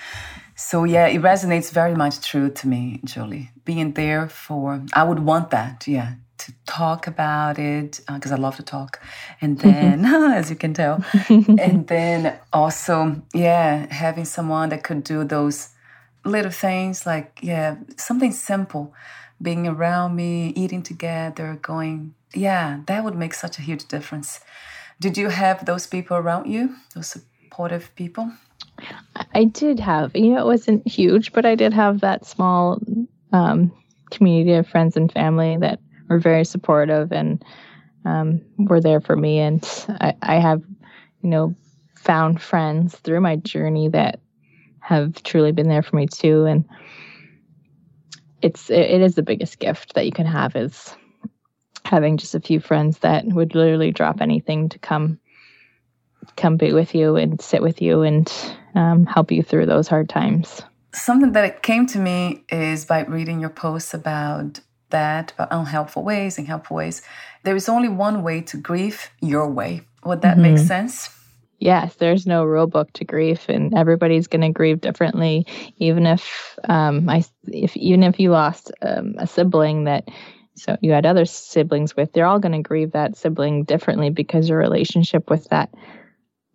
So 0.60 0.82
yeah, 0.82 1.06
it 1.06 1.22
resonates 1.22 1.70
very 1.70 1.94
much 1.94 2.20
true 2.20 2.50
to 2.50 2.66
me, 2.66 3.00
Julie. 3.04 3.52
Being 3.64 3.92
there 3.92 4.28
for, 4.28 4.84
I 4.92 5.04
would 5.04 5.20
want 5.20 5.50
that, 5.50 5.86
yeah, 5.86 6.14
to 6.38 6.52
talk 6.66 7.06
about 7.06 7.60
it 7.60 8.00
because 8.12 8.32
uh, 8.32 8.34
I 8.34 8.38
love 8.38 8.56
to 8.56 8.64
talk, 8.64 9.00
and 9.40 9.60
then, 9.60 10.04
as 10.34 10.50
you 10.50 10.56
can 10.56 10.74
tell, 10.74 11.04
and 11.28 11.86
then 11.86 12.40
also, 12.52 13.22
yeah, 13.32 13.86
having 13.92 14.24
someone 14.24 14.70
that 14.70 14.82
could 14.82 15.04
do 15.04 15.22
those 15.22 15.68
little 16.24 16.50
things 16.50 17.06
like, 17.06 17.38
yeah, 17.40 17.76
something 17.96 18.32
simple, 18.32 18.92
being 19.40 19.68
around 19.68 20.16
me, 20.16 20.48
eating 20.56 20.82
together, 20.82 21.56
going, 21.62 22.14
yeah, 22.34 22.80
that 22.86 23.04
would 23.04 23.14
make 23.14 23.32
such 23.32 23.60
a 23.60 23.62
huge 23.62 23.86
difference. 23.86 24.40
Did 24.98 25.16
you 25.16 25.28
have 25.28 25.66
those 25.66 25.86
people 25.86 26.16
around 26.16 26.50
you, 26.50 26.74
those 26.96 27.06
supportive 27.06 27.94
people? 27.94 28.32
I 29.34 29.44
did 29.44 29.80
have, 29.80 30.14
you 30.14 30.30
know, 30.30 30.40
it 30.40 30.46
wasn't 30.46 30.86
huge, 30.86 31.32
but 31.32 31.44
I 31.44 31.54
did 31.54 31.72
have 31.72 32.00
that 32.00 32.24
small 32.24 32.80
um, 33.32 33.72
community 34.10 34.52
of 34.54 34.68
friends 34.68 34.96
and 34.96 35.12
family 35.12 35.56
that 35.58 35.80
were 36.08 36.18
very 36.18 36.44
supportive 36.44 37.12
and 37.12 37.44
um, 38.04 38.40
were 38.58 38.80
there 38.80 39.00
for 39.00 39.16
me. 39.16 39.38
And 39.38 39.66
I, 40.00 40.14
I 40.22 40.34
have, 40.36 40.62
you 41.22 41.30
know, 41.30 41.54
found 41.96 42.40
friends 42.40 42.96
through 42.96 43.20
my 43.20 43.36
journey 43.36 43.88
that 43.88 44.20
have 44.80 45.22
truly 45.22 45.52
been 45.52 45.68
there 45.68 45.82
for 45.82 45.96
me 45.96 46.06
too. 46.06 46.46
And 46.46 46.64
it's 48.40 48.70
it, 48.70 48.90
it 48.90 49.00
is 49.02 49.14
the 49.14 49.22
biggest 49.22 49.58
gift 49.58 49.94
that 49.94 50.06
you 50.06 50.12
can 50.12 50.26
have 50.26 50.56
is 50.56 50.94
having 51.84 52.16
just 52.16 52.34
a 52.34 52.40
few 52.40 52.60
friends 52.60 52.98
that 52.98 53.24
would 53.26 53.54
literally 53.54 53.90
drop 53.90 54.20
anything 54.20 54.68
to 54.68 54.78
come 54.78 55.18
come 56.36 56.56
be 56.56 56.72
with 56.72 56.94
you 56.94 57.16
and 57.16 57.40
sit 57.40 57.62
with 57.62 57.82
you 57.82 58.02
and 58.02 58.32
um, 58.78 59.06
help 59.06 59.32
you 59.32 59.42
through 59.42 59.66
those 59.66 59.88
hard 59.88 60.08
times. 60.08 60.62
Something 60.94 61.32
that 61.32 61.62
came 61.62 61.86
to 61.88 61.98
me 61.98 62.44
is 62.48 62.86
by 62.86 63.00
reading 63.04 63.40
your 63.40 63.50
posts 63.50 63.92
about 63.92 64.60
that, 64.90 65.32
about 65.32 65.48
unhelpful 65.50 66.04
ways 66.04 66.38
and 66.38 66.46
helpful 66.46 66.76
ways. 66.76 67.02
There 67.42 67.56
is 67.56 67.68
only 67.68 67.88
one 67.88 68.22
way 68.22 68.40
to 68.42 68.56
grieve 68.56 69.10
your 69.20 69.50
way. 69.50 69.82
Would 70.04 70.22
that 70.22 70.38
mm-hmm. 70.38 70.54
make 70.54 70.58
sense? 70.58 71.10
Yes, 71.58 71.96
there's 71.96 72.24
no 72.24 72.44
rule 72.44 72.68
book 72.68 72.92
to 72.94 73.04
grief, 73.04 73.48
and 73.48 73.74
everybody's 73.74 74.28
going 74.28 74.42
to 74.42 74.50
grieve 74.50 74.80
differently. 74.80 75.44
Even 75.78 76.06
if, 76.06 76.56
um, 76.68 77.08
I, 77.08 77.24
if 77.48 77.76
even 77.76 78.04
if 78.04 78.20
you 78.20 78.30
lost 78.30 78.70
um, 78.80 79.16
a 79.18 79.26
sibling 79.26 79.84
that 79.84 80.08
so 80.54 80.76
you 80.80 80.92
had 80.92 81.04
other 81.04 81.24
siblings 81.24 81.96
with, 81.96 82.12
they're 82.12 82.26
all 82.26 82.38
going 82.38 82.52
to 82.52 82.68
grieve 82.68 82.92
that 82.92 83.16
sibling 83.16 83.64
differently 83.64 84.10
because 84.10 84.48
your 84.48 84.58
relationship 84.58 85.30
with 85.30 85.48
that 85.48 85.70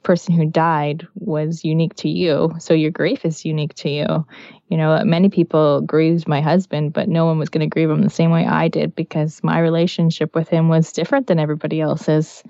person 0.03 0.33
who 0.35 0.45
died 0.45 1.07
was 1.15 1.63
unique 1.63 1.95
to 1.95 2.09
you. 2.09 2.53
So 2.59 2.73
your 2.73 2.91
grief 2.91 3.25
is 3.25 3.45
unique 3.45 3.73
to 3.75 3.89
you. 3.89 4.25
You 4.69 4.77
know, 4.77 5.03
many 5.03 5.29
people 5.29 5.81
grieved 5.81 6.27
my 6.27 6.41
husband, 6.41 6.93
but 6.93 7.09
no 7.09 7.25
one 7.25 7.39
was 7.39 7.49
going 7.49 7.67
to 7.67 7.73
grieve 7.73 7.89
him 7.89 8.01
the 8.01 8.09
same 8.09 8.31
way 8.31 8.45
I 8.45 8.67
did 8.67 8.95
because 8.95 9.43
my 9.43 9.59
relationship 9.59 10.35
with 10.35 10.49
him 10.49 10.69
was 10.69 10.91
different 10.91 11.27
than 11.27 11.39
everybody 11.39 11.81
else's. 11.81 12.43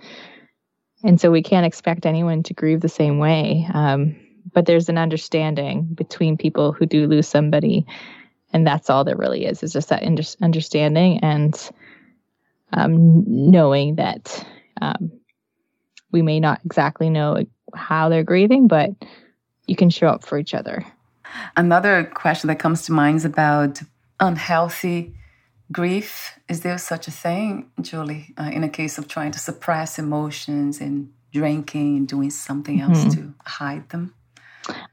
And 1.04 1.20
so 1.20 1.32
we 1.32 1.44
can't 1.44 1.66
expect 1.66 2.06
anyone 2.06 2.44
to 2.44 2.54
grieve 2.54 2.82
the 2.82 2.90
same 2.90 3.20
way. 3.20 3.68
Um, 3.74 4.16
but 4.54 4.66
there's 4.66 4.90
an 4.90 4.98
understanding 4.98 5.84
between 5.84 6.38
people 6.38 6.72
who 6.72 6.86
do 6.86 7.08
lose 7.08 7.28
somebody. 7.28 7.86
And 8.52 8.66
that's 8.66 8.90
all 8.90 9.04
there 9.04 9.18
really 9.18 9.46
is, 9.46 9.64
is 9.64 9.74
just 9.74 9.90
that 9.90 10.04
understanding 10.42 11.20
and 11.20 11.72
um, 12.72 13.24
knowing 13.28 13.96
that 13.96 14.46
um, 14.82 15.12
we 16.14 16.22
may 16.22 16.40
not 16.40 16.62
exactly 16.64 17.10
know 17.10 17.44
how 17.76 18.08
they're 18.08 18.24
grieving, 18.24 18.68
but 18.68 18.92
you 19.68 19.76
can 19.76 19.90
show 19.90 20.08
up 20.08 20.24
for 20.24 20.38
each 20.38 20.54
other. 20.54 20.86
Another 21.58 22.06
question 22.06 22.48
that 22.48 22.60
comes 22.60 22.84
to 22.84 22.92
mind 22.92 23.18
is 23.18 23.26
about 23.26 23.82
unhealthy 24.20 25.14
grief. 25.72 26.38
Is 26.48 26.62
there 26.62 26.78
such 26.78 27.08
a 27.08 27.12
thing, 27.12 27.70
Julie, 27.82 28.34
uh, 28.38 28.52
in 28.54 28.64
a 28.64 28.70
case 28.70 28.98
of 28.98 29.08
trying 29.08 29.32
to 29.32 29.40
suppress 29.40 29.98
emotions 29.98 30.80
and 30.80 31.12
drinking 31.32 31.98
and 31.98 32.08
doing 32.08 32.30
something 32.30 32.80
else 32.80 33.00
mm-hmm. 33.00 33.10
to 33.10 33.34
hide 33.46 33.90
them? 33.90 34.14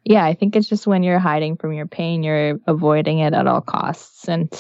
Yeah, 0.04 0.24
I 0.24 0.34
think 0.34 0.56
it's 0.56 0.68
just 0.68 0.86
when 0.86 1.02
you're 1.02 1.18
hiding 1.18 1.56
from 1.56 1.74
your 1.74 1.86
pain, 1.86 2.22
you're 2.22 2.58
avoiding 2.66 3.18
it 3.18 3.34
at 3.34 3.46
all 3.46 3.60
costs 3.60 4.26
and 4.28 4.50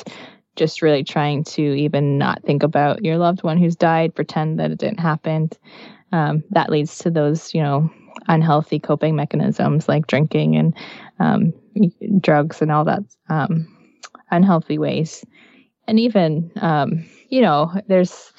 just 0.56 0.82
really 0.82 1.02
trying 1.02 1.42
to 1.42 1.62
even 1.62 2.18
not 2.18 2.42
think 2.44 2.62
about 2.62 3.04
your 3.04 3.16
loved 3.16 3.42
one 3.42 3.56
who's 3.56 3.74
died, 3.74 4.14
pretend 4.14 4.60
that 4.60 4.70
it 4.70 4.78
didn't 4.78 5.00
happen 5.00 5.48
um, 6.12 6.42
that 6.50 6.70
leads 6.70 6.98
to 6.98 7.10
those, 7.10 7.54
you 7.54 7.62
know, 7.62 7.90
unhealthy 8.28 8.78
coping 8.78 9.16
mechanisms 9.16 9.88
like 9.88 10.06
drinking 10.06 10.56
and 10.56 10.74
um, 11.18 11.52
drugs 12.20 12.62
and 12.62 12.70
all 12.70 12.84
that 12.84 13.02
um, 13.28 13.66
unhealthy 14.30 14.78
ways. 14.78 15.24
And 15.86 15.98
even, 15.98 16.52
um, 16.56 17.04
you 17.28 17.42
know, 17.42 17.72
there's 17.88 18.32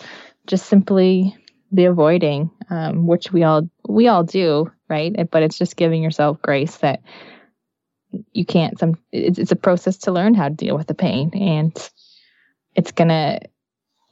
just 0.47 0.67
simply 0.67 1.36
the 1.72 1.86
avoiding, 1.86 2.51
um, 2.69 3.07
which 3.07 3.32
we 3.32 3.43
all 3.43 3.69
we 3.88 4.07
all 4.07 4.24
do, 4.24 4.72
right? 4.89 5.30
But 5.30 5.43
it's 5.43 5.57
just 5.57 5.76
giving 5.76 6.03
yourself 6.03 6.41
grace 6.41 6.78
that 6.78 7.01
you 8.34 8.45
can't. 8.45 8.78
Some 8.80 8.95
it's, 9.11 9.39
it's 9.39 9.51
a 9.51 9.57
process 9.57 9.97
to 9.99 10.11
learn 10.11 10.34
how 10.34 10.49
to 10.49 10.53
deal 10.53 10.78
with 10.78 10.88
the 10.88 10.93
pain, 10.93 11.32
and 11.34 11.91
it's 12.76 12.91
gonna 12.91 13.39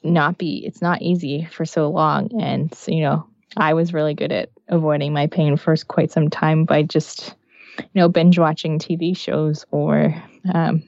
not 0.03 0.37
be. 0.37 0.63
It's 0.65 0.81
not 0.81 1.01
easy 1.01 1.47
for 1.51 1.65
so 1.65 1.89
long, 1.89 2.41
and 2.41 2.73
you 2.87 3.01
know 3.01 3.28
I 3.57 3.73
was 3.73 3.93
really 3.93 4.13
good 4.13 4.31
at 4.31 4.49
avoiding 4.67 5.13
my 5.13 5.27
pain 5.27 5.57
for 5.57 5.75
quite 5.87 6.11
some 6.11 6.29
time 6.29 6.65
by 6.65 6.83
just, 6.83 7.35
you 7.77 7.85
know, 7.95 8.09
binge 8.09 8.37
watching 8.37 8.79
TV 8.79 9.15
shows 9.17 9.65
or 9.71 10.13
um, 10.53 10.83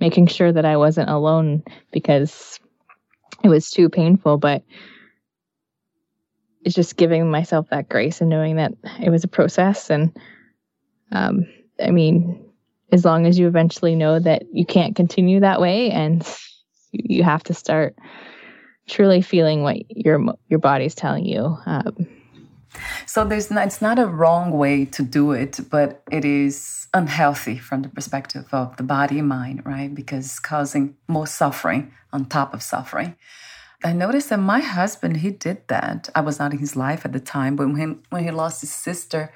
making 0.00 0.26
sure 0.28 0.52
that 0.52 0.64
I 0.64 0.76
wasn't 0.76 1.10
alone 1.10 1.62
because 1.92 2.58
it 3.44 3.48
was 3.48 3.70
too 3.70 3.88
painful. 3.88 4.38
But 4.38 4.62
it's 6.64 6.74
just 6.74 6.96
giving 6.96 7.30
myself 7.30 7.68
that 7.70 7.88
grace 7.88 8.20
and 8.20 8.30
knowing 8.30 8.56
that 8.56 8.72
it 9.00 9.10
was 9.10 9.22
a 9.22 9.28
process. 9.28 9.90
And 9.90 10.16
um, 11.12 11.46
I 11.82 11.90
mean, 11.90 12.44
as 12.92 13.04
long 13.04 13.26
as 13.26 13.38
you 13.38 13.46
eventually 13.46 13.94
know 13.94 14.18
that 14.18 14.42
you 14.52 14.66
can't 14.66 14.96
continue 14.96 15.40
that 15.40 15.60
way 15.60 15.90
and 15.90 16.26
you 16.92 17.22
have 17.22 17.44
to 17.44 17.54
start 17.54 17.96
truly 18.88 19.22
feeling 19.22 19.62
what 19.62 19.76
your 19.90 20.20
your 20.48 20.58
body's 20.58 20.94
telling 20.94 21.24
you. 21.24 21.58
Um, 21.66 22.06
so 23.06 23.24
there's 23.24 23.50
not, 23.50 23.66
it's 23.66 23.82
not 23.82 23.98
a 23.98 24.06
wrong 24.06 24.50
way 24.50 24.84
to 24.84 25.02
do 25.02 25.32
it, 25.32 25.60
but 25.70 26.02
it 26.10 26.24
is 26.24 26.88
unhealthy 26.92 27.58
from 27.58 27.82
the 27.82 27.88
perspective 27.88 28.46
of 28.52 28.76
the 28.76 28.82
body 28.82 29.18
and 29.18 29.28
mind, 29.28 29.64
right? 29.64 29.94
Because 29.94 30.38
causing 30.38 30.96
more 31.08 31.26
suffering 31.26 31.92
on 32.12 32.26
top 32.26 32.54
of 32.54 32.62
suffering. 32.62 33.16
I 33.84 33.92
noticed 33.92 34.30
that 34.30 34.38
my 34.38 34.60
husband 34.60 35.18
he 35.18 35.30
did 35.30 35.68
that. 35.68 36.08
I 36.14 36.20
was 36.20 36.38
not 36.38 36.52
in 36.52 36.58
his 36.58 36.76
life 36.76 37.04
at 37.04 37.12
the 37.12 37.20
time, 37.20 37.56
but 37.56 37.68
when 37.68 38.02
when 38.10 38.24
he 38.24 38.30
lost 38.30 38.62
his 38.62 38.72
sister, 38.72 39.32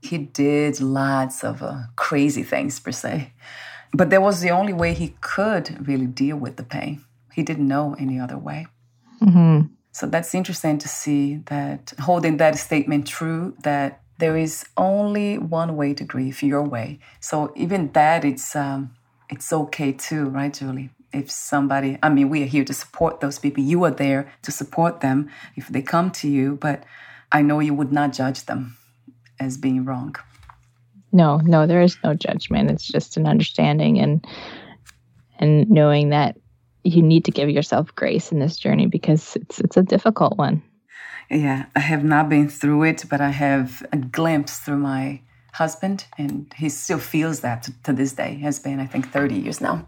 he 0.00 0.18
did 0.18 0.80
lots 0.80 1.44
of 1.44 1.62
uh, 1.62 1.82
crazy 1.96 2.42
things 2.42 2.80
per 2.80 2.92
se. 2.92 3.32
But 3.92 4.08
that 4.10 4.22
was 4.22 4.40
the 4.40 4.50
only 4.50 4.72
way 4.72 4.94
he 4.94 5.14
could 5.20 5.86
really 5.86 6.06
deal 6.06 6.36
with 6.36 6.56
the 6.56 6.62
pain. 6.62 7.04
He 7.34 7.42
didn't 7.42 7.68
know 7.68 7.96
any 7.98 8.18
other 8.20 8.38
way. 8.38 8.66
Mm-hmm. 9.20 9.72
So 9.92 10.06
that's 10.06 10.34
interesting 10.34 10.78
to 10.78 10.88
see 10.88 11.36
that 11.46 11.92
holding 12.00 12.38
that 12.38 12.56
statement 12.56 13.06
true 13.06 13.54
that 13.62 14.00
there 14.18 14.36
is 14.36 14.64
only 14.76 15.38
one 15.38 15.76
way 15.76 15.94
to 15.94 16.04
grieve 16.04 16.42
your 16.42 16.62
way. 16.62 16.98
So 17.20 17.52
even 17.56 17.92
that 17.92 18.24
it's 18.24 18.56
um, 18.56 18.94
it's 19.28 19.52
okay 19.52 19.92
too, 19.92 20.26
right, 20.26 20.52
Julie? 20.52 20.90
If 21.12 21.30
somebody, 21.30 21.98
I 22.02 22.08
mean, 22.08 22.30
we 22.30 22.42
are 22.42 22.46
here 22.46 22.64
to 22.64 22.72
support 22.72 23.20
those 23.20 23.38
people. 23.38 23.62
You 23.62 23.84
are 23.84 23.90
there 23.90 24.32
to 24.42 24.50
support 24.50 25.00
them 25.00 25.28
if 25.56 25.68
they 25.68 25.82
come 25.82 26.10
to 26.12 26.28
you, 26.28 26.56
but 26.56 26.84
I 27.30 27.42
know 27.42 27.60
you 27.60 27.74
would 27.74 27.92
not 27.92 28.12
judge 28.14 28.46
them 28.46 28.76
as 29.38 29.58
being 29.58 29.84
wrong. 29.84 30.16
No, 31.12 31.38
no, 31.38 31.66
there 31.66 31.82
is 31.82 31.98
no 32.02 32.14
judgment. 32.14 32.70
It's 32.70 32.86
just 32.86 33.16
an 33.16 33.26
understanding 33.26 33.98
and 33.98 34.26
and 35.38 35.68
knowing 35.68 36.10
that 36.10 36.36
you 36.84 37.02
need 37.02 37.24
to 37.24 37.30
give 37.30 37.50
yourself 37.50 37.94
grace 37.94 38.32
in 38.32 38.38
this 38.38 38.56
journey 38.56 38.86
because 38.86 39.36
it's 39.36 39.60
it's 39.60 39.76
a 39.76 39.82
difficult 39.82 40.38
one. 40.38 40.62
Yeah, 41.30 41.66
I 41.74 41.80
have 41.80 42.04
not 42.04 42.28
been 42.28 42.48
through 42.48 42.84
it, 42.84 43.04
but 43.08 43.20
I 43.20 43.30
have 43.30 43.82
a 43.92 43.96
glimpse 43.96 44.58
through 44.58 44.78
my 44.78 45.20
husband, 45.52 46.06
and 46.18 46.52
he 46.56 46.68
still 46.68 46.98
feels 46.98 47.40
that 47.40 47.62
to, 47.64 47.72
to 47.84 47.92
this 47.92 48.12
day. 48.12 48.32
It 48.34 48.40
has 48.40 48.58
been, 48.58 48.80
I 48.80 48.86
think, 48.86 49.10
30 49.10 49.36
years 49.36 49.60
now. 49.60 49.86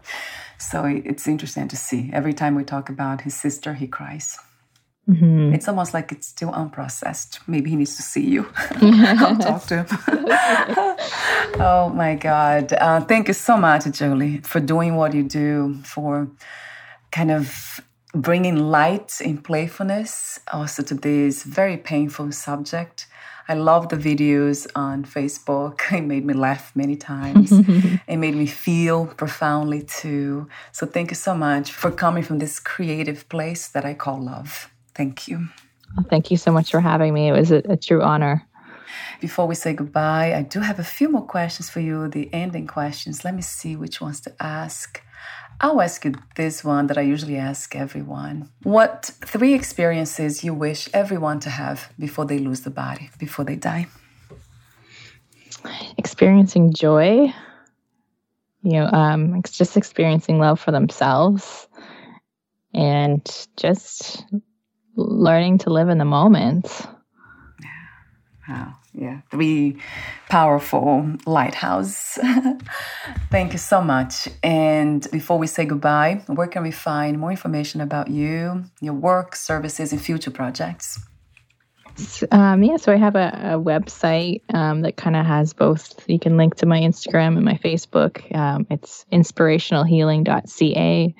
So 0.57 0.85
it's 0.85 1.27
interesting 1.27 1.67
to 1.67 1.75
see. 1.75 2.09
Every 2.13 2.33
time 2.33 2.55
we 2.55 2.63
talk 2.63 2.89
about 2.89 3.21
his 3.21 3.35
sister, 3.35 3.73
he 3.73 3.87
cries. 3.87 4.37
Mm-hmm. 5.09 5.53
It's 5.53 5.67
almost 5.67 5.93
like 5.93 6.11
it's 6.11 6.27
still 6.27 6.51
unprocessed. 6.51 7.39
Maybe 7.47 7.69
he 7.69 7.75
needs 7.75 7.95
to 7.97 8.01
see 8.01 8.25
you. 8.25 8.47
I'll 8.81 9.37
talk 9.37 9.63
to 9.65 9.83
him. 9.83 9.87
oh 11.59 11.91
my 11.93 12.15
God. 12.15 12.73
Uh, 12.73 13.01
thank 13.01 13.27
you 13.27 13.33
so 13.33 13.57
much, 13.57 13.85
Julie, 13.91 14.39
for 14.39 14.59
doing 14.59 14.95
what 14.95 15.13
you 15.13 15.23
do, 15.23 15.75
for 15.83 16.27
kind 17.15 17.31
of 17.31 17.79
bringing 18.13 18.57
light 18.57 19.21
and 19.23 19.41
playfulness 19.41 20.39
also 20.51 20.83
to 20.83 20.93
this 20.93 21.43
very 21.43 21.77
painful 21.77 22.29
subject. 22.33 23.07
I 23.47 23.53
love 23.53 23.87
the 23.87 23.95
videos 24.09 24.67
on 24.75 25.05
Facebook. 25.05 25.75
It 25.99 26.05
made 26.13 26.25
me 26.25 26.33
laugh 26.33 26.65
many 26.75 26.97
times. 26.97 27.49
it 28.13 28.17
made 28.17 28.35
me 28.35 28.47
feel 28.47 29.05
profoundly 29.21 29.81
too. 30.01 30.47
So 30.77 30.85
thank 30.85 31.07
you 31.11 31.19
so 31.27 31.33
much 31.35 31.71
for 31.71 31.89
coming 32.03 32.23
from 32.23 32.39
this 32.39 32.59
creative 32.59 33.21
place 33.29 33.63
that 33.73 33.85
I 33.85 33.93
call 33.93 34.19
love. 34.33 34.69
Thank 34.93 35.27
you. 35.29 35.37
Well, 35.95 36.05
thank 36.09 36.31
you 36.31 36.37
so 36.37 36.51
much 36.51 36.71
for 36.71 36.81
having 36.81 37.13
me. 37.13 37.29
It 37.29 37.35
was 37.39 37.51
a, 37.51 37.61
a 37.75 37.77
true 37.77 38.01
honor. 38.01 38.35
Before 39.21 39.47
we 39.47 39.55
say 39.55 39.73
goodbye, 39.73 40.33
I 40.39 40.41
do 40.53 40.59
have 40.59 40.79
a 40.79 40.89
few 40.97 41.07
more 41.15 41.27
questions 41.35 41.69
for 41.69 41.79
you, 41.79 42.09
the 42.09 42.29
ending 42.33 42.67
questions. 42.67 43.23
Let 43.23 43.35
me 43.35 43.41
see 43.41 43.75
which 43.77 44.01
ones 44.01 44.19
to 44.21 44.31
ask. 44.39 45.04
I'll 45.61 45.81
ask 45.81 46.03
you 46.05 46.13
this 46.35 46.63
one 46.63 46.87
that 46.87 46.97
I 46.97 47.01
usually 47.01 47.37
ask 47.37 47.75
everyone. 47.75 48.49
What 48.63 49.11
three 49.25 49.53
experiences 49.53 50.43
you 50.43 50.53
wish 50.53 50.89
everyone 50.93 51.39
to 51.41 51.49
have 51.49 51.91
before 51.97 52.25
they 52.25 52.39
lose 52.39 52.61
the 52.61 52.69
body, 52.69 53.09
before 53.17 53.45
they 53.45 53.55
die? 53.55 53.87
Experiencing 55.97 56.73
joy, 56.73 57.33
you 58.63 58.71
know, 58.73 58.87
um, 58.87 59.41
just 59.49 59.77
experiencing 59.77 60.39
love 60.39 60.59
for 60.59 60.71
themselves 60.71 61.67
and 62.73 63.47
just 63.55 64.25
learning 64.95 65.59
to 65.59 65.69
live 65.69 65.89
in 65.89 65.97
the 65.97 66.05
moment. 66.05 66.87
Wow. 68.47 68.73
Yeah. 68.97 69.21
Three 69.29 69.77
powerful 70.29 71.11
lighthouse. 71.25 72.17
Thank 73.29 73.51
you 73.51 73.59
so 73.59 73.81
much. 73.81 74.29
And 74.41 75.05
before 75.11 75.37
we 75.37 75.47
say 75.47 75.65
goodbye, 75.65 76.23
where 76.27 76.47
can 76.47 76.63
we 76.63 76.71
find 76.71 77.19
more 77.19 77.31
information 77.31 77.81
about 77.81 78.09
you, 78.09 78.63
your 78.79 78.93
work, 78.93 79.35
services, 79.35 79.91
and 79.91 80.01
future 80.01 80.31
projects? 80.31 81.05
Um, 82.31 82.63
yeah, 82.63 82.77
so 82.77 82.91
I 82.91 82.97
have 82.97 83.15
a, 83.15 83.55
a 83.55 83.59
website 83.59 84.41
um, 84.53 84.81
that 84.81 84.97
kind 84.97 85.15
of 85.15 85.25
has 85.25 85.53
both. 85.53 86.07
You 86.09 86.19
can 86.19 86.37
link 86.37 86.55
to 86.55 86.65
my 86.65 86.79
Instagram 86.79 87.35
and 87.35 87.45
my 87.45 87.55
Facebook. 87.55 88.35
Um, 88.35 88.67
it's 88.69 89.05
inspirationalhealing.ca. 89.11 91.15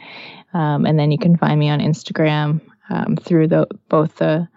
Um, 0.53 0.85
and 0.85 0.99
then 0.99 1.11
you 1.11 1.17
can 1.17 1.37
find 1.37 1.59
me 1.59 1.69
on 1.69 1.79
Instagram 1.79 2.61
um, 2.89 3.17
through 3.17 3.47
the 3.47 3.67
both 3.89 4.15
the 4.17 4.47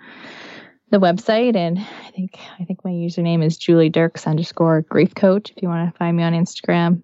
the 0.90 0.98
website 0.98 1.56
and 1.56 1.78
I 1.78 2.10
think 2.10 2.38
I 2.58 2.64
think 2.64 2.84
my 2.84 2.90
username 2.90 3.44
is 3.44 3.56
Julie 3.56 3.90
Derks 3.90 4.26
underscore 4.26 4.82
grief 4.82 5.14
coach 5.14 5.50
if 5.54 5.62
you 5.62 5.68
want 5.68 5.92
to 5.92 5.98
find 5.98 6.16
me 6.16 6.22
on 6.22 6.32
Instagram. 6.32 7.02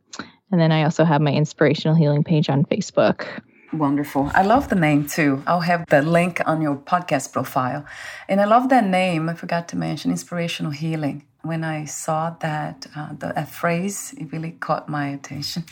And 0.51 0.61
then 0.61 0.73
I 0.73 0.85
also 0.85 1.05
have 1.05 1.21
my 1.21 1.33
inspirational 1.33 1.97
healing 1.97 2.25
page 2.25 2.49
on 2.49 2.65
Facebook. 2.65 3.27
Wonderful. 3.73 4.31
I 4.35 4.43
love 4.43 4.69
the 4.69 4.77
name 4.77 5.07
too. 5.07 5.43
I'll 5.47 5.61
have 5.61 5.85
the 5.89 6.01
link 6.01 6.41
on 6.47 6.63
your 6.63 6.77
podcast 6.77 7.33
profile. 7.33 7.85
And 8.29 8.41
I 8.41 8.45
love 8.45 8.69
that 8.69 8.87
name. 8.87 9.29
I 9.29 9.35
forgot 9.35 9.67
to 9.69 9.77
mention 9.77 10.13
inspirational 10.13 10.71
healing 10.71 11.25
when 11.45 11.63
I 11.63 11.85
saw 11.85 12.31
that 12.41 12.87
uh, 12.97 13.13
the 13.19 13.39
a 13.39 13.45
phrase, 13.45 14.15
it 14.17 14.33
really 14.33 14.53
caught 14.53 14.89
my 14.89 15.09
attention 15.09 15.65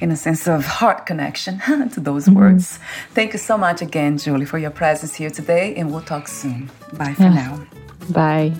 in 0.00 0.10
a 0.10 0.16
sense 0.16 0.46
of 0.46 0.62
heart 0.64 1.06
connection 1.06 1.60
to 1.94 2.00
those 2.00 2.26
mm-hmm. 2.26 2.38
words. 2.38 2.78
Thank 3.14 3.32
you 3.32 3.38
so 3.38 3.56
much 3.56 3.80
again, 3.82 4.18
Julie, 4.18 4.44
for 4.44 4.58
your 4.58 4.70
presence 4.70 5.14
here 5.14 5.30
today, 5.30 5.74
and 5.74 5.90
we'll 5.90 6.02
talk 6.02 6.28
soon. 6.28 6.70
Bye 6.92 7.14
for 7.14 7.22
yeah. 7.22 7.34
now. 7.34 7.66
Bye. 8.10 8.52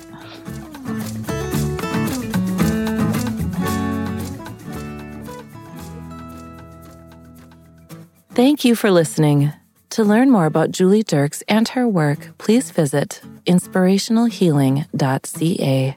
Thank 8.31 8.65
you 8.65 8.75
for 8.75 8.91
listening. 8.91 9.53
To 9.91 10.03
learn 10.05 10.31
more 10.31 10.45
about 10.45 10.73
Julie 10.73 11.03
Derks 11.03 11.43
and 11.49 11.69
her 11.69 11.89
work, 11.89 12.37
please 12.37 12.71
visit 12.71 13.23
inspirationalhealing.ca. 13.47 15.97